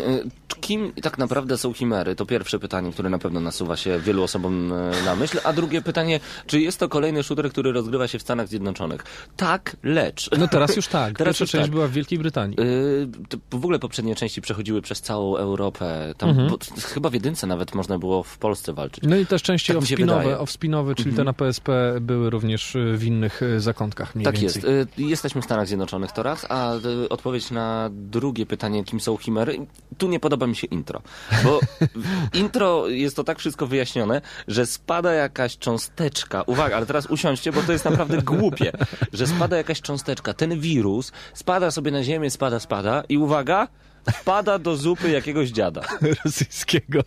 kim 0.62 0.92
tak 1.02 1.18
naprawdę 1.18 1.58
są 1.58 1.74
chimery? 1.74 2.15
To 2.15 2.26
pierwsze 2.26 2.60
pytanie, 2.60 2.92
które 2.92 3.10
na 3.10 3.20
pewno 3.20 3.39
nasuwa 3.39 3.78
się 3.78 4.00
wielu 4.00 4.24
osobom 4.24 4.74
na 5.06 5.15
myśl. 5.15 5.39
A 5.44 5.54
drugie 5.54 5.82
pytanie, 5.82 6.20
czy 6.46 6.62
jest 6.62 6.80
to 6.80 6.89
kolejny 6.89 7.24
shooter, 7.24 7.50
który 7.50 7.72
rozgrywa 7.72 8.08
się 8.08 8.19
w 8.20 8.22
Stanach 8.22 8.48
Zjednoczonych? 8.48 9.04
Tak, 9.38 9.76
lecz. 9.84 10.30
No 10.40 10.48
teraz 10.48 10.76
już 10.76 10.88
tak. 10.88 11.18
Teraz 11.18 11.38
Pierwsza 11.38 11.44
już 11.44 11.52
część 11.52 11.64
tak. 11.64 11.72
była 11.72 11.88
w 11.88 11.92
Wielkiej 11.92 12.20
Brytanii. 12.20 12.58
Yy, 12.60 13.08
w 13.52 13.56
ogóle 13.56 13.80
poprzednie 13.80 14.16
części 14.16 14.42
przechodziły 14.42 14.82
przez 14.82 15.02
całą 15.02 15.38
Europę. 15.38 16.14
Tam, 16.18 16.30
Mhm. 16.30 16.50
bo, 16.50 16.58
chyba 16.94 17.10
w 17.10 17.14
jedynce 17.14 17.48
nawet 17.48 17.76
można 17.76 18.00
było 18.00 18.24
w 18.24 18.38
Polsce 18.38 18.74
walczyć. 18.74 19.04
No 19.08 19.16
i 19.16 19.26
też 19.26 19.42
części 19.44 19.74
Tak 19.74 19.82
off-spinowe, 19.82 20.96
czyli 20.96 21.10
Mhm. 21.10 21.16
te 21.16 21.24
na 21.24 21.34
PSP 21.34 21.72
były 22.02 22.30
również 22.30 22.76
y, 22.76 22.98
w 22.98 23.04
innych 23.04 23.42
y, 23.44 23.60
zakątkach 23.60 24.16
mniej 24.16 24.26
Tak 24.26 24.38
więcej. 24.38 24.62
jest. 24.76 25.00
Y, 25.00 25.02
Jesteśmy 25.04 25.42
w 25.42 25.46
Stanach 25.46 25.68
Zjednoczonych 25.68 26.12
to 26.12 26.24
raz, 26.24 26.46
a 26.50 26.76
y, 26.76 27.10
odpowiedź 27.10 27.52
na 27.52 27.90
drugie 27.94 28.46
pytanie, 28.46 28.84
kim 28.84 29.00
są 29.00 29.18
chimery, 29.18 29.68
tu 29.98 30.08
nie 30.08 30.20
podoba 30.20 30.48
mi 30.48 30.56
się 30.56 30.68
intro. 30.68 31.02
Bo 31.44 31.60
intro 32.40 32.88
jest 32.88 33.16
to 33.16 33.24
tak 33.24 33.40
wszystko 33.40 33.68
wyjaśnione, 33.68 34.22
że 34.48 34.66
spada 34.66 35.14
jakaś 35.14 35.58
cząsteczka. 35.58 36.42
Uwaga, 36.42 36.78
ale 36.78 36.86
teraz 36.86 37.06
usiądźcie, 37.06 37.52
bo 37.52 37.62
to 37.62 37.72
jest 37.72 37.86
naprawdę 37.86 38.09
głupie. 38.17 38.72
Że 39.13 39.28
spada 39.28 39.58
jakaś 39.58 39.82
cząsteczka. 39.82 40.34
Ten 40.34 40.60
wirus 40.60 41.12
spada 41.34 41.72
sobie 41.72 41.91
na 41.91 42.04
ziemię, 42.04 42.30
spada, 42.30 42.60
spada 42.60 43.04
i 43.10 43.17
uwaga, 43.17 43.67
wpada 44.14 44.60
do 44.60 44.76
zupy 44.78 45.10
jakiegoś 45.10 45.50
dziada. 45.50 45.82
Rosyjskiego. 46.26 47.00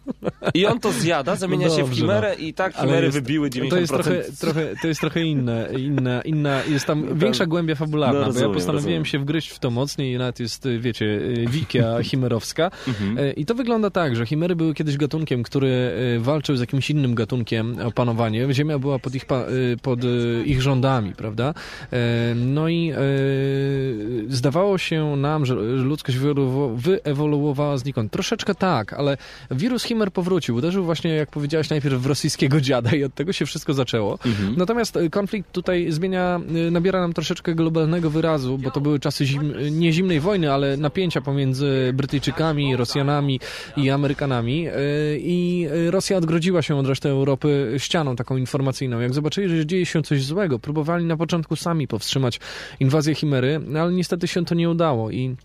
I 0.55 0.67
on 0.67 0.81
to 0.81 0.93
zjada, 0.93 1.37
zamienia 1.37 1.69
No 1.69 1.77
się 1.77 1.83
w 1.83 1.87
dobrze, 1.87 2.01
chimerę 2.01 2.35
no. 2.39 2.45
i 2.47 2.55
tak 2.55 2.75
chimery 2.77 3.07
jest- 3.07 3.19
wybiły 3.19 3.51
90%. 3.51 3.71
To 3.71 3.77
jest 3.81 3.93
trochę, 3.93 4.23
trochę, 4.41 4.75
to 4.83 4.89
jest 4.89 5.01
trochę 5.01 5.23
inne, 5.23 5.69
inna, 5.79 6.23
inna, 6.23 6.63
jest 6.65 6.87
tam 6.87 7.19
większa 7.19 7.47
głębia 7.47 7.75
fabularna, 7.75 8.13
No, 8.13 8.19
bo 8.21 8.27
ja 8.27 8.33
rozumiem, 8.33 8.53
postanowiłem 8.55 8.85
rozumiem. 8.85 9.05
się 9.05 9.19
wgryźć 9.19 9.49
w 9.51 9.59
to 9.59 9.71
mocniej 9.71 10.15
i 10.15 10.19
nawet 10.19 10.41
jest, 10.41 10.69
wiecie, 10.79 11.05
y, 11.07 11.47
wikia 11.51 11.99
chimerowska. 12.09 12.71
Mhm. 12.89 13.19
Y, 13.19 13.33
I 13.33 13.47
to 13.47 13.55
wygląda 13.55 13.91
tak, 13.91 14.17
że 14.17 14.27
chimery 14.27 14.57
były 14.57 14.75
kiedyś 14.75 14.97
gatunkiem, 14.97 15.43
który 15.43 15.69
y, 16.17 16.21
walczył 16.21 16.57
z 16.57 16.61
jakimś 16.61 16.91
innym 16.91 17.15
gatunkiem 17.15 17.77
o 17.85 17.91
panowanie. 17.93 18.47
Ziemia 18.55 18.79
była 18.79 18.99
pod 18.99 19.15
ich, 19.15 19.25
pod 19.83 20.01
ich 20.45 20.63
rządami, 20.63 21.13
prawda? 21.15 21.55
No 22.37 22.69
i 22.69 22.93
zdawało 24.29 24.79
się 24.79 25.17
nam, 25.17 25.47
że 25.47 25.55
ludzkość 25.55 26.19
wyewolu- 26.19 26.77
wyewoluowała 26.83 27.79
znikąd. 27.79 28.13
Troszeczkę 28.13 28.55
tak, 28.55 28.93
ale 28.93 29.17
wirus 29.51 29.85
chimer 29.85 30.13
powrócił. 30.13 30.57
Uderzył 30.57 30.85
właśnie, 30.85 31.11
jak 31.11 31.31
powiedziałeś, 31.31 31.71
najpierw 31.71 32.03
w 32.03 32.07
rosyjskiego 32.07 32.61
dziada 32.61 32.91
i 32.91 33.05
od 33.05 33.15
tego 33.15 33.33
się 33.33 33.47
wszystko 33.47 33.75
zaczęło. 33.75 34.19
Mhm. 34.27 34.55
Natomiast 34.57 34.97
y, 34.97 35.11
konflikt 35.11 35.53
tutaj 35.53 35.93
zmienia, 35.93 36.41
y, 36.69 36.71
nabiera 36.71 37.01
nam 37.01 37.13
troszeczkę 37.13 37.55
globalnego 37.55 38.11
wyrazu, 38.11 38.59
bo 38.59 38.71
to 38.71 38.81
były 38.81 39.01
czasy 39.01 39.27
zim, 39.27 39.55
nie 39.71 39.93
zimnej 39.93 40.21
wojny, 40.21 40.53
ale 40.53 40.77
napięcia 40.77 41.21
pomiędzy 41.21 41.93
Brytyjczykami, 41.95 42.77
Rosjanami 42.77 43.41
i 43.77 43.91
Amerykanami. 43.91 44.69
y, 44.69 44.73
I 45.21 45.69
Rosja 45.91 46.17
odgrodziła 46.17 46.63
się 46.63 46.77
od 46.77 46.87
reszty 46.87 47.09
Europy 47.09 47.75
ścianą 47.79 48.17
taką 48.17 48.37
informacyjną. 48.37 49.01
Jak 49.01 49.15
zobaczyli, 49.15 49.57
że 49.57 49.67
dzieje 49.67 49.87
się 49.87 50.03
coś 50.03 50.25
złego, 50.25 50.59
próbowali 50.59 51.05
na 51.05 51.17
początku 51.17 51.57
sami 51.57 51.89
powstrzymać 51.89 52.41
inwazję 52.81 53.15
Chimery, 53.15 53.61
no 53.67 53.81
ale 53.81 53.93
niestety 53.93 54.29
się 54.29 54.45
to 54.45 54.55
nie 54.55 54.71
udało 54.71 55.11
i 55.11 55.37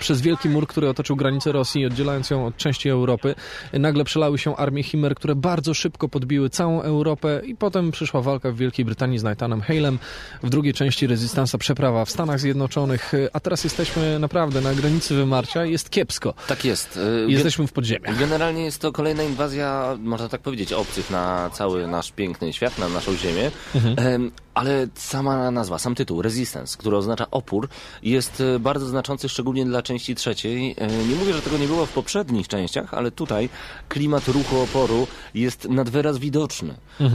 Przez 0.00 0.20
wielki 0.20 0.48
mur, 0.48 0.66
który 0.66 0.88
otoczył 0.88 1.16
granicę 1.16 1.52
Rosji, 1.52 1.86
oddzielając 1.86 2.30
ją 2.30 2.46
od 2.46 2.56
części 2.56 2.88
Europy, 2.88 3.34
e, 3.72 3.78
nagle 3.78 4.04
przelały 4.04 4.38
się 4.38 4.56
armie 4.56 4.82
Chimer, 4.82 5.14
które 5.14 5.34
bardzo 5.34 5.74
szybko 5.74 6.08
podbiły 6.08 6.50
całą 6.50 6.82
Europę 6.82 7.42
i 7.44 7.56
potem 7.56 7.90
przyszła 7.90 8.20
walka 8.22 8.50
w 8.50 8.56
Wielkiej 8.56 8.84
Brytanii 8.84 9.18
z 9.18 9.22
Nathanem 9.22 9.60
Halem, 9.60 9.98
w 10.42 10.50
drugiej 10.50 10.74
części 10.74 11.06
Rezystansa 11.06 11.58
przeprawa 11.58 12.04
w 12.04 12.10
Stanach 12.10 12.40
Zjednoczonych, 12.40 13.14
e, 13.14 13.28
a 13.32 13.40
teraz 13.40 13.64
jesteśmy 13.64 14.18
naprawdę 14.18 14.60
na 14.60 14.74
granicy 14.74 15.14
wymarcia, 15.14 15.64
jest 15.64 15.90
kiepsko. 15.90 16.34
Tak 16.48 16.64
jest. 16.64 16.98
Jesteśmy 17.26 17.66
w 17.66 17.72
podziemiach. 17.72 18.18
Generalnie 18.18 18.64
jest 18.64 18.80
to 18.80 18.92
kolejna 18.92 19.22
inwazja, 19.22 19.98
można 20.02 20.28
tak 20.28 20.40
powiedzieć, 20.40 20.72
obcych 20.72 21.10
na 21.10 21.50
cały 21.52 21.86
nasz 21.86 22.12
piękny 22.12 22.52
świat, 22.52 22.78
na 22.78 22.88
naszą 22.88 23.16
ziemię. 23.16 23.50
Mhm. 23.74 24.30
Ale 24.54 24.86
sama 24.94 25.50
nazwa, 25.50 25.78
sam 25.78 25.94
tytuł, 25.94 26.22
Resistance, 26.22 26.78
który 26.78 26.96
oznacza 26.96 27.26
opór, 27.30 27.68
jest 28.02 28.40
e, 28.40 28.58
bardzo 28.58 28.86
znaczący, 28.86 29.28
szczególnie 29.28 29.64
dla 29.64 29.82
części 29.82 30.14
trzeciej. 30.14 30.74
E, 30.78 30.86
Nie 31.08 31.14
mówię, 31.16 31.32
że 31.32 31.42
tego 31.42 31.58
nie 31.58 31.66
było 31.66 31.86
w 31.86 31.92
poprzednich 31.92 32.48
częściach, 32.48 32.94
ale 32.94 33.10
tutaj 33.10 33.48
klimat 33.88 34.28
ruchu 34.28 34.60
oporu 34.60 35.06
jest 35.34 35.68
nad 35.68 35.90
wyraz 35.90 36.18
widoczny. 36.18 36.74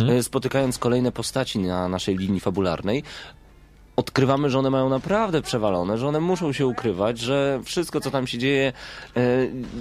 E, 0.10 0.24
Spotykając 0.24 0.78
kolejne 0.78 1.12
postaci 1.12 1.60
na 1.60 1.88
naszej 1.88 2.18
linii 2.18 2.40
fabularnej, 2.40 3.04
odkrywamy, 4.00 4.50
że 4.50 4.60
one 4.60 4.70
mają 4.70 4.90
naprawdę 4.90 5.42
przewalone, 5.42 5.98
że 5.98 6.08
one 6.08 6.20
muszą 6.20 6.54
się 6.54 6.68
ukrywać, 6.68 7.20
że 7.20 7.60
wszystko, 7.64 8.02
co 8.02 8.12
tam 8.12 8.28
się 8.28 8.38
dzieje, 8.38 8.74
e, 9.18 9.22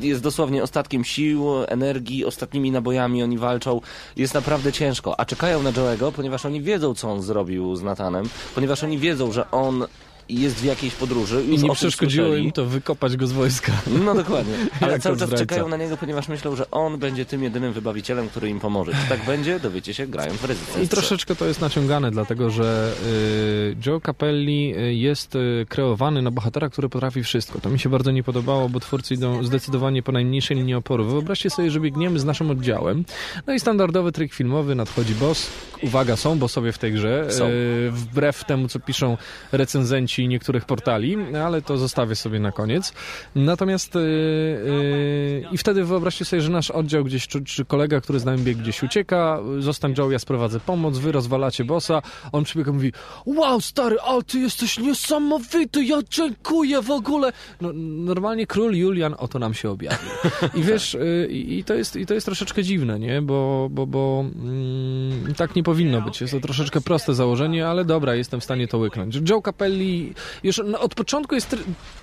jest 0.00 0.22
dosłownie 0.22 0.62
ostatkiem 0.62 1.04
sił, 1.04 1.46
energii, 1.68 2.24
ostatnimi 2.24 2.70
nabojami 2.70 3.22
oni 3.22 3.38
walczą. 3.38 3.80
Jest 4.16 4.34
naprawdę 4.34 4.72
ciężko, 4.72 5.20
a 5.20 5.24
czekają 5.24 5.62
na 5.62 5.72
Joe'ego, 5.72 6.12
ponieważ 6.12 6.46
oni 6.46 6.62
wiedzą, 6.62 6.94
co 6.94 7.10
on 7.10 7.22
zrobił 7.22 7.76
z 7.76 7.82
Natanem, 7.82 8.28
ponieważ 8.54 8.84
oni 8.84 8.98
wiedzą, 8.98 9.32
że 9.32 9.50
on 9.50 9.86
jest 10.28 10.56
w 10.56 10.64
jakiejś 10.64 10.94
podróży. 10.94 11.44
I 11.44 11.52
Już 11.52 11.62
nie 11.62 11.72
przeszkodziło 11.72 12.26
słyszeli. 12.26 12.44
im 12.44 12.52
to 12.52 12.66
wykopać 12.66 13.16
go 13.16 13.26
z 13.26 13.32
wojska. 13.32 13.72
No 14.04 14.14
dokładnie. 14.14 14.54
Ale 14.80 15.00
cały 15.00 15.16
czas 15.16 15.28
zdrajca. 15.28 15.46
czekają 15.46 15.68
na 15.68 15.76
niego, 15.76 15.96
ponieważ 15.96 16.28
myślą, 16.28 16.56
że 16.56 16.70
on 16.70 16.98
będzie 16.98 17.24
tym 17.24 17.42
jedynym 17.42 17.72
wybawicielem, 17.72 18.28
który 18.28 18.48
im 18.48 18.60
pomoże. 18.60 18.92
Czy 18.92 19.08
tak 19.08 19.26
będzie? 19.26 19.60
Dowiecie 19.60 19.94
się 19.94 20.06
grając 20.06 20.40
w 20.40 20.44
Resistance. 20.44 20.82
I 20.82 20.88
troszeczkę 20.88 21.36
to 21.36 21.44
jest 21.46 21.60
naciągane, 21.60 22.10
dlatego 22.10 22.50
że 22.50 22.92
y, 23.06 23.76
Joe 23.86 24.00
Capelli 24.00 24.74
y, 24.76 24.94
jest 24.94 25.34
y, 25.34 25.66
kreowany 25.68 26.22
na 26.22 26.30
bohatera, 26.30 26.68
który 26.68 26.88
potrafi 26.88 27.22
wszystko. 27.22 27.60
To 27.60 27.70
mi 27.70 27.78
się 27.78 27.88
bardzo 27.88 28.10
nie 28.10 28.22
podobało, 28.22 28.68
bo 28.68 28.80
twórcy 28.80 29.14
idą 29.14 29.44
zdecydowanie 29.44 30.02
po 30.02 30.12
najmniejszej 30.12 30.56
linii 30.56 30.74
oporu. 30.74 31.04
Wyobraźcie 31.04 31.50
sobie, 31.50 31.70
że 31.70 31.80
biegniemy 31.80 32.18
z 32.18 32.24
naszym 32.24 32.50
oddziałem, 32.50 33.04
no 33.46 33.54
i 33.54 33.60
standardowy 33.60 34.12
tryk 34.12 34.34
filmowy, 34.34 34.74
nadchodzi 34.74 35.14
boss. 35.14 35.50
Uwaga, 35.82 36.16
są 36.16 36.38
bossowie 36.38 36.72
w 36.72 36.78
tej 36.78 36.92
grze, 36.92 37.26
Są. 37.30 37.44
wbrew 37.90 38.44
temu, 38.44 38.68
co 38.68 38.80
piszą 38.80 39.16
recenzenci 39.52 40.17
niektórych 40.26 40.64
portali, 40.64 41.16
ale 41.44 41.62
to 41.62 41.78
zostawię 41.78 42.16
sobie 42.16 42.40
na 42.40 42.52
koniec. 42.52 42.92
Natomiast 43.34 43.96
y, 43.96 43.98
y, 43.98 45.44
i 45.52 45.58
wtedy 45.58 45.84
wyobraźcie 45.84 46.24
sobie, 46.24 46.42
że 46.42 46.50
nasz 46.50 46.70
oddział 46.70 47.04
gdzieś, 47.04 47.28
czy, 47.28 47.44
czy 47.44 47.64
kolega, 47.64 48.00
który 48.00 48.18
z 48.20 48.24
nami 48.24 48.42
biegł 48.42 48.60
gdzieś 48.60 48.82
ucieka, 48.82 49.40
zostań 49.58 49.94
Joe, 49.98 50.10
ja 50.10 50.18
sprowadzę 50.18 50.60
pomoc, 50.60 50.98
wy 50.98 51.12
rozwalacie 51.12 51.64
bossa, 51.64 52.02
on 52.32 52.44
przybiega 52.44 52.70
i 52.70 52.74
mówi, 52.74 52.92
wow 53.26 53.60
stary, 53.60 53.96
a 54.00 54.22
ty 54.22 54.38
jesteś 54.38 54.78
niesamowity, 54.78 55.84
ja 55.84 55.98
dziękuję 56.10 56.82
w 56.82 56.90
ogóle. 56.90 57.32
No, 57.60 57.72
normalnie 57.74 58.46
król 58.46 58.74
Julian 58.74 59.14
oto 59.18 59.38
nam 59.38 59.54
się 59.54 59.70
objawił. 59.70 60.10
I 60.54 60.62
wiesz, 60.62 60.94
y, 60.94 61.28
i, 61.30 61.58
i, 61.58 61.64
to 61.64 61.74
jest, 61.74 61.96
i 61.96 62.06
to 62.06 62.14
jest 62.14 62.26
troszeczkę 62.26 62.62
dziwne, 62.62 62.98
nie? 62.98 63.22
Bo, 63.22 63.68
bo, 63.70 63.86
bo 63.86 64.24
mm, 64.44 65.34
tak 65.34 65.56
nie 65.56 65.62
powinno 65.62 66.02
być. 66.02 66.20
Jest 66.20 66.32
to 66.32 66.40
troszeczkę 66.40 66.80
proste 66.80 67.14
założenie, 67.14 67.68
ale 67.68 67.84
dobra, 67.84 68.14
jestem 68.14 68.40
w 68.40 68.44
stanie 68.44 68.68
to 68.68 68.78
łyknąć. 68.78 69.20
Joe 69.30 69.42
Capelli 69.42 70.07
już 70.42 70.60
no, 70.64 70.80
od 70.80 70.94
początku 70.94 71.34
jest 71.34 71.56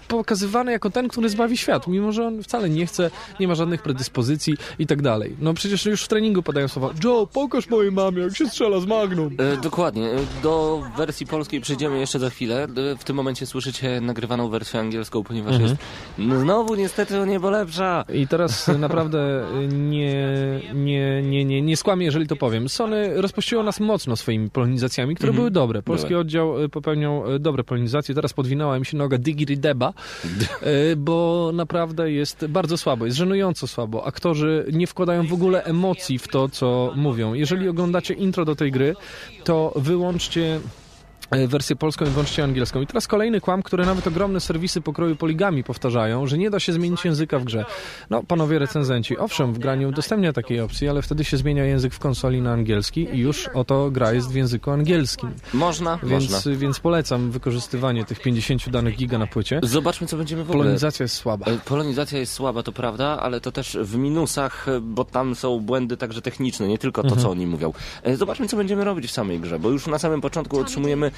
pokazywany 0.08 0.72
jako 0.72 0.90
ten, 0.90 1.08
który 1.08 1.30
zbawi 1.30 1.58
świat, 1.58 1.88
mimo 1.88 2.12
że 2.12 2.28
on 2.28 2.44
wcale 2.44 2.70
nie 2.70 2.86
chce, 2.86 3.12
nie 3.40 3.48
ma 3.48 3.56
żadnych 3.56 3.82
predyspozycji 3.82 4.58
i 4.80 4.88
tak 4.88 5.02
dalej. 5.02 5.36
No 5.40 5.54
przecież 5.54 5.86
już 5.86 6.04
w 6.04 6.08
treningu 6.08 6.44
padają 6.44 6.68
słowa 6.68 6.90
Joe, 7.04 7.28
pokaż 7.34 7.70
mojej 7.70 7.92
mamie, 7.92 8.22
jak 8.22 8.38
się 8.38 8.50
strzela 8.50 8.80
z 8.80 8.86
Magnum. 8.86 9.36
E, 9.38 9.58
dokładnie. 9.58 10.10
E, 10.12 10.18
Do 10.44 10.84
wersji 10.98 11.26
polskiej 11.28 11.62
przejdziemy 11.62 12.00
jeszcze 12.00 12.20
za 12.20 12.30
chwilę. 12.30 12.64
E, 12.64 12.96
W 12.98 13.04
tym 13.04 13.16
momencie 13.16 13.46
słyszycie 13.46 14.02
nagrywaną 14.02 14.50
wersję 14.50 14.80
angielską, 14.80 15.24
ponieważ 15.24 15.52
Mhm. 15.54 15.70
jest 15.72 15.82
no, 16.18 16.40
znowu 16.40 16.76
niestety 16.76 17.14
niebo 17.28 17.50
lepsza. 17.50 18.06
I 18.14 18.28
teraz 18.28 18.70
y, 18.70 18.78
naprawdę 18.78 19.46
nie, 19.72 20.16
nie, 20.74 21.22
nie, 21.24 21.46
nie, 21.46 21.62
nie 21.62 21.78
skłamię, 21.78 22.06
jeżeli 22.06 22.28
to 22.28 22.36
powiem. 22.36 22.70
Sony 22.70 23.22
rozpuściło 23.22 23.64
nas 23.64 23.80
mocno 23.80 24.16
swoimi 24.16 24.50
polonizacjami, 24.50 25.16
które 25.16 25.34
były 25.34 25.52
dobre. 25.52 25.84
Polski 25.84 26.08
Były. 26.10 26.20
oddział 26.22 26.54
popełniał 26.72 27.24
dobre 27.40 27.64
polonizacje. 27.64 28.16
Teraz 28.16 28.34
podwinęła 28.34 28.80
mi 28.80 28.86
się 28.86 28.98
noga 28.98 29.18
Digiri 29.18 29.58
Deba, 29.58 29.90
y, 29.90 29.94
bo 30.98 31.52
naprawdę 31.54 32.12
jest 32.12 32.46
bardzo 32.48 32.78
słabo, 32.78 33.06
jest 33.06 33.18
żenująco 33.18 33.68
słabo. 33.68 34.06
Aktorzy 34.06 34.66
nie 34.74 34.88
wkładają 34.88 35.28
w 35.28 35.34
ogóle 35.34 35.64
emocji 35.64 36.20
w 36.20 36.28
to, 36.28 36.50
co 36.50 36.94
mówią. 36.96 37.34
Jeżeli 37.34 37.70
oglądacie 37.70 38.14
intro 38.14 38.46
do 38.46 38.56
tej 38.56 38.72
gry, 38.72 38.96
to 39.44 39.74
wyłączcie 39.76 40.56
e, 40.56 40.85
wersję 41.48 41.76
polską 41.76 42.06
i 42.06 42.10
włączcie 42.10 42.44
angielską. 42.44 42.82
I 42.82 42.88
teraz 42.88 43.08
kolejny 43.08 43.42
kłam, 43.42 43.64
który 43.64 43.86
nawet 43.86 44.08
ogromne 44.08 44.40
serwisy 44.40 44.82
pokroju 44.82 45.16
poligami 45.16 45.64
powtarzają, 45.64 46.28
że 46.28 46.38
nie 46.38 46.50
da 46.50 46.60
się 46.60 46.74
zmienić 46.74 47.06
języka 47.06 47.40
w 47.40 47.44
grze. 47.44 47.66
No, 48.10 48.24
panowie 48.24 48.60
recenzenci, 48.60 49.18
owszem, 49.18 49.54
w 49.54 49.60
graniu 49.60 49.90
udostępnia 49.90 50.34
takiej 50.34 50.60
opcji, 50.62 50.90
ale 50.90 51.02
wtedy 51.02 51.24
się 51.24 51.38
zmienia 51.38 51.66
język 51.66 51.94
w 51.94 52.00
konsoli 52.00 52.42
na 52.42 52.52
angielski 52.54 53.08
i 53.14 53.18
już 53.18 53.48
oto 53.54 53.92
gra 53.92 54.14
jest 54.14 54.32
w 54.32 54.36
języku 54.36 54.72
angielskim. 54.72 55.30
Można, 55.54 56.00
Więc, 56.04 56.32
można. 56.32 56.52
więc 56.56 56.80
polecam 56.80 57.32
wykorzystywanie 57.32 58.06
tych 58.06 58.20
50 58.22 58.70
danych 58.70 58.96
giga 58.98 59.18
na 59.18 59.28
płycie. 59.28 59.60
Zobaczmy, 59.64 60.08
co 60.08 60.18
będziemy 60.18 60.44
w 60.44 60.50
ogóle... 60.50 60.64
Polonizacja 60.64 61.04
jest 61.04 61.16
słaba. 61.16 61.46
E, 61.46 61.58
Polonizacja 61.58 62.20
jest 62.20 62.34
słaba, 62.34 62.64
to 62.64 62.72
prawda, 62.72 63.06
ale 63.22 63.42
to 63.42 63.52
też 63.52 63.78
w 63.82 63.96
minusach, 63.98 64.68
e, 64.68 64.80
bo 64.82 65.06
tam 65.06 65.36
są 65.36 65.60
błędy 65.60 65.98
także 65.98 66.22
techniczne, 66.22 66.68
nie 66.68 66.78
tylko 66.78 67.02
to, 67.02 67.08
Mhm. 67.08 67.22
co 67.24 67.32
oni 67.32 67.48
mówią. 67.48 67.74
E, 68.04 68.18
Zobaczmy, 68.18 68.48
co 68.48 68.58
będziemy 68.58 68.84
robić 68.84 69.06
w 69.08 69.12
samej 69.12 69.40
grze, 69.40 69.60
bo 69.60 69.70
już 69.70 69.88
na 69.88 70.00
samym 70.00 70.22
początku 70.22 70.60
otrzymujemy 70.60 71.12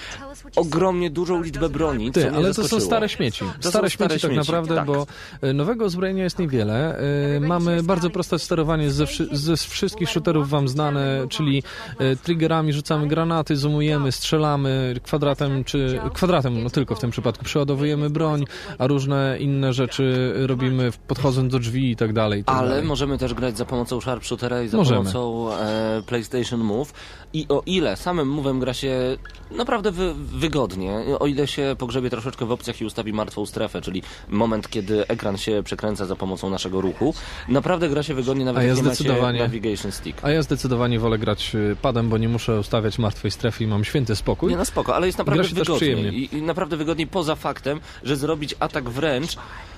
ogromnie 0.56 1.10
dużą 1.10 1.42
liczbę 1.44 1.70
broni, 1.70 2.12
Ty, 2.12 2.32
ale 2.32 2.54
to 2.54 2.68
są 2.68 2.80
stare 2.80 3.10
śmieci. 3.10 3.46
To 3.62 3.70
stare 3.70 3.90
śmieci 3.90 3.96
stare 3.98 4.10
tak 4.20 4.22
śmieci, 4.22 4.36
naprawdę, 4.38 4.76
tak. 4.76 4.86
bo 4.86 5.08
e, 5.42 5.54
nowego 5.54 5.86
uzbrojenia 5.86 6.24
jest 6.24 6.40
niewiele. 6.40 7.00
E, 7.36 7.40
Mamy 7.40 7.84
bardzo 7.84 8.10
proste 8.10 8.40
sterowanie 8.40 8.92
ze, 8.92 9.06
ze 9.32 9.58
wszystkich 9.58 10.10
shooterów 10.10 10.50
wam 10.50 10.68
znane, 10.68 11.26
czyli 11.30 11.64
e, 12.00 12.16
triggerami 12.16 12.74
rzucamy 12.74 13.08
granaty, 13.08 13.56
zoomujemy, 13.56 14.12
strzelamy 14.12 14.96
kwadratem, 15.04 15.64
czy 15.64 16.00
kwadratem, 16.14 16.64
no 16.64 16.70
tylko 16.70 16.96
w 16.96 17.00
tym 17.00 17.12
przypadku, 17.12 17.46
przeładowujemy 17.46 18.10
broń, 18.10 18.46
a 18.78 18.88
różne 18.88 19.38
inne 19.40 19.74
rzeczy 19.74 20.34
robimy 20.48 20.92
podchodząc 21.08 21.52
do 21.52 21.60
drzwi 21.60 21.92
i 21.92 21.96
tak 21.96 22.14
dalej. 22.14 22.42
i 22.42 22.44
tak 22.44 22.56
Ale 22.56 22.70
dalej. 22.70 22.86
możemy 22.86 23.18
też 23.18 23.34
grać 23.34 23.58
za 23.58 23.66
pomocą 23.66 24.02
Sharpshootera 24.02 24.62
i 24.62 24.68
za 24.68 24.78
Możemy. 24.78 24.98
pomocą 25.00 25.54
e, 25.54 26.02
PlayStation 26.06 26.60
Move. 26.60 26.94
I 27.34 27.46
o 27.50 27.64
ile 27.66 27.96
samym 27.98 28.36
move'em 28.36 28.60
gra 28.60 28.74
się 28.74 29.18
naprawdę 29.52 29.87
wy, 29.92 30.14
wygodnie, 30.14 31.00
o 31.20 31.28
ile 31.28 31.48
się 31.48 31.76
pogrzebie 31.78 32.10
troszeczkę 32.10 32.46
w 32.46 32.52
opcjach 32.52 32.82
i 32.82 32.86
ustawi 32.86 33.14
martwą 33.14 33.46
strefę, 33.46 33.82
czyli 33.82 34.04
moment, 34.30 34.70
kiedy 34.70 35.08
ekran 35.08 35.38
się 35.38 35.62
przekręca 35.64 36.06
za 36.06 36.16
pomocą 36.16 36.50
naszego 36.50 36.82
ruchu, 36.82 37.14
naprawdę 37.50 37.90
gra 37.90 38.04
się 38.04 38.14
wygodnie, 38.14 38.46
nawet 38.46 38.64
ja 38.64 38.70
jak 38.70 38.78
zdecydowanie- 38.78 39.40
navigation 39.40 39.92
stick. 39.92 40.20
A 40.26 40.32
ja 40.32 40.42
zdecydowanie 40.42 41.00
wolę 41.00 41.18
grać 41.18 41.56
e, 41.56 41.76
padem, 41.76 42.10
bo 42.10 42.18
nie 42.18 42.30
muszę 42.30 42.60
ustawiać 42.60 43.00
martwej 43.00 43.32
strefy 43.32 43.64
i 43.64 43.68
mam 43.68 43.84
święty 43.84 44.16
spokój. 44.16 44.50
Nie, 44.52 44.58
no 44.58 44.66
spoko, 44.66 44.96
ale 44.96 45.06
jest 45.06 45.18
naprawdę 45.18 45.44
wygodnie. 45.44 46.10
I, 46.10 46.36
I 46.38 46.42
naprawdę 46.42 46.78
wygodniej 46.78 47.08
poza 47.08 47.36
faktem, 47.36 47.80
że 48.04 48.16
zrobić 48.16 48.56
atak 48.60 48.90
wręcz, 48.90 49.38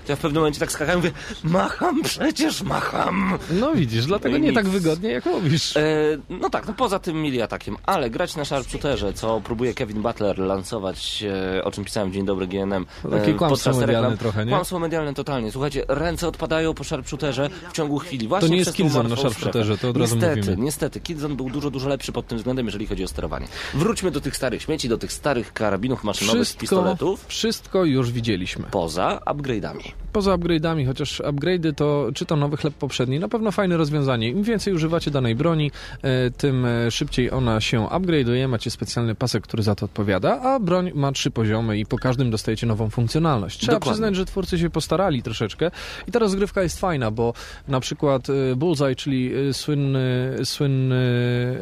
to 0.10 0.14
ja 0.14 0.18
w 0.18 0.20
pewnym 0.20 0.42
momencie 0.42 0.60
tak 0.60 0.72
skakałem 0.72 1.00
i 1.00 1.04
mówię, 1.04 1.12
macham, 1.44 2.04
przecież 2.04 2.62
macham. 2.62 3.38
No 3.52 3.76
widzisz, 3.76 4.06
dlatego 4.06 4.38
nie 4.38 4.48
nic. 4.48 4.56
tak 4.56 4.68
wygodnie, 4.68 5.12
jak 5.12 5.26
mówisz. 5.26 5.78
E, 5.78 5.82
no 6.30 6.50
tak, 6.50 6.68
no 6.68 6.74
poza 6.74 7.00
tym 7.00 7.22
mili 7.22 7.42
atakiem, 7.42 7.78
ale 7.86 8.10
grać 8.10 8.36
na 8.36 8.46
sharpshooterze, 8.46 9.14
co 9.14 9.42
próbuje 9.42 9.74
Kevin 9.74 10.02
Butler 10.02 10.40
lansować, 10.40 11.24
e, 11.58 11.64
o 11.64 11.72
czym 11.72 11.86
pisałem 11.86 12.10
w 12.12 12.14
Dzień 12.14 12.26
Dobry 12.26 12.48
GNM. 12.48 12.86
Takie 13.12 13.32
e, 13.32 13.34
kłamstwo 13.34 13.70
podczas 13.70 13.78
medialne 13.78 14.10
reklam. 14.10 14.18
trochę, 14.18 14.46
nie? 14.46 14.52
Kłamstwo 14.52 14.80
medialne 14.80 15.14
totalnie. 15.14 15.52
Słuchajcie, 15.52 15.86
ręce 15.88 16.28
odpadają 16.28 16.74
po 16.74 16.84
sharpshooterze 16.84 17.50
w 17.70 17.74
ciągu 17.74 18.00
chwili. 18.00 18.28
Właśnie 18.28 18.50
nie 18.50 18.58
jest 18.58 18.74
Killzone 18.74 19.10
na 19.10 19.16
sharpshooterze, 19.16 19.78
to 19.78 19.90
od 19.90 19.98
razu 19.98 20.16
niestety, 20.16 20.40
mówimy. 20.40 20.64
Niestety, 20.66 21.00
Killzone 21.00 21.36
był 21.36 21.50
dużo, 21.50 21.72
dużo 21.72 21.90
lepszy 21.90 22.12
pod 22.12 22.28
tym 22.28 22.38
względem, 22.38 22.66
jeżeli 22.66 22.88
chodzi 22.88 23.04
o 23.04 23.08
sterowanie. 23.08 23.48
Wróćmy 23.74 24.12
do 24.12 24.22
tych 24.22 24.36
starych 24.36 24.62
śmieci, 24.62 24.90
do 24.90 24.98
tych 24.98 25.14
starych 25.14 25.54
karabinów 25.54 26.04
maszynowych, 26.04 26.42
Wszystko, 26.42 26.62
pistoletów, 26.62 27.26
wszystko 27.28 27.86
już 27.86 28.12
widzieliśmy. 28.12 28.66
poza 28.72 29.20
upgrade'ami. 29.26 29.92
Poza 30.14 30.38
upgrade'ami, 30.38 30.88
chociaż 30.88 31.22
upgrade'y 31.22 31.74
to 31.74 32.10
czy 32.14 32.26
to 32.26 32.36
nowy 32.36 32.58
chleb 32.58 32.74
poprzedni, 32.74 33.20
na 33.20 33.28
pewno 33.28 33.52
fajne 33.52 33.78
rozwiązanie. 33.78 34.30
Im 34.30 34.44
więcej 34.44 34.74
używacie 34.74 35.12
danej 35.12 35.36
broni, 35.36 35.72
e, 36.02 36.32
tym 36.32 36.66
e, 36.66 36.92
szybciej 36.92 37.32
ona 37.32 37.62
się 37.62 37.80
upgrade'uje, 37.80 38.48
macie 38.48 38.72
specjalny 38.72 39.16
pasek, 39.16 39.44
który 39.44 39.64
za 39.64 39.76
to 39.76 39.86
odpowiada, 39.86 40.42
a 40.42 40.60
broń 40.60 40.92
ma 40.96 41.12
trzy 41.12 41.32
poziomy 41.32 41.78
i 41.80 41.86
po 41.86 41.98
każdym 41.98 42.32
dostajecie 42.32 42.68
nową 42.68 42.90
funkcjonalność. 42.90 43.60
Trzeba 43.60 43.74
Dokładnie. 43.74 43.92
przyznać, 43.92 44.16
że 44.16 44.26
twórcy 44.26 44.60
się 44.60 44.70
postarali 44.70 45.24
troszeczkę 45.24 45.72
i 46.08 46.12
ta 46.12 46.20
rozgrywka 46.20 46.64
jest 46.64 46.80
fajna, 46.80 47.12
bo 47.12 47.34
na 47.68 47.80
przykład 47.80 48.28
e, 48.30 48.56
Bullseye, 48.56 48.96
czyli 48.96 49.32
słynny, 49.54 50.36
słynny, 50.44 51.00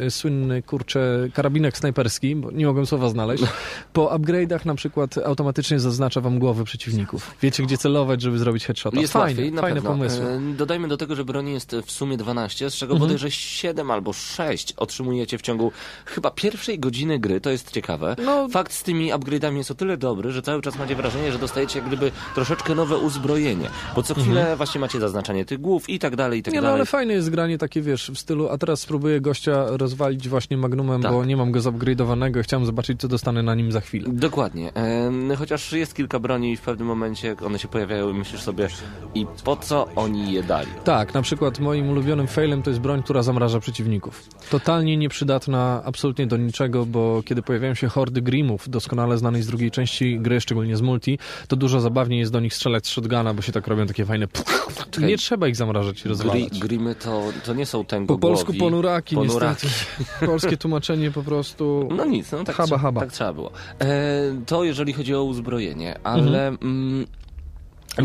słynny 0.09 0.61
kurczę, 0.61 1.29
karabinek 1.33 1.77
snajperski, 1.77 2.35
bo 2.35 2.51
nie 2.51 2.65
mogłem 2.65 2.85
słowa 2.85 3.09
znaleźć, 3.09 3.43
po 3.93 4.17
upgrade'ach 4.17 4.65
na 4.65 4.75
przykład 4.75 5.17
automatycznie 5.17 5.79
zaznacza 5.79 6.21
wam 6.21 6.39
głowy 6.39 6.63
przeciwników. 6.63 7.35
Wiecie, 7.41 7.63
gdzie 7.63 7.77
celować, 7.77 8.21
żeby 8.27 8.37
zrobić 8.39 8.65
headshota. 8.65 8.99
Jest 8.99 9.13
fajne, 9.13 9.41
łatwiej, 9.41 9.61
fajne 9.61 9.75
pewno. 9.75 9.89
pomysły. 9.89 10.25
E, 10.25 10.39
Dodajmy 10.57 10.87
do 10.87 10.97
tego, 10.97 11.15
że 11.15 11.25
broni 11.25 11.51
jest 11.53 11.75
w 11.85 11.91
sumie 11.91 12.17
12, 12.17 12.69
z 12.69 12.75
czego 12.75 12.93
Mhm. 12.93 13.07
bodajże 13.09 13.31
7 13.31 13.91
albo 13.91 14.13
6 14.13 14.73
otrzymujecie 14.77 15.37
w 15.37 15.41
ciągu 15.41 15.71
chyba 16.05 16.31
pierwszej 16.31 16.79
godziny 16.79 17.19
gry, 17.19 17.41
to 17.41 17.49
jest 17.49 17.71
ciekawe. 17.71 18.15
No- 18.25 18.47
Fakt 18.49 18.73
z 18.73 18.83
tymi 18.83 19.11
upgrade'ami 19.13 19.57
jest 19.57 19.71
o 19.71 19.75
tyle 19.75 19.97
dobry, 19.97 20.31
że 20.31 20.41
cały 20.41 20.61
czas 20.61 20.77
macie 20.79 20.95
wrażenie, 20.95 21.31
że 21.31 21.39
dostajecie 21.39 21.79
jak 21.79 21.87
gdyby 21.87 22.11
troszeczkę 22.35 22.75
nowe 22.75 22.97
uzbrojenie, 22.97 23.69
bo 23.95 24.03
co 24.03 24.15
chwilę 24.15 24.55
właśnie 24.57 24.81
macie 24.81 24.99
zaznaczanie 24.99 25.45
tych 25.45 25.61
głów 25.61 25.89
i 25.89 25.99
tak 25.99 26.15
dalej, 26.15 26.39
i 26.39 26.43
tak 26.43 26.53
Mhm. 26.53 26.53
Nie 26.53 26.61
no, 26.61 26.67
dalej. 26.67 26.79
ale 26.79 26.85
fajne 26.85 27.13
jest 27.13 27.29
granie 27.29 27.57
takie, 27.57 27.81
wiesz, 27.81 28.11
w 28.11 28.19
stylu, 28.19 28.49
a 28.49 28.57
teraz 28.57 28.79
spróbuję 28.81 29.21
gościa 29.21 29.65
rozwalić 29.67 30.29
właśnie 30.29 30.57
Magnumem, 30.57 31.01
Tak. 31.01 31.11
bo 31.11 31.25
nie 31.25 31.37
mam 31.37 31.51
go 31.51 31.59
zupgrade'owanego, 31.59 32.43
chciałem 32.43 32.65
zobaczyć, 32.65 32.99
co 33.01 33.07
dostanę 33.07 33.43
na 33.43 33.55
nim 33.55 33.71
za 33.71 33.81
chwilę. 33.81 34.09
Dokładnie. 34.13 34.71
Chociaż 35.37 35.71
jest 35.73 35.95
kilka 35.95 36.19
broni 36.19 36.51
i 36.51 36.57
w 36.57 36.61
pewnym 36.61 36.87
momencie 36.87 37.35
one 37.45 37.59
się 37.59 37.67
pojawiają 37.67 38.09
myślisz 38.17 38.41
sobie 38.41 38.67
i 39.15 39.25
po 39.43 39.55
co 39.55 39.87
oni 39.95 40.31
je 40.33 40.43
dali? 40.43 40.67
Tak, 40.83 41.13
na 41.13 41.21
przykład 41.21 41.59
moim 41.59 41.89
ulubionym 41.89 42.27
failem 42.27 42.63
to 42.63 42.69
jest 42.69 42.79
broń, 42.81 43.03
która 43.03 43.23
zamraża 43.23 43.59
przeciwników. 43.59 44.23
Totalnie 44.49 44.97
nieprzydatna 44.97 45.81
absolutnie 45.85 46.27
do 46.27 46.37
niczego, 46.37 46.85
bo 46.85 47.23
kiedy 47.25 47.41
pojawiają 47.41 47.73
się 47.73 47.87
hordy 47.87 48.21
Grimów, 48.21 48.69
doskonale 48.69 49.17
znanej 49.17 49.41
z 49.41 49.47
drugiej 49.47 49.71
części 49.71 50.19
gry, 50.19 50.41
szczególnie 50.41 50.77
z 50.77 50.81
multi, 50.81 51.19
to 51.47 51.55
dużo 51.55 51.79
zabawniej 51.79 52.19
jest 52.19 52.31
do 52.31 52.39
nich 52.39 52.53
strzelać 52.53 52.87
z 52.87 52.89
shotguna, 52.89 53.33
bo 53.33 53.41
się 53.41 53.51
tak 53.51 53.67
robią 53.67 53.87
takie 53.87 54.05
fajne... 54.05 54.27
Czekaj. 54.91 55.09
Nie 55.09 55.17
trzeba 55.17 55.47
ich 55.47 55.55
zamrażać 55.55 56.05
i 56.05 56.09
rozwalać. 56.09 56.59
grimy 56.59 56.95
to, 56.95 57.23
to 57.45 57.53
nie 57.53 57.65
są 57.65 57.85
tęgo 57.85 58.13
Po 58.15 58.19
polsku 58.19 58.53
ponuraki, 58.53 59.15
Ponuraki. 59.15 59.67
niestety. 59.67 60.25
Polskie 60.31 60.57
tłumaczenie 60.57 61.11
po 61.11 61.23
prostu... 61.23 61.89
No 61.97 62.05
nic, 62.05 62.31
no 62.31 62.43
tak, 62.43 62.55
Haba, 62.55 62.77
haba. 62.77 63.01
tak 63.01 63.11
trzeba 63.11 63.33
było. 63.33 63.51
E, 63.79 63.87
to 64.45 64.63
jeżeli 64.63 64.93
chodzi 64.93 65.15
o 65.15 65.23
uzbrojenie, 65.23 65.99
ale... 66.03 66.47
Mm, 66.47 67.05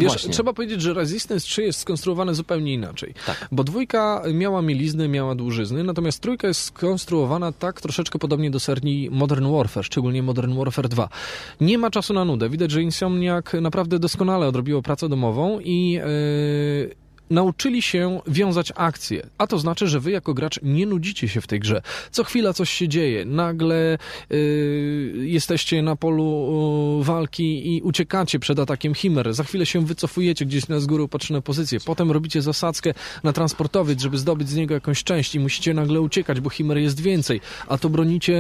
Wiesz, 0.01 0.13
właśnie. 0.13 0.33
trzeba 0.33 0.53
powiedzieć, 0.53 0.83
że 0.83 0.95
Resistance 0.95 1.47
3 1.47 1.63
jest 1.63 1.79
skonstruowane 1.79 2.35
zupełnie 2.35 2.75
inaczej. 2.75 3.15
Tak. 3.27 3.49
Bo 3.53 3.65
dwójka 3.65 4.23
miała 4.35 4.63
mielizny, 4.63 5.09
miała 5.09 5.35
dłużyzny, 5.35 5.85
natomiast 5.85 6.21
trójka 6.21 6.49
jest 6.49 6.61
skonstruowana 6.61 7.53
tak 7.53 7.81
troszeczkę 7.81 8.19
podobnie 8.19 8.51
do 8.51 8.61
serii 8.61 9.11
Modern 9.11 9.53
Warfare, 9.53 9.85
szczególnie 9.85 10.23
Modern 10.23 10.55
Warfare 10.59 10.89
2. 10.89 11.09
Nie 11.61 11.79
ma 11.79 11.91
czasu 11.91 12.15
na 12.15 12.25
nudę. 12.25 12.49
Widać, 12.49 12.71
że 12.71 12.83
Insomniac 12.83 13.45
naprawdę 13.61 13.99
doskonale 13.99 14.47
odrobiło 14.47 14.83
pracę 14.83 15.09
domową 15.09 15.61
i 15.61 15.93
yy, 15.93 17.02
nauczyli 17.33 17.83
się 17.83 18.21
wiązać 18.27 18.73
akcje. 18.77 19.27
A 19.39 19.47
to 19.47 19.59
znaczy, 19.59 19.89
że 19.89 20.01
wy 20.01 20.11
jako 20.11 20.35
gracz 20.35 20.61
nie 20.63 20.87
nudzicie 20.87 21.29
się 21.29 21.41
w 21.41 21.47
tej 21.47 21.61
grze. 21.61 21.83
Co 22.11 22.25
chwila 22.25 22.53
coś 22.53 22.71
się 22.71 22.89
dzieje. 22.89 23.25
Nagle 23.25 23.99
yy, 24.31 25.13
jesteście 25.17 25.83
na 25.83 25.97
polu 25.97 26.99
yy, 26.99 27.05
walki 27.05 27.77
i 27.77 27.83
uciekacie 27.83 28.39
przed 28.39 28.59
atakiem 28.59 28.95
Himmer. 28.95 29.35
Za 29.35 29.45
chwilę 29.45 29.67
się 29.67 29.87
wycofujecie 29.87 30.47
gdzieś 30.47 30.69
na 30.69 30.81
z 30.81 30.87
góry 30.87 31.03
upatrzone 31.03 31.43
pozycje. 31.43 31.79
Potem 31.81 32.11
robicie 32.11 32.43
zasadzkę 32.43 32.95
na 33.23 33.33
transportowiec, 33.33 34.01
żeby 34.01 34.19
zdobyć 34.19 34.49
z 34.49 34.55
niego 34.55 34.75
jakąś 34.75 35.05
część 35.05 35.35
i 35.35 35.41
musicie 35.41 35.75
nagle 35.75 36.01
uciekać, 36.01 36.41
bo 36.41 36.51
Himmer 36.51 36.79
jest 36.79 37.01
więcej. 37.01 37.41
A 37.69 37.79
to 37.79 37.89
bronicie 37.89 38.33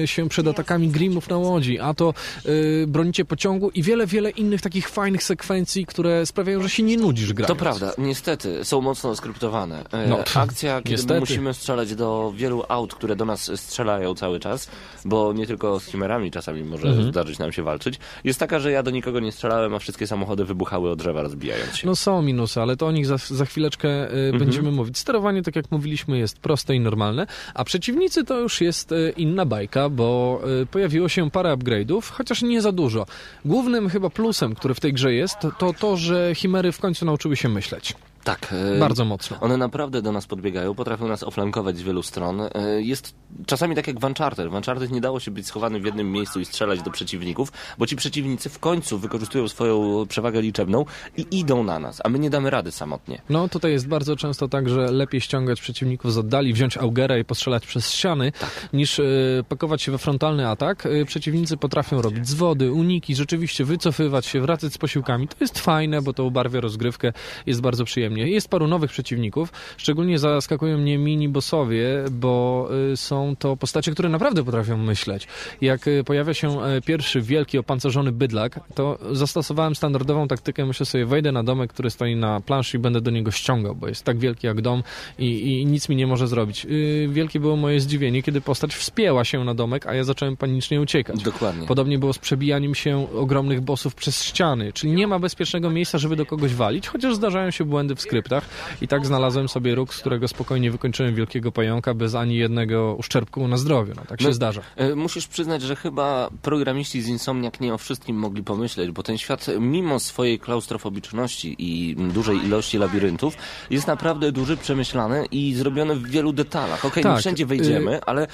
yy, 0.00 0.06
się 0.06 0.28
przed 0.28 0.46
atakami 0.46 0.88
Grimów 0.88 1.28
na 1.28 1.36
łodzi, 1.36 1.78
a 1.78 1.94
to 1.94 2.14
yy, 2.44 2.86
bronicie 2.88 3.24
pociągu 3.24 3.70
i 3.70 3.82
wiele, 3.82 4.06
wiele 4.06 4.30
innych 4.30 4.60
takich 4.60 4.88
fajnych 4.88 5.22
sekwencji, 5.22 5.86
które 5.86 6.26
sprawiają, 6.26 6.62
że 6.62 6.70
się 6.70 6.82
nie 6.82 6.96
nudzisz 6.96 7.32
grając. 7.32 7.48
To 7.48 7.56
prawda, 7.56 7.92
niestety, 8.08 8.64
są 8.64 8.80
mocno 8.80 9.16
skryptowane. 9.16 9.84
E, 9.92 10.06
No, 10.08 10.16
pff, 10.16 10.36
Akcja, 10.36 10.78
kiedy 10.82 10.90
niestety. 10.90 11.20
musimy 11.20 11.54
strzelać 11.54 11.94
do 11.94 12.32
wielu 12.36 12.64
aut, 12.68 12.94
które 12.94 13.16
do 13.16 13.24
nas 13.24 13.50
strzelają 13.60 14.14
cały 14.14 14.40
czas, 14.40 14.70
bo 15.04 15.32
nie 15.32 15.46
tylko 15.46 15.80
z 15.80 15.84
chimerami 15.86 16.30
czasami 16.30 16.64
może 16.64 16.88
Mhm. 16.88 17.08
zdarzyć 17.08 17.38
nam 17.38 17.52
się 17.52 17.62
walczyć, 17.62 17.98
jest 18.24 18.38
taka, 18.40 18.58
że 18.58 18.70
ja 18.70 18.82
do 18.82 18.90
nikogo 18.90 19.20
nie 19.20 19.32
strzelałem, 19.32 19.74
a 19.74 19.78
wszystkie 19.78 20.06
samochody 20.06 20.44
wybuchały 20.44 20.90
od 20.90 20.98
drzewa 20.98 21.22
rozbijając 21.22 21.76
się. 21.76 21.86
No 21.86 21.96
są 21.96 22.22
minusy, 22.22 22.60
ale 22.60 22.76
to 22.76 22.86
o 22.86 22.92
nich 22.92 23.06
za, 23.06 23.16
za 23.16 23.44
chwileczkę 23.44 24.14
y, 24.14 24.32
będziemy 24.38 24.70
mówić. 24.72 24.98
Sterowanie, 24.98 25.42
tak 25.42 25.56
jak 25.56 25.70
mówiliśmy, 25.70 26.18
jest 26.18 26.38
proste 26.38 26.74
i 26.74 26.80
normalne, 26.80 27.26
a 27.54 27.64
przeciwnicy 27.64 28.24
to 28.24 28.40
już 28.40 28.60
jest 28.60 28.92
y, 28.92 29.12
inna 29.16 29.44
bajka, 29.46 29.88
bo 29.88 30.40
y, 30.62 30.66
pojawiło 30.66 31.08
się 31.08 31.30
parę 31.30 31.54
upgrade'ów, 31.56 32.10
chociaż 32.12 32.42
nie 32.42 32.62
za 32.62 32.72
dużo. 32.72 33.06
Głównym 33.44 33.88
chyba 33.88 34.10
plusem, 34.10 34.54
który 34.54 34.74
w 34.74 34.80
tej 34.80 34.92
grze 34.92 35.14
jest, 35.14 35.36
to, 35.58 35.72
to 35.72 35.96
że 35.96 36.34
chimery 36.34 36.72
w 36.72 36.78
końcu 36.80 37.04
nauczyły 37.04 37.36
się 37.36 37.48
myśleć. 37.48 37.94
Tak. 38.28 38.52
e, 38.76 38.78
Bardzo 38.78 39.04
mocno. 39.04 39.36
One 39.40 39.56
naprawdę 39.56 40.02
do 40.02 40.12
nas 40.12 40.26
podbiegają, 40.26 40.74
potrafią 40.74 41.08
nas 41.08 41.22
oflankować 41.22 41.76
z 41.78 41.82
wielu 41.82 42.02
stron. 42.02 42.40
E, 42.40 42.50
Jest 42.78 43.14
czasami 43.46 43.74
tak 43.74 43.86
jak 43.86 44.00
w 44.00 44.04
Uncharted. 44.04 44.48
W 44.50 44.54
Uncharted 44.54 44.90
nie 44.90 45.00
dało 45.00 45.20
się 45.20 45.30
być 45.30 45.46
schowany 45.46 45.80
w 45.80 45.84
jednym 45.84 46.12
miejscu 46.12 46.40
i 46.40 46.44
strzelać 46.44 46.82
do 46.82 46.90
przeciwników, 46.90 47.52
bo 47.78 47.86
ci 47.86 47.96
przeciwnicy 47.96 48.48
w 48.48 48.58
końcu 48.58 48.98
wykorzystują 48.98 49.48
swoją 49.48 50.06
przewagę 50.06 50.42
liczebną 50.42 50.84
i 51.16 51.26
idą 51.30 51.62
na 51.62 51.78
nas, 51.78 52.00
a 52.04 52.08
my 52.08 52.18
nie 52.18 52.30
damy 52.30 52.50
rady 52.50 52.72
samotnie. 52.72 53.20
No 53.28 53.48
tutaj 53.48 53.72
jest 53.72 53.88
bardzo 53.88 54.16
często 54.16 54.48
tak, 54.48 54.68
że 54.68 54.90
lepiej 54.90 55.20
ściągać 55.20 55.60
przeciwników 55.60 56.12
z 56.12 56.18
oddali, 56.18 56.52
wziąć 56.52 56.76
augera 56.76 57.18
i 57.18 57.24
postrzelać 57.24 57.66
przez 57.66 57.92
ściany, 57.92 58.32
niż 58.72 58.98
y, 58.98 59.44
pakować 59.48 59.82
się 59.82 59.92
we 59.92 59.98
frontalny 59.98 60.48
atak. 60.48 60.88
Przeciwnicy 61.06 61.56
potrafią 61.56 62.02
robić 62.02 62.28
zwody, 62.28 62.72
uniki, 62.72 63.14
rzeczywiście 63.14 63.64
wycofywać 63.64 64.26
się, 64.26 64.40
wracać 64.40 64.72
z 64.72 64.78
posiłkami. 64.78 65.28
To 65.28 65.36
jest 65.40 65.58
fajne, 65.58 66.02
bo 66.02 66.12
to 66.12 66.24
ubarwia 66.24 66.60
rozgrywkę, 66.60 67.12
jest 67.46 67.60
bardzo 67.60 67.84
przyjemnie. 67.84 68.17
Jest 68.26 68.48
paru 68.48 68.66
nowych 68.66 68.90
przeciwników, 68.90 69.52
szczególnie 69.76 70.18
zaskakują 70.18 70.78
mnie 70.78 70.98
mini-bossowie, 70.98 72.10
bo 72.10 72.68
y, 72.92 72.96
są 72.96 73.36
to 73.38 73.56
postacie, 73.56 73.92
które 73.92 74.08
naprawdę 74.08 74.44
potrafią 74.44 74.76
myśleć. 74.76 75.26
Jak 75.60 75.88
y, 75.88 76.04
pojawia 76.04 76.34
się 76.34 76.64
y, 76.64 76.82
pierwszy 76.82 77.20
wielki 77.20 77.58
opancerzony 77.58 78.12
bydlak, 78.12 78.60
to 78.74 78.98
zastosowałem 79.12 79.74
standardową 79.74 80.28
taktykę, 80.28 80.66
myślę 80.66 80.86
sobie, 80.86 81.06
wejdę 81.06 81.32
na 81.32 81.42
domek, 81.42 81.72
który 81.72 81.90
stoi 81.90 82.16
na 82.16 82.40
planszy 82.40 82.76
i 82.76 82.80
będę 82.80 83.00
do 83.00 83.10
niego 83.10 83.30
ściągał, 83.30 83.74
bo 83.74 83.88
jest 83.88 84.04
tak 84.04 84.18
wielki 84.18 84.46
jak 84.46 84.60
dom 84.60 84.82
i, 85.18 85.60
i 85.60 85.66
nic 85.66 85.88
mi 85.88 85.96
nie 85.96 86.06
może 86.06 86.28
zrobić. 86.28 86.66
Y, 86.66 87.08
Wielkie 87.10 87.40
było 87.40 87.56
moje 87.56 87.80
zdziwienie, 87.80 88.22
kiedy 88.22 88.40
postać 88.40 88.74
wspięła 88.74 89.24
się 89.24 89.44
na 89.44 89.54
domek, 89.54 89.86
a 89.86 89.94
ja 89.94 90.04
zacząłem 90.04 90.36
panicznie 90.36 90.80
uciekać. 90.80 91.22
Dokładnie. 91.22 91.66
Podobnie 91.66 91.98
było 91.98 92.12
z 92.12 92.18
przebijaniem 92.18 92.74
się 92.74 93.06
ogromnych 93.14 93.60
bossów 93.60 93.94
przez 93.94 94.24
ściany, 94.24 94.72
czyli 94.72 94.92
nie 94.92 95.06
ma 95.06 95.18
bezpiecznego 95.18 95.70
miejsca, 95.70 95.98
żeby 95.98 96.16
do 96.16 96.26
kogoś 96.26 96.54
walić, 96.54 96.88
chociaż 96.88 97.14
zdarzają 97.14 97.50
się 97.50 97.64
błędy 97.64 97.94
w 97.94 98.00
skryptach 98.08 98.44
i 98.80 98.88
tak 98.88 99.06
znalazłem 99.06 99.48
sobie 99.48 99.74
róg, 99.74 99.94
z 99.94 100.00
którego 100.00 100.28
spokojnie 100.28 100.70
wykończyłem 100.70 101.14
wielkiego 101.14 101.52
pająka 101.52 101.94
bez 101.94 102.14
ani 102.14 102.36
jednego 102.36 102.94
uszczerbku 102.98 103.48
na 103.48 103.56
zdrowiu. 103.56 103.92
No, 103.96 104.02
tak 104.08 104.20
się 104.20 104.26
No, 104.26 104.32
zdarza. 104.32 104.60
E, 104.76 104.94
Musisz 104.94 105.26
przyznać, 105.28 105.62
że 105.62 105.76
chyba 105.76 106.30
programiści 106.42 107.02
z 107.02 107.08
Insomniac 107.08 107.60
nie 107.60 107.74
o 107.74 107.78
wszystkim 107.78 108.16
mogli 108.16 108.42
pomyśleć, 108.42 108.90
bo 108.90 109.02
ten 109.02 109.18
świat, 109.18 109.46
mimo 109.60 110.00
swojej 110.00 110.38
klaustrofobiczności 110.38 111.56
i 111.58 111.96
dużej 111.96 112.36
ilości 112.46 112.78
labiryntów, 112.78 113.34
jest 113.70 113.86
naprawdę 113.86 114.32
duży, 114.32 114.56
przemyślany 114.56 115.26
i 115.30 115.54
zrobiony 115.54 115.94
w 115.96 116.10
wielu 116.10 116.32
detalach. 116.32 116.84
Okej, 116.84 117.04
nie 117.04 117.10
Tak, 117.10 117.18
wszędzie 117.20 117.44
y- 117.44 117.46
wejdziemy, 117.46 118.00
ale 118.04 118.26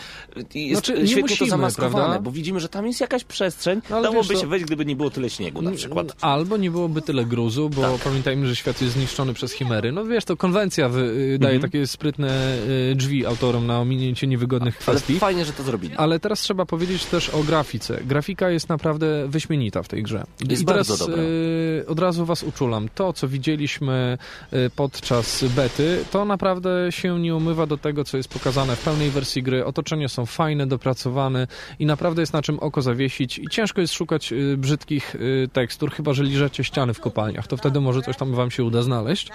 jest 0.54 0.84
Znaczy, 0.86 1.02
nie 1.02 1.06
świetnie 1.08 1.22
musimy, 1.22 1.38
to 1.38 1.46
zamaskowane, 1.56 1.94
prawda? 2.04 2.20
bo 2.20 2.30
widzimy, 2.30 2.60
że 2.60 2.68
tam 2.68 2.86
jest 2.86 3.00
jakaś 3.00 3.24
przestrzeń, 3.24 3.80
No, 3.90 4.02
dałoby 4.02 4.28
wiesz, 4.28 4.40
się 4.40 4.46
wejść, 4.46 4.64
gdyby 4.66 4.84
nie 4.84 4.96
było 4.96 5.10
tyle 5.10 5.30
śniegu 5.30 5.62
na 5.62 5.70
przykład. 5.70 6.16
Albo 6.20 6.56
nie 6.56 6.70
byłoby 6.70 7.02
tyle 7.02 7.24
gruzu, 7.24 7.70
bo 7.70 7.82
Tak. 7.82 8.00
pamiętajmy, 8.00 8.46
że 8.46 8.56
świat 8.56 8.82
jest 8.82 8.94
zniszczony 8.94 9.34
przez 9.34 9.52
chimery. 9.54 9.92
No 9.92 10.04
wiesz, 10.04 10.24
to 10.24 10.36
konwencja 10.36 10.88
wy, 10.88 11.00
y, 11.00 11.38
daje 11.38 11.54
Mhm. 11.54 11.60
takie 11.72 11.86
sprytne 11.86 12.56
y, 12.90 12.94
drzwi 12.94 13.26
autorom 13.26 13.66
na 13.66 13.80
ominięcie 13.80 14.26
niewygodnych 14.26 14.74
Ale 14.76 14.82
kwestii. 14.82 15.18
fajnie, 15.18 15.44
że 15.44 15.52
to 15.52 15.62
zrobili. 15.62 15.94
Ale 15.96 16.20
teraz 16.20 16.40
trzeba 16.40 16.66
powiedzieć 16.66 17.04
też 17.06 17.28
o 17.30 17.42
grafice. 17.42 18.00
Grafika 18.04 18.50
jest 18.50 18.68
naprawdę 18.68 19.28
wyśmienita 19.28 19.82
w 19.82 19.88
tej 19.88 20.02
grze. 20.02 20.24
Jest 20.48 20.62
I 20.62 20.64
teraz 20.64 20.88
bardzo 20.88 21.06
dobra. 21.06 21.22
y, 21.22 21.84
od 21.88 21.98
razu 21.98 22.24
was 22.26 22.42
uczulam. 22.42 22.88
To, 22.94 23.12
co 23.12 23.28
widzieliśmy 23.28 24.18
podczas 24.76 25.44
bety, 25.44 26.04
to 26.10 26.24
naprawdę 26.24 26.70
się 26.90 27.20
nie 27.20 27.34
umywa 27.36 27.66
do 27.66 27.76
tego, 27.78 28.04
co 28.04 28.16
jest 28.16 28.28
pokazane 28.28 28.76
w 28.76 28.80
pełnej 28.84 29.10
wersji 29.10 29.42
gry. 29.42 29.64
Otoczenia 29.64 30.08
są 30.08 30.26
fajne, 30.26 30.66
dopracowane 30.66 31.46
i 31.78 31.86
naprawdę 31.86 32.22
jest 32.22 32.32
na 32.32 32.42
czym 32.42 32.58
oko 32.58 32.82
zawiesić. 32.82 33.38
I 33.38 33.48
ciężko 33.48 33.80
jest 33.80 33.94
szukać 33.94 34.34
brzydkich 34.56 35.16
tekstur, 35.52 35.90
chyba 35.92 36.12
że 36.12 36.24
liżecie 36.24 36.64
ściany 36.64 36.94
w 36.94 37.00
kopalniach. 37.00 37.46
To 37.46 37.56
wtedy 37.56 37.80
może 37.80 38.02
coś 38.02 38.16
tam 38.16 38.34
wam 38.34 38.50
się 38.50 38.64
uda 38.64 38.82
znaleźć. 38.82 39.28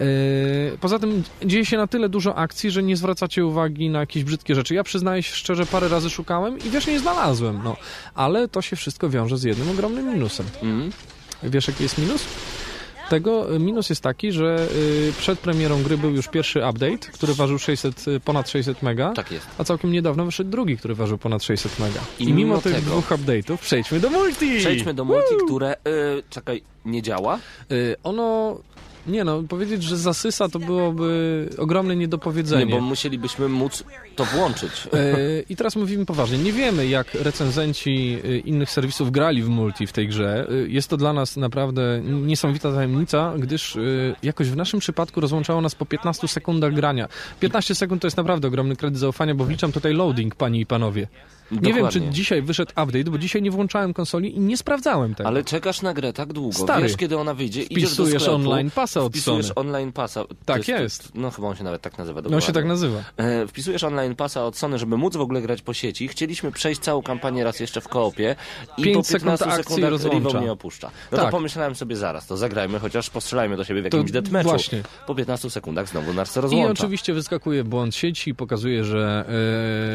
Y, 0.00 0.78
poza 0.80 0.98
tym 0.98 1.22
dzieje 1.44 1.64
się 1.64 1.76
na 1.76 1.86
tyle 1.86 2.08
dużo 2.08 2.34
akcji, 2.36 2.70
że 2.70 2.82
nie 2.82 2.96
zwracacie 2.96 3.46
uwagi 3.46 3.90
na 3.90 4.00
jakieś 4.00 4.24
brzydkie 4.24 4.54
rzeczy. 4.54 4.74
Ja 4.74 4.84
przyznaję 4.84 5.22
się 5.22 5.36
szczerze, 5.36 5.66
parę 5.66 5.88
razy 5.88 6.10
szukałem 6.10 6.58
i 6.58 6.70
wiesz, 6.70 6.86
nie 6.86 6.98
znalazłem. 7.00 7.60
No. 7.64 7.76
Ale 8.14 8.48
to 8.48 8.62
się 8.62 8.76
wszystko 8.76 9.10
wiąże 9.10 9.38
z 9.38 9.42
jednym 9.42 9.70
ogromnym 9.70 10.12
minusem. 10.14 10.46
Mhm. 10.62 10.92
Wiesz, 11.42 11.68
jaki 11.68 11.82
jest 11.82 11.98
minus? 11.98 12.24
Tego 13.08 13.54
y, 13.54 13.58
minus 13.58 13.90
jest 13.90 14.02
taki, 14.02 14.32
że 14.32 14.66
y, 14.76 15.12
przed 15.18 15.38
premierą 15.38 15.82
gry 15.82 15.98
był 15.98 16.10
już 16.10 16.28
pierwszy 16.28 16.58
update, 16.70 16.98
który 17.12 17.34
ważył 17.34 17.58
600, 17.58 18.08
y, 18.08 18.20
ponad 18.20 18.50
600 18.50 18.82
mega, 18.82 19.12
Tak 19.12 19.30
jest. 19.32 19.46
a 19.58 19.64
całkiem 19.64 19.92
niedawno 19.92 20.24
wyszedł 20.24 20.50
drugi, 20.50 20.76
który 20.76 20.94
ważył 20.94 21.18
ponad 21.18 21.42
600 21.44 21.78
mega. 21.78 22.00
I 22.18 22.24
I, 22.24 22.32
mimo, 22.32 22.58
tych 22.58 22.74
tego- 22.74 22.86
dwóch 22.90 23.10
update'ów 23.10 23.58
przejdźmy 23.58 24.00
do 24.00 24.10
multi! 24.10 24.58
Przejdźmy 24.58 24.94
do 24.94 25.04
multi, 25.04 25.34
które... 25.46 25.72
Y, 25.74 26.22
czekaj, 26.30 26.62
nie 26.84 27.02
działa? 27.02 27.38
Ono 28.02 28.58
Nie 29.06 29.24
no, 29.24 29.42
powiedzieć, 29.42 29.82
że 29.82 29.96
zasysa 29.96 30.48
to 30.48 30.58
byłoby 30.58 31.48
ogromne 31.58 31.96
niedopowiedzenie. 31.96 32.64
Nie, 32.66 32.72
bo 32.72 32.80
musielibyśmy 32.80 33.48
móc 33.48 33.84
to 34.16 34.24
włączyć. 34.24 34.70
E, 34.92 35.16
I 35.48 35.56
teraz 35.56 35.76
mówimy 35.76 36.06
poważnie. 36.06 36.38
Nie 36.38 36.52
wiemy, 36.52 36.86
jak 36.86 37.14
recenzenci 37.14 38.18
e, 38.24 38.38
innych 38.38 38.70
serwisów 38.70 39.10
grali 39.10 39.42
w 39.42 39.48
multi 39.48 39.86
w 39.86 39.92
tej 39.92 40.08
grze. 40.08 40.46
E, 40.50 40.54
Jest 40.68 40.88
to 40.88 40.96
dla 40.96 41.12
nas 41.12 41.36
naprawdę 41.36 42.02
niesamowita 42.04 42.72
tajemnica, 42.72 43.34
gdyż 43.38 43.78
jakoś 44.22 44.48
w 44.48 44.56
naszym 44.56 44.80
przypadku 44.80 45.20
rozłączało 45.20 45.60
nas 45.60 45.74
po 45.74 45.86
15 45.86 46.28
sekundach 46.28 46.74
grania. 46.74 47.08
15 47.40 47.74
sekund 47.74 48.02
to 48.02 48.06
jest 48.06 48.16
naprawdę 48.16 48.48
ogromny 48.48 48.76
kredyt 48.76 48.98
zaufania, 48.98 49.34
bo 49.34 49.44
wliczam 49.44 49.72
tutaj 49.72 49.94
loading, 49.94 50.34
panie 50.34 50.60
i 50.60 50.66
panowie. 50.66 51.08
Nie 51.52 51.60
wiem, 51.60 51.74
czy 51.74 51.82
Dokładnie. 51.82 52.10
dzisiaj 52.10 52.42
wyszedł 52.42 52.70
update, 52.70 53.04
bo 53.04 53.18
dzisiaj 53.18 53.42
nie 53.42 53.50
włączałem 53.50 53.94
konsoli 53.94 54.36
i 54.36 54.40
nie 54.40 54.56
sprawdzałem 54.56 55.14
tego. 55.14 55.28
Ale 55.28 55.44
czekasz 55.44 55.82
na 55.82 55.94
grę 55.94 56.12
tak 56.12 56.32
długo. 56.32 56.58
Stary, 56.58 56.82
Wiesz, 56.82 56.96
kiedy 56.96 57.18
ona 57.18 57.34
wyjdzie, 57.34 57.62
idziesz 57.62 57.82
do 57.82 57.88
wpisujesz 57.88 58.22
sklepu, 58.22 58.36
online 58.40 58.70
pasa 58.70 59.00
od 59.00 59.12
wpisujesz 59.12 59.46
Sony. 59.46 59.54
online 59.54 59.92
pasa. 59.92 60.24
To 60.24 60.34
Tak 60.44 60.68
jest. 60.68 61.12
No 61.14 61.30
chyba 61.30 61.48
on 61.48 61.56
się 61.56 61.64
nawet 61.64 61.82
tak 61.82 61.98
nazywa. 61.98 62.16
No 62.18 62.22
Dokładnie. 62.22 62.46
się 62.46 62.52
tak 62.52 62.64
nazywa. 62.64 62.98
E, 63.16 63.46
wpisujesz 63.46 63.84
online 63.84 64.14
pasa 64.16 64.44
od 64.44 64.56
Sony, 64.56 64.78
żeby 64.78 64.96
móc 64.96 65.16
w 65.16 65.20
ogóle 65.20 65.42
grać 65.42 65.62
po 65.62 65.74
sieci. 65.74 66.08
Chcieliśmy 66.08 66.52
przejść 66.52 66.80
całą 66.80 67.02
kampanię 67.02 67.44
raz 67.44 67.60
jeszcze 67.60 67.80
w 67.80 67.88
koopie 67.88 68.36
i 68.78 68.82
Pięć 68.82 68.96
po 68.96 69.02
sekund 69.04 69.22
15 69.22 69.46
akcji 69.46 69.64
sekundach 69.64 69.90
rozłącza. 69.90 70.40
Mnie 70.40 70.52
opuszcza. 70.52 70.90
No 71.12 71.16
Tak. 71.18 71.26
to 71.26 71.30
pomyślałem 71.32 71.74
sobie 71.74 71.96
zaraz, 71.96 72.26
to 72.26 72.36
zagrajmy, 72.36 72.78
chociaż 72.78 73.10
postrzelajmy 73.10 73.56
do 73.56 73.64
siebie 73.64 73.82
w 73.82 73.88
To 73.88 73.96
jakimś 73.96 74.12
deathmatchu. 74.12 74.50
właśnie. 74.50 74.82
Po 75.06 75.14
15 75.14 75.50
sekundach 75.50 75.88
znowu 75.88 76.12
nas 76.12 76.36
I 76.36 76.40
rozłącza. 76.40 76.70
oczywiście 76.72 77.14
wyskakuje 77.14 77.64
błąd 77.64 77.94
sieci, 77.94 78.34
pokazuje, 78.34 78.84
że 78.84 79.24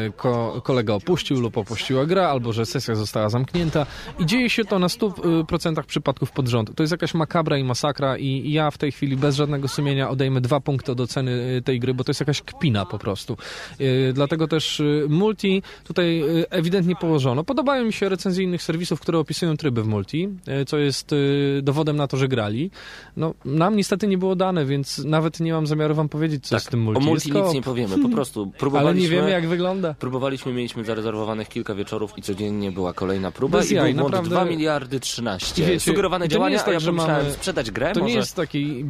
e, 0.08 0.10
ko, 0.12 0.60
kolega 0.64 0.94
opuścił 0.94 1.40
lub 1.48 1.58
opuściła 1.58 2.06
gra, 2.06 2.28
albo 2.28 2.52
że 2.52 2.66
sesja 2.66 2.94
została 2.94 3.28
zamknięta. 3.28 3.86
I 4.18 4.26
dzieje 4.26 4.50
się 4.50 4.64
to 4.64 4.78
na 4.78 4.86
100% 4.86 5.82
przypadków 5.82 6.32
pod 6.32 6.48
rząd. 6.48 6.74
To 6.74 6.82
jest 6.82 6.90
jakaś 6.90 7.14
makabra 7.14 7.58
i 7.58 7.64
masakra 7.64 8.18
i 8.18 8.52
ja 8.52 8.70
w 8.70 8.78
tej 8.78 8.92
chwili 8.92 9.16
bez 9.16 9.36
żadnego 9.36 9.68
sumienia 9.68 10.10
odejmę 10.10 10.40
dwa 10.40 10.60
punkty 10.60 10.92
od 10.92 11.00
oceny 11.00 11.56
e, 11.58 11.62
tej 11.62 11.80
gry, 11.80 11.94
bo 11.94 12.04
to 12.04 12.10
jest 12.10 12.20
jakaś 12.20 12.42
kpina 12.42 12.86
po 12.86 12.98
prostu. 12.98 13.36
E, 13.78 14.12
dlatego 14.12 14.48
też 14.48 14.82
multi 15.08 15.62
tutaj 15.84 16.22
ewidentnie 16.50 16.96
położono. 16.96 17.44
Podobają 17.44 17.84
mi 17.84 17.92
się 17.92 18.08
recenzje 18.08 18.44
innych 18.44 18.62
serwisów, 18.62 19.00
które 19.00 19.18
opisują 19.18 19.56
tryby 19.56 19.82
w 19.82 19.86
multi, 19.86 20.28
co 20.66 20.78
jest 20.78 21.14
dowodem 21.62 21.96
na 21.96 22.06
to, 22.06 22.16
że 22.16 22.28
grali. 22.28 22.70
No, 23.16 23.34
nam 23.44 23.76
niestety 23.76 24.06
nie 24.06 24.18
było 24.18 24.36
dane, 24.36 24.66
więc 24.66 24.98
nawet 24.98 25.40
nie 25.40 25.52
mam 25.52 25.66
zamiaru 25.66 25.94
wam 25.94 26.08
powiedzieć, 26.08 26.46
co 26.46 26.56
jest 26.56 26.66
w 26.66 26.70
tym 26.70 26.80
multi. 26.80 27.00
Tak, 27.00 27.08
O 27.08 27.10
multi 27.10 27.28
Jest 27.28 27.44
nic 27.44 27.54
nie 27.54 27.62
powiemy, 27.62 27.98
po 28.02 28.08
prostu 28.08 28.42
Ale 28.48 28.52
próbowaliśmy... 28.58 29.02
nie 29.02 29.08
wiemy, 29.08 29.30
jak 29.30 29.48
wygląda. 29.48 29.94
Próbowaliśmy, 29.94 30.52
mieliśmy 30.52 30.84
zarezerwowanych 31.28 31.48
kilka 31.48 31.74
wieczorów 31.74 32.18
i 32.18 32.22
codziennie 32.22 32.72
była 32.72 32.92
kolejna 32.92 33.30
próba 33.30 33.58
Bez 33.58 33.70
i 33.70 33.74
jaj, 33.74 33.94
był 33.94 34.00
błąd 34.00 34.12
naprawdę- 34.12 34.30
2 34.34 34.44
miliardy 34.44 35.00
13. 35.00 35.62
I 35.62 35.66
wiecie, 35.66 35.80
Sugerowane 35.80 36.24
to 36.24 36.28
nie 36.28 36.32
działania, 36.32 36.52
jest 36.52 36.64
tak, 36.64 36.70
a 36.70 36.74
ja 36.74 36.80
że 36.80 36.92
mamy- 36.92 37.32
sprzedać 37.32 37.70
grę, 37.70 37.92
To 37.92 38.00
może... 38.00 38.12
nie 38.12 38.18
jest 38.18 38.36
taki, 38.36 38.84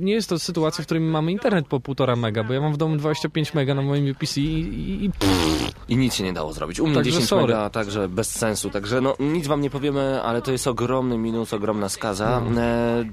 nie 0.00 0.12
jest 0.12 0.28
to 0.28 0.38
sytuacja, 0.38 0.82
w 0.82 0.86
której 0.86 1.02
mamy 1.02 1.32
internet 1.32 1.66
po 1.66 1.80
1,5 1.80 2.16
mega, 2.16 2.44
bo 2.44 2.52
ja 2.54 2.60
mam 2.60 2.72
w 2.72 2.76
domu 2.76 2.96
25 2.96 3.54
mega 3.54 3.74
na 3.74 3.82
moim 3.82 4.14
PC 4.14 4.40
i, 4.40 4.44
i, 4.44 5.04
i 5.04 5.10
I 5.88 5.96
nic 5.96 6.14
się 6.14 6.24
nie 6.24 6.32
dało 6.32 6.52
zrobić. 6.52 6.80
U 6.80 6.86
mnie 6.86 6.94
Także 6.94 7.10
10 7.10 7.28
sorry. 7.28 7.42
mega, 7.46 7.70
także 7.70 8.08
bez 8.08 8.30
sensu. 8.30 8.70
Także 8.70 9.00
no, 9.00 9.16
nic 9.20 9.46
wam 9.46 9.60
nie 9.60 9.70
powiemy, 9.70 10.22
ale 10.22 10.42
to 10.42 10.52
jest 10.52 10.66
ogromny 10.66 11.18
minus, 11.18 11.52
ogromna 11.54 11.88
skaza. 11.88 12.42
No. 12.50 12.60
E, 12.60 13.04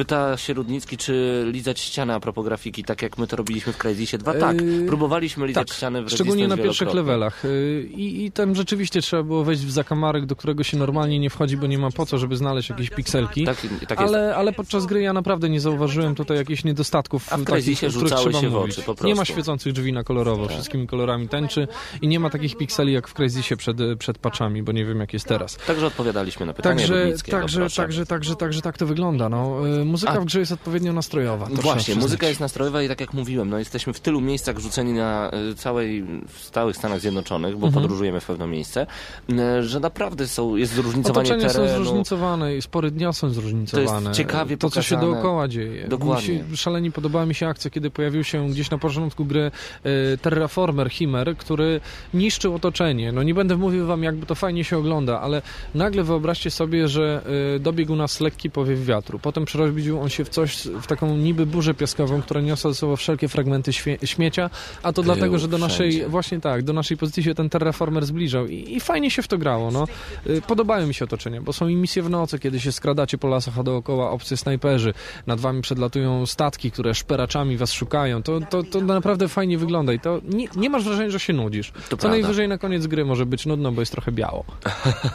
pyta 0.00 0.36
się 0.36 0.54
Rudnicki, 0.54 0.96
czy 0.96 1.44
lizać 1.52 1.80
ścianę 1.80 2.14
a 2.14 2.20
propos 2.20 2.44
grafiki, 2.44 2.84
tak 2.84 3.02
jak 3.02 3.18
my 3.18 3.26
to 3.26 3.36
robiliśmy 3.36 3.72
w 3.72 3.76
Crazysie 3.76 4.18
2. 4.18 4.34
Tak, 4.34 4.60
Yy, 4.60 4.86
próbowaliśmy 4.86 5.46
lizać 5.46 5.68
tak, 5.68 5.76
ścianę 5.76 6.02
w 6.02 6.10
szczególnie 6.10 6.48
na 6.48 6.56
pierwszych 6.56 6.94
levelach. 6.94 7.44
Y, 7.44 7.88
I, 7.94 8.24
I 8.24 8.32
tam 8.32 8.54
rzeczywiście 8.54 9.02
trzeba 9.02 9.22
było 9.22 9.44
wejść 9.44 9.62
w 9.62 9.70
zakamarek, 9.70 10.26
do 10.26 10.36
którego 10.36 10.62
się 10.62 10.76
normalnie 10.76 11.18
nie 11.18 11.30
wchodzi, 11.30 11.56
bo 11.56 11.66
nie 11.66 11.78
ma 11.78 11.90
po 11.90 12.06
co, 12.06 12.18
żeby 12.18 12.36
znaleźć 12.36 12.70
jakieś 12.70 12.90
pikselki. 12.90 13.44
Tak, 13.44 13.66
tak 13.88 14.00
ale, 14.00 14.36
ale 14.36 14.52
podczas 14.52 14.86
gry 14.86 15.02
ja 15.02 15.12
naprawdę 15.12 15.48
nie 15.48 15.60
zauważyłem 15.60 16.14
tutaj 16.14 16.36
jakichś 16.36 16.64
niedostatków, 16.64 17.32
A 17.32 17.36
w 17.36 17.44
takich, 17.44 17.76
których 17.76 17.94
rzucały 17.94 18.32
się 18.32 18.48
w 18.48 18.56
oczy, 18.56 18.76
po 18.76 18.82
prostu. 18.82 18.94
Tak. 18.94 19.06
Nie 19.06 19.14
ma 19.14 19.24
świecących 19.24 19.72
drzwi 19.72 19.92
na 19.92 20.04
kolorowo, 20.04 20.48
wszystkimi 20.48 20.86
kolorami 20.86 21.28
tęczy 21.28 21.68
i 22.02 22.08
nie 22.08 22.20
ma 22.20 22.30
takich 22.30 22.56
pikseli 22.56 22.92
jak 22.92 23.08
w 23.08 23.14
Crysisie 23.14 23.56
przed, 23.56 23.76
przed 23.98 24.18
patchami, 24.18 24.62
bo 24.62 24.72
nie 24.72 24.84
wiem 24.84 25.00
jak 25.00 25.12
jest 25.12 25.26
teraz. 25.26 25.56
Także 25.56 25.86
odpowiadaliśmy 25.86 26.46
na 26.46 26.52
pytanie 26.52 26.76
Także, 26.80 27.12
także, 27.30 27.70
także, 27.76 28.06
także, 28.06 28.36
także 28.36 28.60
tak 28.60 28.78
to 28.78 28.86
wygląda. 28.86 29.28
No. 29.28 29.56
Y, 29.90 29.92
Muzyka 29.92 30.12
A- 30.12 30.20
w 30.20 30.24
grze 30.24 30.40
jest 30.40 30.52
odpowiednio 30.52 30.92
nastrojowa. 30.92 31.46
Właśnie, 31.52 31.94
muzyka 31.94 32.28
jest 32.28 32.40
nastrojowa 32.40 32.82
i 32.82 32.88
tak 32.88 33.00
jak 33.00 33.12
mówiłem, 33.14 33.50
no 33.50 33.58
jesteśmy 33.58 33.92
w 33.92 34.00
tylu 34.00 34.20
miejscach 34.20 34.58
rzuceni 34.58 34.92
na 34.92 35.30
y, 35.50 35.54
całej, 35.54 36.04
w 36.28 36.38
stałych 36.44 36.76
Stanach 36.76 37.00
Zjednoczonych, 37.00 37.56
bo 37.58 37.66
Mhm. 37.66 37.82
podróżujemy 37.82 38.20
w 38.20 38.24
pewne 38.26 38.46
miejsce, 38.46 38.86
y, 39.30 39.62
że 39.62 39.80
naprawdę 39.80 40.28
są, 40.28 40.56
jest 40.56 40.72
zróżnicowanie 40.74 41.28
Otoczenia 41.30 41.48
są 41.52 41.58
terenu. 41.62 41.84
zróżnicowane 41.84 42.56
i 42.56 42.62
spory 42.62 42.90
dnia 42.90 43.12
są 43.12 43.30
zróżnicowane. 43.30 44.02
To 44.02 44.08
jest 44.08 44.16
ciekawie 44.16 44.56
To, 44.56 44.70
co 44.70 44.82
się 44.82 44.94
pokazane. 44.94 45.12
dookoła 45.14 45.48
dzieje. 45.48 45.88
Dokładnie. 45.88 46.42
Mi 46.50 46.56
szalenie 46.56 46.90
podobała 46.90 47.26
mi 47.26 47.34
się 47.34 47.48
akcja, 47.48 47.70
kiedy 47.70 47.90
pojawił 47.90 48.24
się 48.24 48.50
gdzieś 48.50 48.70
na 48.70 48.78
początku 48.78 49.24
gry 49.24 49.50
e, 49.84 50.16
Terraformer 50.18 50.90
Himer, 50.90 51.36
który 51.36 51.80
niszczył 52.14 52.54
otoczenie. 52.54 53.12
No 53.12 53.22
nie 53.22 53.34
będę 53.34 53.56
mówił 53.56 53.86
wam, 53.86 54.02
jakby 54.02 54.26
to 54.26 54.34
fajnie 54.34 54.64
się 54.64 54.78
ogląda, 54.78 55.20
ale 55.20 55.42
nagle 55.74 56.02
wyobraźcie 56.04 56.50
sobie, 56.50 56.88
że 56.88 57.22
dobiegł 57.60 57.96
nas 57.96 58.20
lekki 58.20 58.50
powiew 58.50 58.84
wiatru. 58.84 59.18
Potem 59.18 59.44
przerobił 59.44 59.69
on 60.02 60.08
się 60.08 60.24
w 60.24 60.28
coś, 60.28 60.56
w 60.82 60.86
taką 60.86 61.16
niby 61.16 61.46
burzę 61.46 61.74
piaskową, 61.74 62.22
która 62.22 62.40
niosła 62.40 62.70
ze 62.70 62.74
sobą 62.74 62.96
wszelkie 62.96 63.28
fragmenty 63.28 63.72
śmie 63.72 63.98
śmiecia, 64.04 64.50
a 64.82 64.92
to 64.92 65.02
Krył 65.02 65.14
dlatego, 65.14 65.38
że 65.38 65.48
do 65.48 65.58
naszej, 65.58 65.90
wszędzie. 65.90 66.08
właśnie 66.08 66.40
tak, 66.40 66.62
do 66.62 66.72
naszej 66.72 66.96
pozycji 66.96 67.22
się 67.22 67.34
ten 67.34 67.48
Terraformer 67.48 68.06
zbliżał 68.06 68.46
i, 68.46 68.76
i 68.76 68.80
fajnie 68.80 69.10
się 69.10 69.22
w 69.22 69.28
to 69.28 69.38
grało, 69.38 69.70
no. 69.70 69.86
Y, 70.26 70.42
Podobają 70.42 70.86
mi 70.86 70.94
się 70.94 71.04
otoczenia, 71.04 71.40
bo 71.40 71.52
są 71.52 71.68
i 71.68 71.76
misje 71.76 72.02
w 72.02 72.10
nocy, 72.10 72.38
kiedy 72.38 72.60
się 72.60 72.72
skradacie 72.72 73.18
po 73.18 73.28
lasach, 73.28 73.58
a 73.58 73.62
dookoła 73.62 74.10
obcy 74.10 74.36
snajperzy, 74.36 74.94
nad 75.26 75.40
wami 75.40 75.62
przedlatują 75.62 76.26
statki, 76.26 76.70
które 76.70 76.94
szperaczami 76.94 77.56
was 77.56 77.72
szukają, 77.72 78.22
to, 78.22 78.40
to, 78.40 78.62
to 78.62 78.80
naprawdę 78.80 79.28
fajnie 79.28 79.58
wygląda 79.58 79.92
i 79.92 80.00
to 80.00 80.20
nie, 80.24 80.46
nie 80.56 80.70
masz 80.70 80.84
wrażenia, 80.84 81.10
że 81.10 81.20
się 81.20 81.32
nudzisz. 81.32 81.72
Co 81.72 81.88
prawda. 81.88 82.08
najwyżej 82.08 82.48
na 82.48 82.58
koniec 82.58 82.86
gry 82.86 83.04
może 83.04 83.26
być 83.26 83.46
nudno, 83.46 83.72
bo 83.72 83.82
jest 83.82 83.92
trochę 83.92 84.12
biało, 84.12 84.44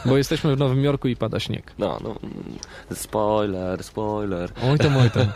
bo 0.06 0.16
jesteśmy 0.16 0.56
w 0.56 0.58
Nowym 0.58 0.84
Jorku 0.84 1.08
i 1.08 1.16
pada 1.16 1.40
śnieg. 1.40 1.72
No, 1.78 1.98
no, 2.04 2.10
mm, 2.22 2.34
spoiler, 2.94 3.84
spoiler. 3.84 4.45
Oj 4.70 4.78
tam, 4.78 4.96
oj 4.96 5.10
tam. 5.10 5.26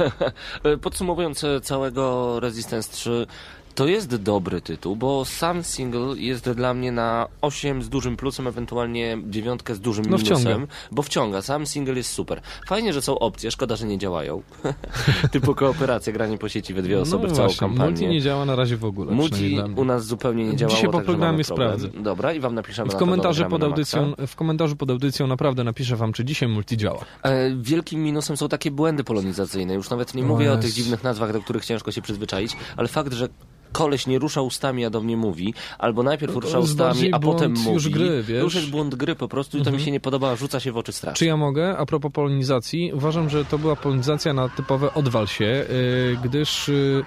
Podsumowując 0.82 1.44
e, 1.44 1.60
całego 1.60 2.40
Resistance 2.40 2.92
3, 2.92 3.26
to 3.74 3.86
jest 3.86 4.16
dobry 4.16 4.60
tytuł, 4.60 4.96
bo 4.96 5.24
sam 5.24 5.62
single 5.64 6.00
jest 6.16 6.50
dla 6.50 6.74
mnie 6.74 6.92
na 6.92 7.26
8 7.40 7.82
z 7.82 7.88
dużym 7.88 8.16
plusem, 8.16 8.46
ewentualnie 8.46 9.18
dziewiątkę 9.28 9.74
z 9.74 9.80
dużym 9.80 10.04
No, 10.08 10.16
minusem, 10.16 10.36
wciąga. 10.38 10.66
bo 10.92 11.02
wciąga. 11.02 11.42
Sam 11.42 11.66
single 11.66 11.94
jest 11.94 12.10
super. 12.12 12.40
Fajnie, 12.66 12.92
że 12.92 13.02
są 13.02 13.18
opcje, 13.18 13.50
szkoda, 13.50 13.76
że 13.76 13.86
nie 13.86 13.98
działają. 13.98 14.42
Typu 15.32 15.54
kooperacja, 15.54 16.12
granie 16.12 16.38
po 16.38 16.48
sieci 16.48 16.74
we 16.74 16.82
dwie 16.82 17.00
osoby 17.00 17.26
no 17.26 17.32
w 17.32 17.36
całą 17.36 17.48
właśnie, 17.48 17.68
kampanię. 17.68 17.90
multi 17.90 18.06
nie 18.06 18.20
działa 18.20 18.44
na 18.44 18.56
razie 18.56 18.76
w 18.76 18.84
ogóle. 18.84 19.12
Multi 19.12 19.58
u 19.76 19.84
nas 19.84 20.06
zupełnie 20.06 20.44
nie 20.46 20.56
działało, 20.56 20.76
Dzisiaj 20.76 20.90
po 20.90 21.00
programie 21.00 21.44
sprawdzę. 21.44 21.88
Dobra, 21.88 22.32
i 22.32 22.40
wam 22.40 22.54
napiszemy 22.54 22.90
W 22.90 22.92
na 22.92 22.98
komentarzu, 22.98 23.38
gramy 23.38 23.50
pod 23.50 23.60
na 23.60 23.66
audycją, 23.66 24.12
w 24.26 24.36
komentarzu 24.36 24.76
pod 24.76 24.90
audycją 24.90 25.26
naprawdę 25.26 25.64
napiszę 25.64 25.96
wam, 25.96 26.12
czy 26.12 26.24
dzisiaj 26.24 26.48
multi 26.48 26.76
działa. 26.76 27.04
E, 27.22 27.56
Wielkim 27.56 28.02
minusem 28.02 28.36
są 28.36 28.48
takie 28.48 28.70
błędy 28.70 29.04
polonizacyjne. 29.04 29.74
Już 29.74 29.90
nawet 29.90 30.14
nie 30.14 30.22
mówię 30.22 30.52
o 30.52 30.56
tych 30.56 30.72
dziwnych 30.72 31.04
nazwach, 31.04 31.32
do 31.32 31.40
których 31.40 31.64
ciężko 31.64 31.92
się 31.92 32.02
przyzwyczaić, 32.02 32.56
ale 32.76 32.88
fakt, 32.88 33.12
że 33.12 33.28
koleś 33.72 34.06
nie 34.06 34.18
rusza 34.18 34.42
ustami, 34.42 34.84
a 34.84 34.90
do 34.90 35.00
mnie 35.00 35.16
mówi, 35.16 35.54
albo 35.78 36.02
najpierw 36.02 36.34
No 36.34 36.40
to 36.40 36.46
rusza 36.46 36.58
ustami, 36.58 37.12
a 37.12 37.18
potem 37.18 37.52
mówi. 37.52 37.72
już 37.72 37.88
gry, 37.88 38.08
wiesz? 38.08 38.18
Mhm. 38.20 38.38
To 38.38 38.44
już 38.44 38.54
jest 38.54 38.70
błąd 38.70 38.94
gry 38.94 39.14
po 39.14 39.28
prostu 39.28 39.58
i 39.58 39.62
to 39.62 39.70
mi 39.72 39.80
się 39.80 39.90
nie 39.90 40.00
podoba, 40.00 40.36
rzuca 40.36 40.60
się 40.60 40.72
w 40.72 40.76
oczy 40.76 40.92
strasznie. 40.92 41.18
Czy 41.18 41.26
ja 41.26 41.36
mogę? 41.36 41.76
A 41.78 41.86
propos 41.86 42.12
polonizacji, 42.12 42.92
uważam, 42.94 43.28
że 43.30 43.44
to 43.44 43.58
była 43.58 43.76
polonizacja 43.76 44.32
na 44.32 44.48
typowe 44.48 44.94
odwal 44.94 45.26
się, 45.26 45.44
yy, 45.44 46.18
gdyż 46.24 46.68
yy, 46.68 47.04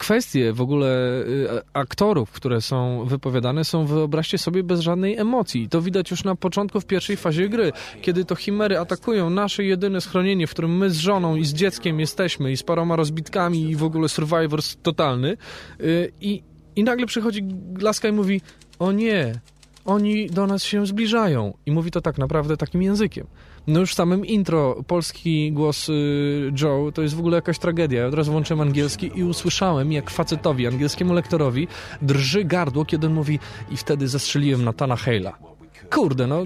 kwestie 0.00 0.52
w 0.52 0.60
ogóle 0.60 0.88
yy, 1.26 1.62
aktorów, 1.72 2.30
które 2.32 2.60
są 2.60 3.04
wypowiadane, 3.04 3.64
są, 3.64 3.86
wyobraźcie 3.86 4.38
sobie, 4.38 4.62
bez 4.62 4.80
żadnej 4.80 5.16
emocji. 5.18 5.68
To 5.68 5.82
widać 5.82 6.10
już 6.10 6.24
na 6.24 6.34
początku, 6.34 6.80
w 6.80 6.86
pierwszej 6.86 7.16
fazie 7.16 7.48
gry, 7.48 7.72
kiedy 8.02 8.24
to 8.24 8.34
chimery 8.34 8.78
atakują 8.78 9.30
nasze 9.30 9.64
jedyne 9.64 10.00
schronienie, 10.00 10.46
w 10.46 10.50
którym 10.50 10.76
my 10.76 10.90
z 10.90 10.96
żoną 10.96 11.36
i 11.36 11.44
z 11.44 11.52
dzieckiem 11.54 12.00
jesteśmy 12.00 12.52
i 12.52 12.56
z 12.56 12.62
paroma 12.62 12.96
rozbitkami 12.96 13.70
i 13.70 13.76
w 13.76 13.84
ogóle 13.84 14.08
survivor 14.08 14.60
totalny 14.82 15.36
yy, 15.78 16.12
i, 16.20 16.42
i 16.76 16.84
nagle 16.84 17.06
przychodzi 17.06 17.44
laska 17.80 18.08
i 18.08 18.12
mówi, 18.12 18.40
o 18.78 18.92
nie, 18.92 19.40
oni 19.84 20.30
do 20.30 20.46
nas 20.46 20.64
się 20.64 20.86
zbliżają. 20.86 21.54
I 21.66 21.72
mówi 21.72 21.90
to 21.90 22.00
tak 22.00 22.18
naprawdę 22.18 22.56
takim 22.56 22.82
językiem. 22.82 23.26
No 23.66 23.80
już 23.80 23.92
w 23.92 23.94
samym 23.94 24.26
intro 24.26 24.84
polski 24.86 25.52
głos 25.52 25.88
y, 25.88 26.52
Joe 26.60 26.92
to 26.92 27.02
jest 27.02 27.14
w 27.14 27.18
ogóle 27.18 27.36
jakaś 27.36 27.58
tragedia. 27.58 28.00
Ja 28.00 28.06
od 28.06 28.14
razu 28.14 28.32
włączyłem 28.32 28.60
angielski 28.60 29.10
i 29.14 29.24
usłyszałem, 29.24 29.92
jak 29.92 30.10
facetowi, 30.10 30.66
angielskiemu 30.66 31.14
lektorowi 31.14 31.68
drży 32.02 32.44
gardło, 32.44 32.84
kiedy 32.84 33.06
on 33.06 33.12
mówi 33.14 33.38
i 33.70 33.76
wtedy 33.76 34.08
zastrzeliłem 34.08 34.64
Natana 34.64 34.94
Hale'a. 34.94 35.49
Kurde, 35.90 36.26
no 36.26 36.42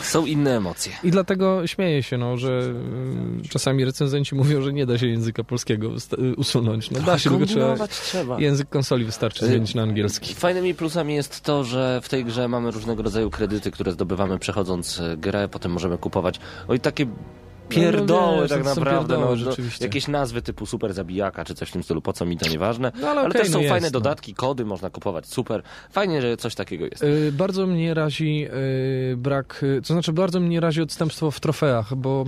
Są 0.00 0.26
inne 0.26 0.56
emocje. 0.56 0.92
i 1.02 1.10
dlatego 1.10 1.66
śmieję 1.66 2.02
się, 2.02 2.18
no, 2.18 2.36
że 2.36 2.72
y, 3.44 3.48
czasami 3.48 3.84
recenzenci 3.84 4.34
mówią, 4.34 4.62
że 4.62 4.72
nie 4.72 4.86
da 4.86 4.98
się 4.98 5.06
języka 5.06 5.44
polskiego 5.44 5.86
y, 6.18 6.34
usunąć. 6.36 6.90
No 6.90 7.00
da 7.00 7.18
się, 7.18 7.30
tylko 7.30 7.46
trzeba 7.46 7.88
trzeba. 7.88 8.40
język 8.40 8.68
konsoli 8.68 9.04
wystarczy 9.04 9.46
zmienić 9.46 9.74
na 9.74 9.82
angielski. 9.82 10.34
Fajnymi 10.34 10.74
plusami 10.74 11.14
jest 11.14 11.40
to, 11.40 11.64
że 11.64 12.00
w 12.02 12.08
tej 12.08 12.24
grze 12.24 12.48
mamy 12.48 12.70
różnego 12.70 13.02
rodzaju 13.02 13.30
kredyty, 13.30 13.70
które 13.70 13.92
zdobywamy 13.92 14.38
przechodząc 14.38 15.00
e, 15.00 15.16
grę, 15.16 15.48
potem 15.48 15.72
możemy 15.72 15.98
kupować. 15.98 16.40
Oj, 16.68 16.80
takie 16.80 17.06
pierdoły 17.68 18.40
wiesz, 18.40 18.50
tak 18.50 18.62
to 18.62 18.74
są 18.74 18.80
naprawdę. 18.80 19.14
pierdoły, 19.14 19.36
no, 19.36 19.44
no, 19.44 19.50
rzeczywiście. 19.50 19.84
jakieś 19.84 20.08
nazwy 20.08 20.42
typu 20.42 20.66
super 20.66 20.94
zabijaka 20.94 21.44
czy 21.44 21.54
coś 21.54 21.68
w 21.68 21.72
tym 21.72 21.82
stylu, 21.82 22.02
po 22.02 22.12
co 22.12 22.26
mi 22.26 22.36
to 22.36 22.48
nieważne. 22.50 22.92
No, 23.00 23.08
ale 23.08 23.26
ale 23.26 23.34
okej, 23.34 23.42
też 23.42 23.50
są 23.50 23.58
no 23.58 23.62
jest, 23.62 23.72
fajne 23.72 23.86
no. 23.86 23.90
dodatki, 23.90 24.34
kody 24.34 24.64
można 24.64 24.90
kupować, 24.90 25.26
super. 25.26 25.62
Fajnie, 25.90 26.22
że 26.22 26.36
coś 26.36 26.54
takiego 26.54 26.84
jest. 26.84 27.02
Y, 27.02 27.32
Bardzo 27.32 27.66
mnie 27.66 27.94
razi 27.94 28.46
y, 29.12 29.16
brak, 29.16 29.60
y, 29.62 29.80
to 29.82 29.92
znaczy 29.94 30.12
bardzo 30.12 30.40
mnie 30.40 30.60
razi 30.60 30.82
odstępstwo 30.82 31.30
w 31.30 31.40
trofeach, 31.40 31.94
bo 31.94 32.24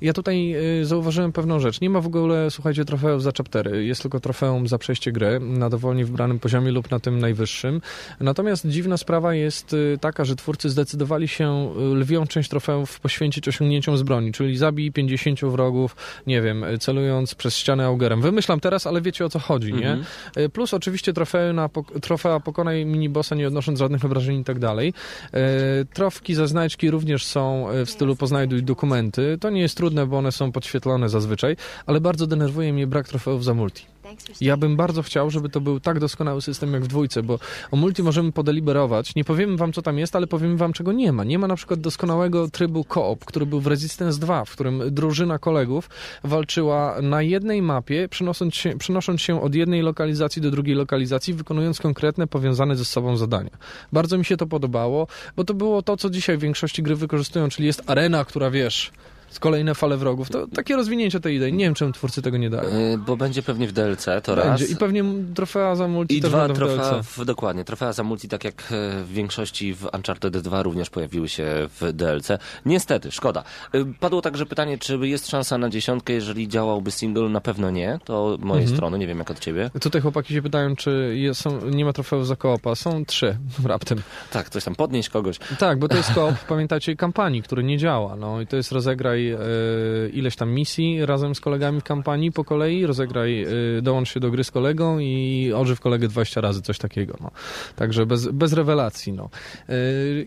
ja 0.00 0.12
tutaj 0.12 0.54
zauważyłem 0.82 1.32
pewną 1.32 1.60
rzecz. 1.60 1.80
Nie 1.80 1.90
ma 1.90 2.00
w 2.00 2.06
ogóle, 2.06 2.50
słuchajcie, 2.50 2.84
trofeów 2.84 3.22
za 3.22 3.30
chaptery. 3.36 3.84
Jest 3.84 4.02
tylko 4.02 4.20
trofeum 4.20 4.68
za 4.68 4.78
przejście 4.78 5.12
gry 5.12 5.40
na 5.40 5.70
dowolnie 5.70 6.04
wybranym 6.04 6.38
poziomie 6.38 6.72
lub 6.72 6.90
na 6.90 7.00
tym 7.00 7.18
najwyższym. 7.18 7.80
Natomiast 8.20 8.66
dziwna 8.66 8.96
sprawa 8.96 9.34
jest 9.34 9.76
taka, 10.00 10.24
że 10.24 10.36
twórcy 10.36 10.70
zdecydowali 10.70 11.28
się 11.28 11.74
lwią 11.94 12.26
część 12.26 12.48
trofeów 12.50 13.00
poświęcić 13.00 13.48
osiągnięciom 13.48 13.98
z 13.98 14.02
broni, 14.02 14.32
czyli 14.32 14.56
zabij 14.78 14.92
50 14.92 15.40
wrogów, 15.40 15.96
nie 16.26 16.42
wiem, 16.42 16.64
celując 16.80 17.34
przez 17.34 17.56
ścianę 17.56 17.84
augerem. 17.86 18.22
Wymyślam 18.22 18.60
teraz, 18.60 18.86
ale 18.86 19.00
wiecie 19.00 19.24
o 19.24 19.28
co 19.28 19.38
chodzi, 19.38 19.72
nie? 19.72 19.90
Mhm. 19.90 20.04
Y, 20.38 20.48
Plus 20.48 20.74
oczywiście 20.74 21.12
trofea, 21.12 21.52
na, 21.52 21.68
trofea 22.02 22.40
pokonaj 22.40 22.86
minibossa 22.86 23.34
nie 23.34 23.46
odnosząc 23.46 23.78
żadnych 23.78 24.04
obrażeń 24.04 24.40
i 24.40 24.44
tak 24.44 24.58
dalej. 24.58 24.94
E, 25.32 25.84
Trofki 25.84 26.34
za 26.34 26.46
znajdźki 26.46 26.90
również 26.90 27.26
są 27.26 27.70
e, 27.70 27.84
w 27.84 27.90
stylu 27.90 28.16
poznajduj 28.16 28.62
dokumenty. 28.62 29.38
To 29.40 29.50
nie 29.50 29.60
jest 29.60 29.76
trudne, 29.76 30.06
bo 30.06 30.18
one 30.18 30.32
są 30.32 30.52
podświetlone 30.52 31.08
zazwyczaj, 31.08 31.56
ale 31.86 32.00
bardzo 32.00 32.26
denerwuje 32.26 32.72
mnie 32.72 32.86
brak 32.86 33.08
trofeów 33.08 33.44
za 33.44 33.54
multi. 33.54 33.97
Ja 34.40 34.56
bym 34.56 34.76
bardzo 34.76 35.02
chciał, 35.02 35.30
żeby 35.30 35.48
to 35.48 35.60
był 35.60 35.80
tak 35.80 36.00
doskonały 36.00 36.42
system 36.42 36.72
jak 36.72 36.82
w 36.82 36.86
dwójce, 36.86 37.22
bo 37.22 37.38
o 37.70 37.76
multi 37.76 38.02
możemy 38.02 38.32
podeliberować. 38.32 39.14
Nie 39.14 39.24
powiemy 39.24 39.56
wam, 39.56 39.72
co 39.72 39.82
tam 39.82 39.98
jest, 39.98 40.16
ale 40.16 40.26
powiemy 40.26 40.56
wam, 40.56 40.72
czego 40.72 40.92
nie 40.92 41.12
ma. 41.12 41.24
Nie 41.24 41.38
ma 41.38 41.46
na 41.46 41.56
przykład 41.56 41.80
doskonałego 41.80 42.48
trybu 42.48 42.84
koop, 42.84 43.24
który 43.24 43.46
był 43.46 43.60
w 43.60 43.66
Resistance 43.66 44.20
2, 44.20 44.44
w 44.44 44.50
którym 44.52 44.82
drużyna 44.90 45.38
kolegów 45.38 45.90
walczyła 46.24 47.02
na 47.02 47.22
jednej 47.22 47.62
mapie, 47.62 48.08
przenosząc 48.08 48.54
się, 48.54 48.78
przenosząc 48.78 49.22
się 49.22 49.42
od 49.42 49.54
jednej 49.54 49.82
lokalizacji 49.82 50.42
do 50.42 50.50
drugiej 50.50 50.74
lokalizacji, 50.74 51.34
wykonując 51.34 51.80
konkretne, 51.80 52.26
powiązane 52.26 52.76
ze 52.76 52.84
sobą 52.84 53.16
zadania. 53.16 53.50
Bardzo 53.92 54.18
mi 54.18 54.24
się 54.24 54.36
to 54.36 54.46
podobało, 54.46 55.06
bo 55.36 55.44
to 55.44 55.54
było 55.54 55.82
to, 55.82 55.96
co 55.96 56.10
dzisiaj 56.10 56.38
w 56.38 56.40
większości 56.40 56.82
gry 56.82 56.96
wykorzystują, 56.96 57.48
czyli 57.48 57.66
jest 57.66 57.82
arena, 57.86 58.24
która 58.24 58.50
wiesz, 58.50 58.92
z 59.30 59.38
kolejne 59.38 59.74
fale 59.74 59.96
wrogów. 59.96 60.30
To 60.30 60.46
takie 60.46 60.76
rozwinięcie 60.76 61.20
tej 61.20 61.36
idei. 61.36 61.52
Nie 61.52 61.64
wiem, 61.64 61.74
czemu 61.74 61.92
twórcy 61.92 62.22
tego 62.22 62.36
nie 62.38 62.50
dali. 62.50 62.68
Y, 62.68 62.98
Bo 62.98 63.16
będzie 63.16 63.42
pewnie 63.42 63.66
w 63.68 63.72
DLC, 63.72 64.04
to 64.22 64.36
Będzie. 64.36 64.50
raz. 64.50 64.70
I 64.70 64.76
pewnie 64.76 65.04
trofea 65.34 65.76
za 65.76 65.88
multi 65.88 66.16
I 66.18 66.20
też 66.20 66.30
dwa 66.30 66.48
trofea, 66.48 67.02
w, 67.02 67.24
dokładnie, 67.24 67.64
trofea 67.64 67.92
za 67.92 68.02
multi, 68.02 68.28
tak 68.28 68.44
jak 68.44 68.54
e, 68.62 69.02
w 69.04 69.08
większości 69.12 69.74
w 69.74 69.88
Uncharted 69.94 70.38
2 70.38 70.62
również 70.62 70.90
pojawiły 70.90 71.28
się 71.28 71.46
w 71.80 71.92
DLC. 71.92 72.28
Niestety, 72.66 73.10
szkoda. 73.10 73.44
Y, 73.74 73.84
Padło 74.00 74.22
także 74.22 74.46
pytanie, 74.46 74.78
czy 74.78 74.98
jest 75.02 75.28
szansa 75.30 75.58
na 75.58 75.68
dziesiątkę, 75.70 76.12
jeżeli 76.12 76.48
działałby 76.48 76.90
single? 76.90 77.28
Na 77.28 77.40
pewno 77.40 77.70
nie. 77.70 77.98
To 78.04 78.26
od 78.26 78.40
mojej 78.44 78.62
Mhm. 78.62 78.76
strony, 78.76 78.98
nie 78.98 79.06
wiem 79.06 79.18
jak 79.18 79.30
od 79.30 79.38
ciebie. 79.38 79.70
Tutaj 79.80 80.02
chłopaki 80.02 80.34
się 80.34 80.42
pytają, 80.42 80.76
czy 80.76 81.12
jest, 81.16 81.40
są, 81.40 81.60
nie 81.70 81.84
ma 81.84 81.92
trofeów 81.92 82.26
za 82.26 82.36
koopa. 82.36 82.74
Są 82.74 83.04
trzy 83.04 83.38
raptem. 83.64 83.98
Tak, 84.32 84.50
coś 84.50 84.64
tam 84.64 84.74
podnieść 84.74 85.08
kogoś. 85.08 85.38
Tak, 85.58 85.78
bo 85.78 85.88
to 85.88 85.96
jest 85.96 86.14
koop, 86.14 86.34
pamiętacie, 86.48 86.96
kampanii, 86.96 87.42
który 87.42 87.64
nie 87.64 87.78
działa. 87.78 88.16
No 88.16 88.40
i 88.40 88.46
to 88.46 88.56
jest 88.56 88.72
rozegraj 88.72 89.17
e, 89.26 90.08
ileś 90.08 90.36
tam 90.36 90.50
misji 90.50 91.06
razem 91.06 91.34
z 91.34 91.40
kolegami 91.40 91.80
w 91.80 91.84
kampanii 91.84 92.32
po 92.32 92.44
kolei, 92.44 92.86
rozegraj, 92.86 93.42
e, 93.42 93.48
dołącz 93.82 94.08
się 94.08 94.20
do 94.20 94.30
gry 94.30 94.44
z 94.44 94.50
kolegą 94.50 94.98
i 94.98 95.52
ożyw 95.56 95.80
kolegę 95.80 96.08
20 96.08 96.40
razy, 96.40 96.62
coś 96.62 96.78
takiego. 96.78 97.16
No. 97.20 97.30
Także 97.76 98.06
bez, 98.06 98.28
bez 98.28 98.52
rewelacji. 98.52 99.12
No. 99.12 99.30
E, 99.68 99.74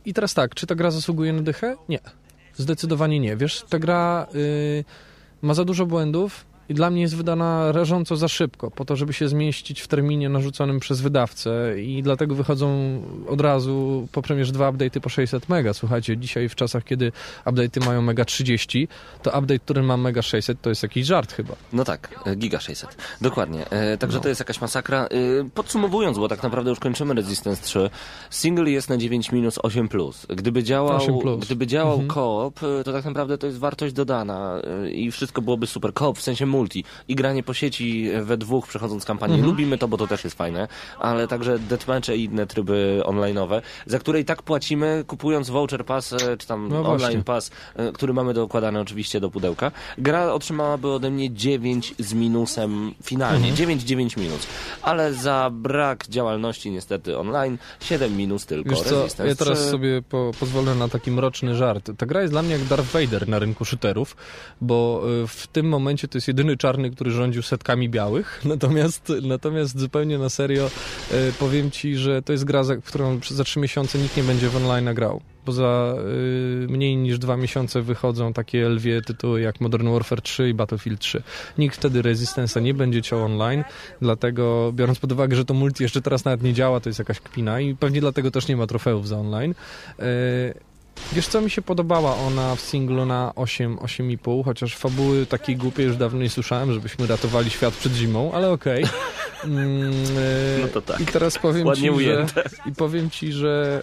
I 0.06 0.14
teraz 0.14 0.34
tak, 0.34 0.56
czy 0.56 0.68
ta 0.68 0.76
gra 0.76 0.92
zasługuje 0.92 1.34
na 1.34 1.42
dychę? 1.42 1.76
Nie. 1.89 2.00
Zdecydowanie 2.56 3.20
nie. 3.20 3.38
Wiesz, 3.38 3.64
ta 3.70 3.80
gra 3.80 4.28
ma 5.42 5.54
za 5.54 5.66
dużo 5.66 5.86
błędów 5.86 6.51
i 6.72 6.74
dla 6.74 6.89
mnie 6.89 7.01
jest 7.01 7.15
wydana 7.15 7.72
rażąco 7.72 8.15
za 8.17 8.28
szybko, 8.28 8.72
po 8.72 8.86
to, 8.86 8.95
żeby 8.95 9.13
się 9.13 9.28
zmieścić 9.28 9.82
w 9.82 9.88
terminie 9.88 10.30
narzuconym 10.30 10.80
przez 10.80 11.01
wydawcę 11.01 11.82
i 11.82 12.03
dlatego 12.03 12.36
wychodzą 12.36 13.01
od 13.28 13.41
razu 13.41 14.07
po 14.11 14.22
premierze 14.22 14.51
dwa 14.51 14.72
update'y 14.72 14.99
po 14.99 15.09
600 15.09 15.49
mega. 15.49 15.74
Słuchajcie, 15.74 16.17
dzisiaj 16.17 16.49
w 16.49 16.55
czasach, 16.55 16.84
kiedy 16.84 17.11
update'y 17.45 17.86
mają 17.86 18.01
mega 18.01 18.26
30, 18.26 18.88
to 19.24 19.30
update, 19.39 19.59
który 19.59 19.84
ma 19.84 19.97
mega 19.97 20.22
600 20.22 20.61
to 20.61 20.69
jest 20.69 20.84
jakiś 20.84 21.05
żart 21.05 21.34
chyba. 21.34 21.55
No 21.74 21.84
tak, 21.84 22.19
e, 22.26 22.36
Giga 22.36 22.59
600. 22.59 22.95
Dokładnie. 23.22 23.69
E, 23.69 23.97
Także 23.97 24.17
No. 24.17 24.24
to 24.24 24.30
jest 24.30 24.41
jakaś 24.41 24.61
masakra. 24.61 25.05
E, 25.05 25.09
Podsumowując, 25.53 26.17
bo 26.17 26.28
tak 26.28 26.43
naprawdę 26.43 26.69
już 26.69 26.80
kończymy 26.80 27.13
Resistance 27.13 27.63
3, 27.63 27.89
single 28.30 28.69
jest 28.72 28.89
na 28.89 28.97
9 28.97 29.32
minus 29.32 29.59
8 29.63 29.88
plus. 29.88 30.26
Gdyby 30.30 30.63
działał, 30.63 30.97
8 30.97 31.19
plus. 31.19 31.45
Gdyby 31.45 31.67
działał 31.67 31.93
Mhm. 31.93 32.07
koop, 32.09 32.63
e, 32.63 32.84
to 32.84 32.93
tak 32.93 33.05
naprawdę 33.05 33.38
to 33.38 33.47
jest 33.47 33.59
wartość 33.59 33.93
dodana 33.93 34.61
e, 34.84 34.91
i 34.91 35.11
wszystko 35.11 35.41
byłoby 35.41 35.67
super. 35.67 35.93
Koop 35.93 36.17
w 36.17 36.22
sensie 36.22 36.45
multi 36.62 36.84
i 37.07 37.16
granie 37.16 37.43
po 37.43 37.53
sieci 37.53 38.09
we 38.22 38.38
dwóch 38.38 38.68
przechodząc 38.68 39.05
kampanię. 39.05 39.34
Mhm. 39.34 39.49
Lubimy 39.51 39.78
to, 39.78 39.88
bo 39.88 39.97
to 39.97 40.07
też 40.07 40.24
jest 40.24 40.38
fajne, 40.38 40.68
ale 40.99 41.28
także 41.28 41.59
deathmatche 41.59 42.18
i 42.18 42.24
inne 42.24 42.47
tryby 42.47 43.01
online'owe, 43.05 43.62
za 43.86 43.99
które 43.99 44.20
i 44.20 44.26
tak 44.26 44.41
płacimy 44.43 45.03
kupując 45.07 45.49
voucher 45.49 45.86
pass, 45.86 46.14
e, 46.14 46.38
czy 46.38 46.47
tam 46.47 46.70
No 46.70 46.76
online 46.78 46.99
właśnie. 46.99 47.24
pas, 47.24 47.51
e, 47.76 47.91
który 47.91 48.14
mamy 48.14 48.34
dokładany 48.34 48.80
oczywiście 48.80 49.20
do 49.20 49.30
pudełka. 49.30 49.72
Gra 49.97 50.34
otrzymałaby 50.34 50.88
ode 50.88 51.12
mnie 51.12 51.34
9 51.34 51.95
z 51.99 52.14
minusem 52.14 52.93
finalnie. 53.03 53.38
Mhm. 53.38 53.55
9, 53.55 53.84
9 53.84 54.18
minus. 54.18 54.47
Ale 54.82 55.14
za 55.14 55.49
brak 55.53 56.07
działalności 56.07 56.72
niestety 56.72 57.18
online 57.18 57.57
7 57.80 58.18
minus 58.18 58.45
tylko. 58.45 58.70
Wiesz 58.70 58.82
co, 58.82 59.07
ja 59.26 59.36
teraz 59.36 59.59
3. 59.59 59.70
sobie 59.70 60.01
po, 60.01 60.32
pozwolę 60.39 60.76
na 60.76 60.88
taki 60.88 61.12
mroczny 61.12 61.55
żart. 61.55 61.91
Ta 61.97 62.05
gra 62.05 62.22
jest 62.22 62.34
dla 62.34 62.41
mnie 62.41 62.51
jak 62.51 62.64
Darth 62.64 62.91
Vader 62.91 63.28
na 63.28 63.39
rynku 63.39 63.66
shooterów, 63.66 64.16
bo 64.62 65.03
y, 65.24 65.28
w 65.28 65.47
tym 65.47 65.70
momencie 65.70 66.07
to 66.07 66.18
jest 66.18 66.28
jedyny 66.28 66.41
czarny, 66.58 66.92
który 66.92 67.12
rządził 67.12 67.42
setkami 67.42 67.89
białych, 67.89 68.42
natomiast, 68.46 69.12
natomiast 69.22 69.80
zupełnie 69.80 70.18
na 70.18 70.30
serio 70.30 70.70
y, 71.12 71.34
powiem 71.39 71.72
ci, 71.72 71.96
że 71.96 72.22
to 72.22 72.32
jest 72.32 72.44
gra, 72.44 72.64
za, 72.64 72.76
którą 72.76 73.20
za 73.30 73.44
trzy 73.44 73.60
miesiące 73.60 74.00
nikt 74.00 74.18
nie 74.18 74.24
będzie 74.24 74.50
w 74.50 74.56
online 74.56 74.94
grał. 74.94 75.22
Bo 75.46 75.52
za 75.52 75.96
y, 76.64 76.68
mniej 76.70 76.98
niż 76.98 77.20
dwa 77.20 77.38
miesiące 77.38 77.82
wychodzą 77.82 78.34
takie 78.34 78.70
lwie 78.70 79.02
tytuły 79.02 79.42
jak 79.42 79.62
Modern 79.62 79.89
Warfare 79.89 80.22
3 80.22 80.50
i 80.50 80.54
Battlefield 80.54 81.00
3. 81.00 81.24
Nikt 81.58 81.76
wtedy 81.76 82.02
Resistance'a 82.02 82.62
nie 82.62 82.74
będzie 82.74 83.02
ciął 83.02 83.24
online, 83.24 83.64
dlatego 84.02 84.72
biorąc 84.76 85.00
pod 85.00 85.12
uwagę, 85.12 85.36
że 85.36 85.46
to 85.46 85.54
multi 85.54 85.84
jeszcze 85.84 86.02
teraz 86.02 86.26
nawet 86.26 86.44
nie 86.44 86.54
działa, 86.54 86.80
to 86.80 86.89
jest 86.89 87.00
jakaś 87.00 87.20
kpina 87.20 87.60
i 87.60 87.76
pewnie 87.76 88.02
dlatego 88.02 88.32
też 88.32 88.48
nie 88.48 88.58
ma 88.58 88.68
trofeów 88.68 89.08
za 89.08 89.18
online. 89.18 89.52
Y, 90.00 90.70
Wiesz 91.14 91.28
co, 91.28 91.42
mi 91.42 91.50
się 91.50 91.62
podobała 91.62 92.16
ona 92.16 92.56
w 92.56 92.62
singlu 92.62 93.06
na 93.06 93.32
8, 93.36 93.78
8,5, 93.78 94.46
chociaż 94.46 94.76
fabuły 94.76 95.26
takiej 95.26 95.56
głupiej 95.56 95.86
już 95.86 95.98
dawno 95.98 96.22
nie 96.22 96.30
słyszałem, 96.30 96.74
żebyśmy 96.74 97.08
ratowali 97.08 97.50
świat 97.50 97.74
przed 97.74 97.94
zimą, 97.94 98.32
ale 98.34 98.50
okej. 98.52 98.86
Mm, 99.46 99.92
e, 99.94 100.62
No 100.62 100.68
to 100.68 100.82
tak. 100.82 101.00
I 101.00 101.06
teraz 101.06 101.38
powiem 101.38 101.68
Ładnie 101.68 101.82
ci, 101.82 101.88
że, 101.88 101.94
ujęte. 101.94 102.44
i 102.70 102.72
powiem 102.72 103.10
ci, 103.10 103.32
że 103.32 103.82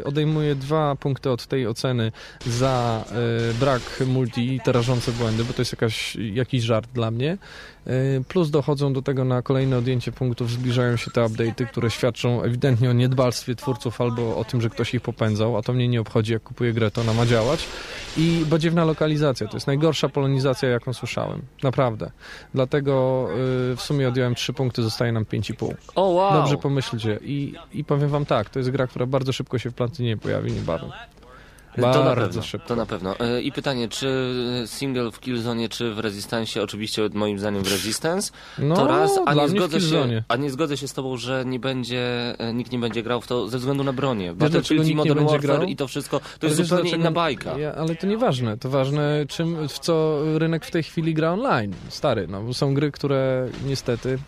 y, 0.00 0.04
odejmuję 0.04 0.54
dwa 0.54 0.96
punkty 0.96 1.30
od 1.30 1.46
tej 1.46 1.66
oceny 1.66 2.12
za 2.46 3.04
y, 3.50 3.54
brak 3.54 3.82
multi 4.06 4.54
i 4.54 4.60
te 4.60 4.72
rażące 4.72 5.12
błędy, 5.12 5.44
bo 5.44 5.52
to 5.52 5.62
jest 5.62 5.72
jakaś, 5.72 6.16
jakiś 6.16 6.62
żart 6.62 6.90
dla 6.94 7.10
mnie. 7.10 7.38
Y, 7.86 8.24
plus 8.28 8.50
dochodzą 8.50 8.92
do 8.92 9.02
tego 9.02 9.24
na 9.24 9.42
kolejne 9.42 9.78
odjęcie 9.78 10.12
punktów, 10.12 10.50
zbliżają 10.50 10.96
się 10.96 11.10
te 11.10 11.20
update'y, 11.20 11.66
które 11.66 11.90
świadczą 11.90 12.42
ewidentnie 12.42 12.90
o 12.90 12.92
niedbalstwie 12.92 13.54
twórców 13.54 14.00
albo 14.00 14.36
o 14.36 14.44
tym, 14.44 14.60
że 14.60 14.70
ktoś 14.70 14.94
ich 14.94 15.00
popędzał, 15.00 15.56
a 15.56 15.62
to 15.62 15.72
mnie 15.72 15.88
nie 15.88 16.00
obchodzi, 16.00 16.32
jak 16.32 16.42
kupuję 16.42 16.72
grę, 16.72 16.90
to 16.90 17.00
ona 17.00 17.12
ma 17.12 17.26
działać. 17.26 17.66
I 18.16 18.44
badziewna 18.50 18.84
lokalizacja, 18.84 19.48
to 19.48 19.56
jest 19.56 19.66
najgorsza 19.66 20.08
polonizacja, 20.08 20.68
jaką 20.68 20.92
słyszałem. 20.92 21.42
Naprawdę. 21.62 22.10
Dlatego 22.54 23.26
y, 23.72 23.76
w 23.76 23.80
sumie 23.80 24.08
odjąłem 24.08 24.34
3 24.34 24.52
punkty, 24.52 24.82
zostaje 24.82 25.12
nam 25.12 25.24
5,5. 25.24 25.74
O 25.94 26.08
wow! 26.08 26.32
Dobrze 26.32 26.56
pomyślcie. 26.56 27.18
I, 27.22 27.54
I 27.72 27.84
powiem 27.84 28.08
wam 28.08 28.26
tak, 28.26 28.50
to 28.50 28.58
jest 28.58 28.70
gra, 28.70 28.86
która 28.86 29.06
bardzo 29.06 29.32
szybko 29.32 29.58
się 29.58 29.70
w 29.70 29.74
platynie 29.74 30.16
pojawi 30.16 30.52
niebawem. 30.52 30.90
To 31.74 31.80
na 31.80 31.92
Bardzo 31.92 32.14
pewno, 32.26 32.42
szybko. 32.42 32.68
To 32.68 32.76
na 32.76 32.86
pewno. 32.86 33.18
E, 33.20 33.42
I 33.42 33.52
pytanie, 33.52 33.88
czy 33.88 34.08
single 34.66 35.10
w 35.10 35.20
Killzone, 35.20 35.68
czy 35.68 35.94
w 35.94 35.98
Resistance? 35.98 36.62
Oczywiście 36.62 37.08
moim 37.14 37.38
zdaniem 37.38 37.64
w 37.64 37.70
Resistance. 37.72 38.32
No, 38.58 38.74
to 38.74 38.86
raz, 38.86 39.10
a 39.26 39.34
nie, 39.34 39.48
zgodzę 39.48 39.80
się, 39.80 40.22
a 40.28 40.36
nie 40.36 40.50
zgodzę 40.50 40.76
się 40.76 40.88
z 40.88 40.92
tobą, 40.92 41.16
że 41.16 41.44
nie 41.46 41.60
będzie, 41.60 42.34
e, 42.38 42.54
nikt 42.54 42.72
nie 42.72 42.78
będzie 42.78 43.02
grał 43.02 43.20
w 43.20 43.26
to 43.26 43.48
ze 43.48 43.58
względu 43.58 43.84
na 43.84 43.92
bronię. 43.92 44.34
Battlefield 44.34 44.88
i 44.88 44.94
Modern 44.94 45.18
będzie 45.18 45.32
Warfare 45.32 45.56
grał? 45.56 45.62
i 45.68 45.76
to 45.76 45.88
wszystko, 45.88 46.20
to 46.20 46.26
Ale 46.42 46.50
jest 46.50 46.62
zupełnie 46.62 46.82
dlaczego- 46.82 47.00
inna 47.02 47.10
bajka. 47.12 47.58
Ja, 47.58 47.74
ale 47.74 47.96
to 47.96 48.06
nieważne. 48.06 48.58
To 48.58 48.70
ważne, 48.70 49.24
czym, 49.28 49.68
w 49.68 49.78
co 49.78 50.18
rynek 50.38 50.64
w 50.66 50.70
tej 50.70 50.82
chwili 50.82 51.14
gra 51.14 51.32
online. 51.32 51.74
Stary, 51.88 52.26
no 52.28 52.42
bo 52.42 52.54
są 52.54 52.74
gry, 52.74 52.90
które 52.92 53.48
niestety 53.66 54.18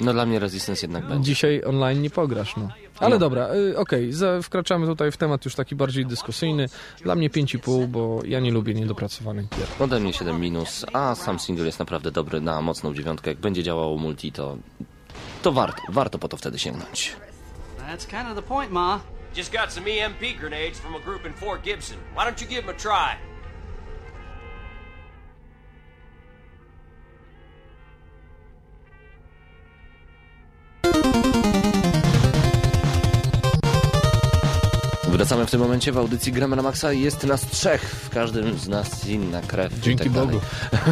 No 0.00 0.12
dla 0.12 0.26
mnie 0.26 0.38
Resistance 0.38 0.86
jednak 0.86 1.06
będzie. 1.08 1.24
dzisiaj 1.24 1.62
online 1.66 2.02
nie 2.02 2.10
pograsz, 2.10 2.56
no. 2.56 2.68
Ale 3.00 3.10
No. 3.10 3.18
dobra, 3.18 3.54
y, 3.54 3.78
okej, 3.78 4.12
za- 4.12 4.42
wkraczamy 4.42 4.86
tutaj 4.86 5.12
w 5.12 5.16
temat 5.16 5.44
już 5.44 5.54
taki 5.54 5.74
bardziej 5.76 6.06
dyskusyjny. 6.06 6.66
Dla 7.02 7.14
mnie 7.14 7.30
5,5, 7.30 7.86
bo 7.86 8.20
ja 8.24 8.40
nie 8.40 8.50
lubię 8.50 8.74
niedopracowanych 8.74 9.48
gier. 9.48 9.66
Ode 9.78 10.00
mnie 10.00 10.12
7 10.12 10.40
minus, 10.40 10.86
a 10.92 11.14
sam 11.14 11.38
single 11.38 11.66
jest 11.66 11.78
naprawdę 11.78 12.10
dobry 12.10 12.40
na 12.40 12.60
mocną 12.62 12.94
dziewiątkę. 12.94 13.30
Jak 13.30 13.38
będzie 13.38 13.62
działało 13.62 13.96
multi, 13.98 14.32
to, 14.32 14.56
to 15.42 15.52
warto, 15.52 15.82
warto 15.88 16.18
po 16.18 16.28
to 16.28 16.36
wtedy 16.36 16.58
sięgnąć. 16.58 17.16
That's 17.78 18.06
kind 18.06 18.28
of 18.30 18.34
the 18.36 18.42
point, 18.42 18.70
Ma. 18.72 19.00
Just 19.36 19.52
got 19.52 19.72
some 19.72 19.86
EMP 19.90 20.20
grenades 20.40 20.78
from 20.78 20.94
a 20.94 20.98
group 21.00 21.26
in 21.26 21.32
Fort 21.32 21.62
Gibson. 21.64 21.96
Why 22.16 22.24
don't 22.24 22.40
you 22.42 22.48
give 22.48 22.60
them 22.66 22.70
a 22.70 22.78
try? 22.78 23.29
Wracamy 35.30 35.46
w 35.46 35.50
tym 35.50 35.60
momencie 35.60 35.92
w 35.92 35.98
audycji 35.98 36.32
Gramy 36.32 36.56
na 36.56 36.62
Maxa. 36.62 36.92
Jest 36.92 37.24
nas 37.24 37.46
trzech, 37.46 37.82
w 37.82 38.10
każdym 38.10 38.58
z 38.58 38.68
nas 38.68 39.06
inna 39.06 39.40
krew. 39.40 39.80
Dzięki 39.80 40.04
tak. 40.04 40.12
Bogu. 40.12 40.40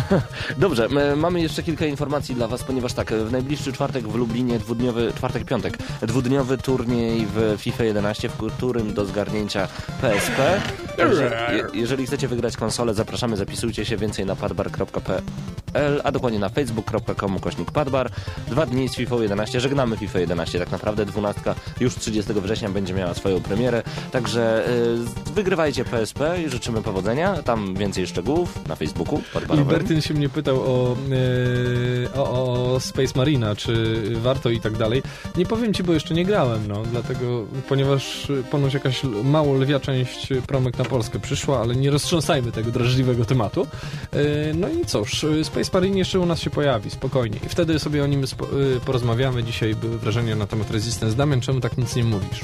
Dobrze, 0.57 0.89
mamy 1.16 1.41
jeszcze 1.41 1.62
kilka 1.62 1.86
informacji 1.86 2.34
dla 2.34 2.49
Was, 2.49 2.64
ponieważ 2.64 2.93
tak, 2.93 3.12
w 3.12 3.32
najbliższy 3.32 3.72
czwartek 3.72 4.09
w 4.09 4.14
Lublinie, 4.14 4.59
dwudniowy, 4.59 5.12
czwartek, 5.16 5.45
piątek, 5.45 5.78
dwudniowy 6.03 6.59
turniej 6.59 7.26
w 7.34 7.57
FIFA 7.59 7.84
11, 7.84 8.28
w 8.28 8.53
którym 8.53 8.95
do 8.95 9.05
zgarnięcia 9.05 9.68
PSP. 10.01 10.61
Także, 10.97 11.49
je, 11.53 11.80
jeżeli 11.80 12.07
chcecie 12.07 12.28
wygrać 12.28 12.57
konsolę, 12.57 12.95
zapraszamy, 12.95 13.36
zapisujcie 13.36 13.84
się 13.84 13.97
więcej 13.97 14.26
na 14.26 14.36
padbar.pl, 14.36 16.01
a 16.05 16.12
dokładnie 16.12 16.39
na 16.39 16.49
facebook.com 16.49 17.39
kośnik 17.39 17.70
padbar. 17.70 18.11
Dwa 18.49 18.66
dni 18.66 18.89
z 18.89 18.95
FIFA 18.95 19.16
11, 19.16 19.61
żegnamy 19.61 19.97
FIFA 19.97 20.18
11, 20.18 20.59
tak 20.59 20.70
naprawdę 20.70 21.07
12 21.07 21.41
już 21.80 21.95
30 21.95 22.32
września 22.32 22.68
będzie 22.68 22.95
miała 22.95 23.14
swoją 23.14 23.41
premierę, 23.41 23.82
także 24.12 24.28
y, 24.37 25.33
wygrywajcie 25.35 25.85
PSP 25.85 26.43
i 26.47 26.49
życzymy 26.49 26.83
powodzenia. 26.83 27.43
Tam 27.43 27.74
więcej 27.74 28.07
szczegółów 28.07 28.68
na 28.68 28.76
Facebooku 28.76 29.22
I. 29.61 29.64
Bertyn 29.64 30.01
się 30.01 30.14
mnie 30.14 30.29
pytał 30.29 30.57
o, 30.57 30.97
e, 32.14 32.14
o, 32.14 32.74
o 32.74 32.81
Space 32.81 33.12
Marina, 33.16 33.57
czy 33.57 34.03
warto 34.16 34.51
i 34.51 34.61
tak 34.61 34.76
dalej. 34.76 35.03
Nie 35.37 35.47
powiem 35.47 35.74
ci, 35.74 35.83
bo 35.83 35.93
jeszcze 35.93 36.14
nie 36.14 36.24
grałem, 36.24 36.68
no, 36.68 36.83
dlatego, 36.83 37.45
ponieważ 37.68 38.33
ponoć 38.51 38.74
jakaś 38.74 39.03
mało 39.24 39.55
lwia 39.55 39.81
część 39.81 40.29
promek 40.47 40.79
na 40.79 40.85
Polskę 40.85 41.18
przyszła, 41.18 41.61
ale 41.61 41.76
nie 41.76 41.91
roztrząsajmy 41.91 42.53
tego 42.53 42.70
drażliwego 42.70 43.24
tematu. 43.24 43.66
E, 44.12 44.55
no 44.55 44.68
i 44.68 44.87
cóż, 44.87 45.26
Space 45.43 45.70
Marine 45.74 45.99
jeszcze 45.99 46.20
u 46.20 46.26
nas 46.26 46.41
się 46.41 46.51
pojawi, 46.51 46.91
spokojnie. 46.91 47.39
I 47.47 47.49
wtedy 47.49 47.79
sobie 47.79 48.05
o 48.05 48.07
nim 48.07 48.24
e, 48.24 48.81
porozmawiamy. 48.81 49.45
Dzisiaj 49.45 49.74
były 49.74 49.99
wrażenia 49.99 50.37
na 50.37 50.47
temat 50.47 50.70
Resistance. 50.70 51.16
Damian, 51.16 51.41
czemu 51.41 51.61
tak 51.61 51.79
nic 51.79 51.97
nie 51.97 52.05
mówisz? 52.05 52.41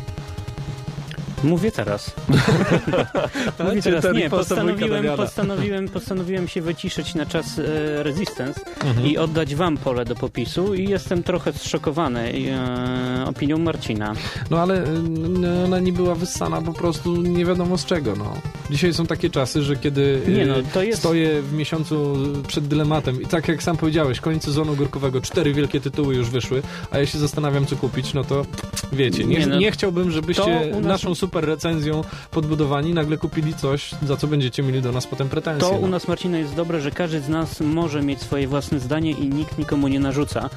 Mówię 1.44 1.72
teraz. 1.72 2.10
Mówię 3.64 3.82
teraz. 3.82 4.04
Nie, 4.14 4.30
postanowiłem, 4.30 5.16
postanowiłem, 5.16 5.88
postanowiłem 5.88 6.48
się 6.48 6.60
wyciszyć 6.62 7.14
na 7.14 7.26
czas 7.26 7.58
e, 7.58 8.02
Resistance 8.02 8.60
Mhm. 8.84 9.06
i 9.06 9.18
oddać 9.18 9.54
wam 9.54 9.76
pole 9.76 10.04
do 10.04 10.14
popisu 10.14 10.74
i 10.74 10.88
jestem 10.88 11.22
trochę 11.22 11.52
zszokowany 11.52 12.32
e, 12.50 13.24
opinią 13.28 13.58
Marcina. 13.58 14.12
No 14.50 14.58
ale 14.60 14.84
n- 14.84 15.44
ona 15.64 15.80
nie 15.80 15.92
była 15.92 16.14
wyssana 16.14 16.62
po 16.62 16.72
prostu 16.72 17.22
nie 17.22 17.44
wiadomo 17.44 17.78
z 17.78 17.84
czego, 17.84 18.16
no. 18.16 18.32
Dzisiaj 18.70 18.94
są 18.94 19.06
takie 19.06 19.30
czasy, 19.30 19.62
że 19.62 19.76
kiedy 19.76 20.22
y, 20.28 20.32
Nie 20.32 20.46
no, 20.46 20.82
jest- 20.82 20.98
stoję 20.98 21.42
w 21.42 21.52
miesiącu 21.52 22.16
przed 22.46 22.66
dylematem 22.66 23.22
i 23.22 23.26
tak 23.26 23.48
jak 23.48 23.62
sam 23.62 23.76
powiedziałeś, 23.76 24.20
koniec 24.20 24.44
sezonu 24.44 24.76
górkowego, 24.76 25.20
cztery 25.20 25.52
wielkie 25.54 25.80
tytuły 25.80 26.14
już 26.14 26.30
wyszły, 26.30 26.62
a 26.90 26.98
ja 26.98 27.06
się 27.06 27.18
zastanawiam 27.18 27.66
co 27.66 27.76
kupić, 27.76 28.14
no 28.14 28.24
to 28.24 28.46
wiecie, 28.92 29.24
nie, 29.24 29.38
Nie 29.38 29.46
nie, 29.46 29.66
no, 29.66 29.72
chciałbym, 29.72 30.10
żebyście 30.10 30.70
nas- 30.70 30.84
naszą 30.84 31.14
super 31.14 31.33
recenzją 31.40 32.04
podbudowani 32.30 32.94
nagle 32.94 33.16
kupili 33.16 33.54
coś, 33.54 33.90
za 34.06 34.16
co 34.16 34.26
będziecie 34.26 34.62
mieli 34.62 34.82
do 34.82 34.92
nas 34.92 35.06
potem 35.06 35.28
pretensje. 35.28 35.68
To 35.68 35.74
no. 35.74 35.80
u 35.80 35.88
nas, 35.88 36.08
Marcina, 36.08 36.38
jest 36.38 36.54
dobre, 36.54 36.80
że 36.80 36.90
każdy 36.90 37.20
z 37.20 37.28
nas 37.28 37.60
może 37.60 38.02
mieć 38.02 38.20
swoje 38.20 38.48
własne 38.48 38.80
zdanie 38.80 39.10
i 39.10 39.28
nikt 39.28 39.58
nikomu 39.58 39.88
nie 39.88 40.00
narzuca. 40.00 40.50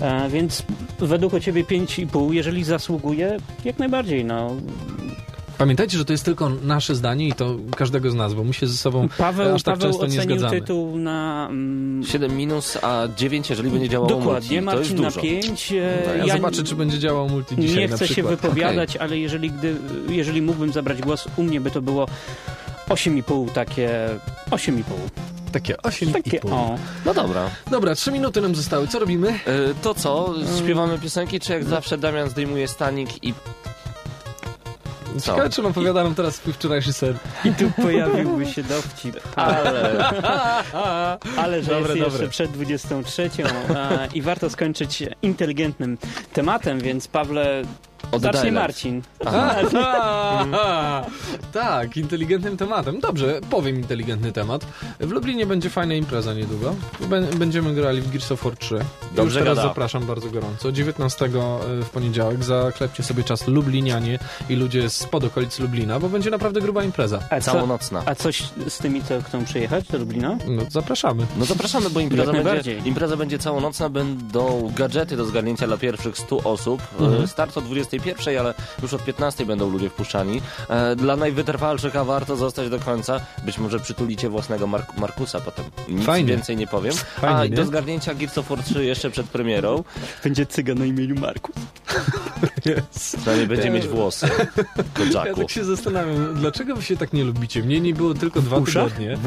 E, 0.00 0.28
więc 0.28 0.62
według 0.98 1.34
o 1.34 1.40
ciebie 1.40 1.64
5,5, 1.64 2.32
jeżeli 2.32 2.64
zasługuje, 2.64 3.36
jak 3.64 3.78
najbardziej, 3.78 4.24
no. 4.24 4.56
Pamiętajcie, 5.62 5.98
że 5.98 6.04
to 6.04 6.12
jest 6.12 6.24
tylko 6.24 6.48
nasze 6.48 6.94
zdanie 6.94 7.28
i 7.28 7.32
to 7.32 7.56
każdego 7.76 8.10
z 8.10 8.14
nas, 8.14 8.34
bo 8.34 8.44
my 8.44 8.54
się 8.54 8.66
ze 8.66 8.76
sobą 8.76 9.08
Paweł, 9.18 9.54
aż 9.54 9.62
tak 9.62 9.74
Paweł 9.78 9.90
często 9.90 10.06
nie 10.06 10.22
zgadzamy. 10.22 10.60
tytuł 10.60 10.98
na... 10.98 11.46
Mm, 11.50 12.04
7 12.04 12.36
minus, 12.36 12.78
a 12.82 13.02
9 13.16 13.50
jeżeli 13.50 13.70
będzie 13.70 13.88
działało 13.88 14.08
dokładnie, 14.08 14.62
multi. 14.62 14.76
To 14.76 14.78
jest 14.78 14.90
Marcin 14.90 15.02
na 15.02 15.08
dużo. 15.08 15.20
5. 15.20 15.72
No, 16.06 16.26
ja, 16.26 16.36
zobaczę, 16.36 16.62
czy 16.62 16.76
będzie 16.76 16.98
działał 16.98 17.28
multi 17.28 17.56
dzisiaj 17.56 17.78
Nie 17.78 17.88
na 17.88 17.96
chcę 17.96 18.08
się 18.08 18.22
wypowiadać, 18.22 18.96
ale 18.96 19.18
jeżeli, 19.18 19.50
gdy, 19.50 19.76
jeżeli 20.08 20.42
mógłbym 20.42 20.72
zabrać 20.72 21.00
głos, 21.00 21.28
u 21.36 21.42
mnie 21.42 21.60
by 21.60 21.70
to 21.70 21.82
było 21.82 22.06
8,5 22.88 23.50
takie... 23.50 24.08
8,5. 24.50 24.82
Takie 25.52 25.74
8,5. 25.74 26.12
Takie, 26.12 26.42
o. 26.42 26.78
No 27.06 27.14
dobra. 27.14 27.50
Dobra, 27.70 27.94
trzy 27.94 28.12
minuty 28.12 28.40
nam 28.40 28.54
zostały. 28.54 28.88
Co 28.88 28.98
robimy? 28.98 29.28
Y, 29.28 29.34
To 29.82 29.94
co? 29.94 30.34
Śpiewamy 30.58 30.98
piosenki, 30.98 31.40
czy 31.40 31.52
jak 31.52 31.64
zawsze 31.64 31.98
Damian 31.98 32.30
zdejmuje 32.30 32.68
stanik 32.68 33.24
i... 33.24 33.34
Co? 35.12 35.20
Ciekawe, 35.20 35.50
czy 35.50 35.66
opowiada 35.66 36.04
nam 36.04 36.14
teraz 36.14 36.34
swój 36.34 36.52
wczorajszy 36.52 36.92
sen. 36.92 37.18
I 37.44 37.52
tu 37.52 37.70
pojawiłby 37.82 38.46
się 38.46 38.62
dowcip. 38.62 39.20
Ale... 39.36 40.04
Ale 41.36 41.62
że 41.62 41.70
Dobre, 41.70 41.94
jest 41.94 41.96
jeszcze 41.96 42.10
dobre. 42.10 42.28
przed 42.28 42.50
23 42.50 43.30
a, 43.76 44.06
i 44.14 44.22
warto 44.22 44.50
skończyć 44.50 45.04
inteligentnym 45.22 45.98
tematem, 46.32 46.80
więc 46.80 47.08
Pawle, 47.08 47.62
Oddaj 48.12 48.32
zacznie. 48.32 48.52
Marcin. 48.52 49.02
A, 49.24 49.54
tak, 51.52 51.96
inteligentnym 51.96 52.56
tematem. 52.56 53.00
Dobrze, 53.00 53.40
powiem 53.50 53.76
inteligentny 53.76 54.32
temat. 54.32 54.66
W 55.00 55.10
Lublinie 55.10 55.46
będzie 55.46 55.70
fajna 55.70 55.94
impreza 55.94 56.34
niedługo. 56.34 56.74
Bę- 57.00 57.34
Będziemy 57.34 57.74
grali 57.74 58.00
w 58.00 58.10
Gears 58.10 58.32
of 58.32 58.42
War 58.44 58.56
3. 58.56 58.78
Dobrze 59.14 59.22
Już 59.24 59.34
teraz 59.34 59.56
gada. 59.56 59.68
zapraszam 59.68 60.06
bardzo 60.06 60.30
gorąco. 60.30 60.72
19 60.72 61.28
w 61.82 61.88
poniedziałek 61.92 62.44
zaklepcie 62.44 63.02
sobie 63.02 63.24
czas 63.24 63.48
Lublinianie 63.48 64.18
i 64.48 64.54
ludzie 64.56 64.90
spod 64.90 65.24
okolic 65.24 65.58
Lublina, 65.58 66.00
bo 66.00 66.08
będzie 66.08 66.30
naprawdę 66.30 66.60
gruba 66.60 66.84
impreza. 66.84 67.18
A, 67.30 67.40
co, 67.40 67.52
Całonocna. 67.52 68.02
a 68.06 68.14
coś 68.14 68.42
z 68.68 68.78
tymi, 68.78 69.02
co 69.04 69.22
chcą 69.22 69.44
przyjechać 69.44 69.88
do 69.88 69.98
Lublina? 69.98 70.36
No, 70.48 70.62
zapraszamy. 70.70 71.26
No 71.36 71.44
zapraszamy, 71.44 71.90
bo 71.90 72.00
impreza 72.00 72.32
będzie, 72.32 72.78
impreza 72.78 73.16
będzie 73.16 73.38
całonocna, 73.38 73.88
będą 73.88 74.72
gadżety 74.76 75.16
do 75.16 75.24
zgarnięcia 75.24 75.66
dla 75.66 75.76
pierwszych 75.76 76.18
100 76.18 76.36
osób. 76.36 76.82
Mhm. 77.00 77.22
E, 77.22 77.26
Start 77.26 77.56
o 77.56 77.60
21, 77.98 78.38
ale 78.38 78.54
już 78.82 78.94
od 78.94 79.04
15 79.04 79.46
będą 79.46 79.70
ludzie 79.70 79.90
wpuszczani. 79.90 80.40
E, 80.68 80.96
Dla 80.96 81.16
najwytrwalszych, 81.16 81.96
a 81.96 82.04
warto 82.04 82.36
zostać 82.36 82.68
do 82.68 82.78
końca. 82.80 83.20
Być 83.44 83.58
może 83.58 83.80
przytulicie 83.80 84.28
własnego 84.28 84.66
Mark 84.66 84.96
Markusa 84.98 85.40
potem. 85.40 85.64
Nic 85.88 86.04
Fajnie. 86.04 86.28
więcej 86.28 86.56
nie 86.56 86.66
powiem. 86.66 86.92
Fajnie, 86.94 87.36
a 87.36 87.44
i 87.44 87.50
do 87.50 87.62
nie? 87.62 87.66
zgarnięcia 87.68 88.14
Gears 88.14 88.38
of 88.38 88.48
War 88.48 88.62
3 88.62 88.84
jeszcze 88.84 89.10
przed 89.10 89.26
premierą. 89.26 89.84
Będzie 90.24 90.46
cygan 90.46 90.78
na 90.78 90.84
imieniu 90.84 91.14
Marku. 91.20 91.52
Yes. 92.66 93.16
Przynajmniej 93.20 93.46
będzie 93.48 93.70
mieć 93.70 93.86
włosy. 93.86 94.28
Ja 94.76 94.84
Kodżaku. 94.94 95.40
tak 95.40 95.50
się 95.50 95.64
zastanawiam, 95.64 96.34
dlaczego 96.34 96.76
wy 96.76 96.82
się 96.82 96.96
tak 96.96 97.12
nie 97.12 97.24
lubicie? 97.24 97.62
Mnie 97.62 97.80
nie 97.80 97.94
było 97.94 98.14
tylko 98.14 98.40
dwa 98.40 98.60
tygodnie. 98.60 99.18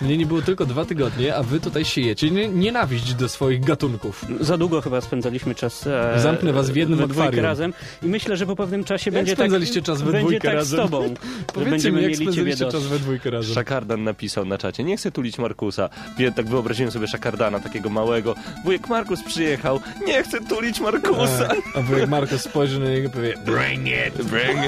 Mnie 0.00 0.16
nie 0.18 0.26
było 0.26 0.42
tylko 0.42 0.66
dwa 0.66 0.84
tygodnie, 0.84 1.36
a 1.36 1.42
wy 1.42 1.60
tutaj 1.60 1.84
siejecie 1.84 2.30
nie, 2.30 2.48
nienawiść 2.48 3.14
do 3.14 3.28
swoich 3.28 3.64
gatunków. 3.64 4.24
Za 4.40 4.56
długo 4.58 4.80
chyba 4.80 5.00
spędzaliśmy 5.00 5.54
czas 5.54 5.86
e, 5.86 6.20
Zamknę 6.20 6.52
was 6.52 6.70
w 6.70 6.76
jednym 6.76 7.04
akwarium. 7.04 7.44
razem 7.44 7.72
i 8.02 8.06
myślę, 8.10 8.36
że 8.36 8.46
po 8.46 8.56
pewnym 8.56 8.84
czasie 8.84 9.10
będzie 9.12 9.32
tak, 9.32 9.38
spędzaliście 9.38 9.82
czas 9.82 10.02
we 10.02 10.18
dwójkę 10.18 10.48
tak 10.48 10.54
razem? 10.54 10.78
z 10.78 10.82
tobą, 10.82 11.14
Powiedzcie 11.54 11.92
mi, 11.92 12.02
jak 12.02 12.18
dość. 12.18 12.72
czas 12.72 12.86
we 12.86 12.98
dwójkę 12.98 13.30
razem. 13.30 13.54
Szakardan 13.54 14.04
napisał 14.04 14.44
na 14.44 14.58
czacie, 14.58 14.84
nie 14.84 14.96
chcę 14.96 15.10
tulić 15.10 15.38
Markusa. 15.38 15.88
Tak 16.36 16.48
wyobraziłem 16.48 16.92
sobie 16.92 17.06
Szakardana, 17.06 17.60
takiego 17.60 17.88
małego. 17.88 18.34
Wujek 18.64 18.88
Markus 18.88 19.22
przyjechał, 19.22 19.80
nie 20.06 20.22
chcę 20.22 20.40
tulić 20.40 20.80
Markusa. 20.80 21.48
A, 21.74 21.78
a 21.78 21.82
wujek 21.82 22.08
Marko 22.08 22.38
spojrzy 22.38 22.80
na 22.80 22.90
niego 22.90 23.08
i 23.08 23.10
powie 23.10 23.34
Bring 23.44 23.86
it! 23.86 24.26
Bring 24.26 24.58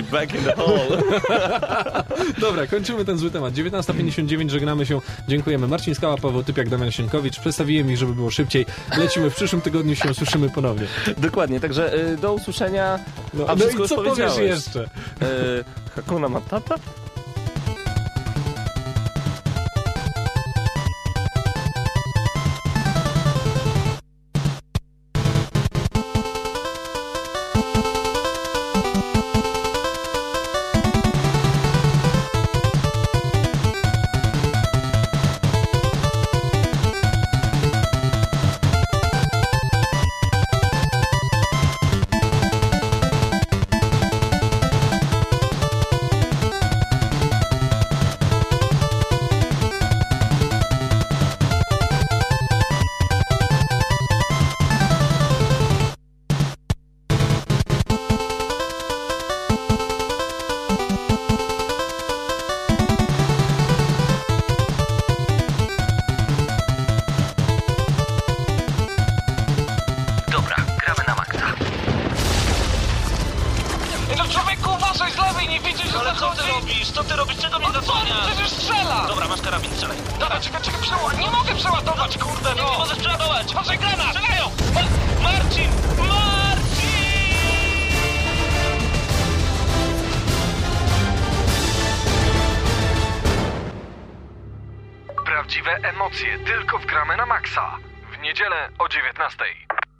it 0.00 0.10
back 0.10 0.34
in 0.34 0.44
the 0.44 0.52
hole. 0.52 1.02
Dobra, 2.40 2.66
kończymy 2.66 3.04
ten 3.04 3.18
zły 3.18 3.30
temat. 3.30 3.54
19.59, 3.54 4.48
żegnamy 4.50 4.86
się. 4.86 5.00
Dziękujemy. 5.28 5.68
Marcin 5.68 5.94
Skała, 5.94 6.16
Paweł 6.16 6.42
Typiak, 6.42 6.68
Damian 6.68 6.90
Sienkowicz. 6.92 7.40
Przedstawiłem 7.40 7.90
ich, 7.90 7.96
żeby 7.96 8.14
było 8.14 8.30
szybciej. 8.30 8.66
Lecimy 8.98 9.30
w 9.30 9.34
przyszłym 9.34 9.62
tygodniu, 9.62 9.94
się 9.94 10.14
słyszymy 10.14 10.50
ponownie. 10.50 10.86
Dokładnie, 11.18 11.60
także 11.60 11.94
y, 12.12 12.16
do 12.16 12.34
usłyszenia. 12.34 12.83
No, 13.34 13.44
A 13.44 13.54
no 13.54 13.56
wszystko 13.56 13.78
i 13.78 13.80
już 13.80 13.88
co 13.88 13.96
powiesz 13.96 14.12
powiedziałeś. 14.12 14.38
jeszcze? 14.38 14.80
Y, 14.82 15.64
Hakuna 15.96 16.28
Matata? 16.28 16.74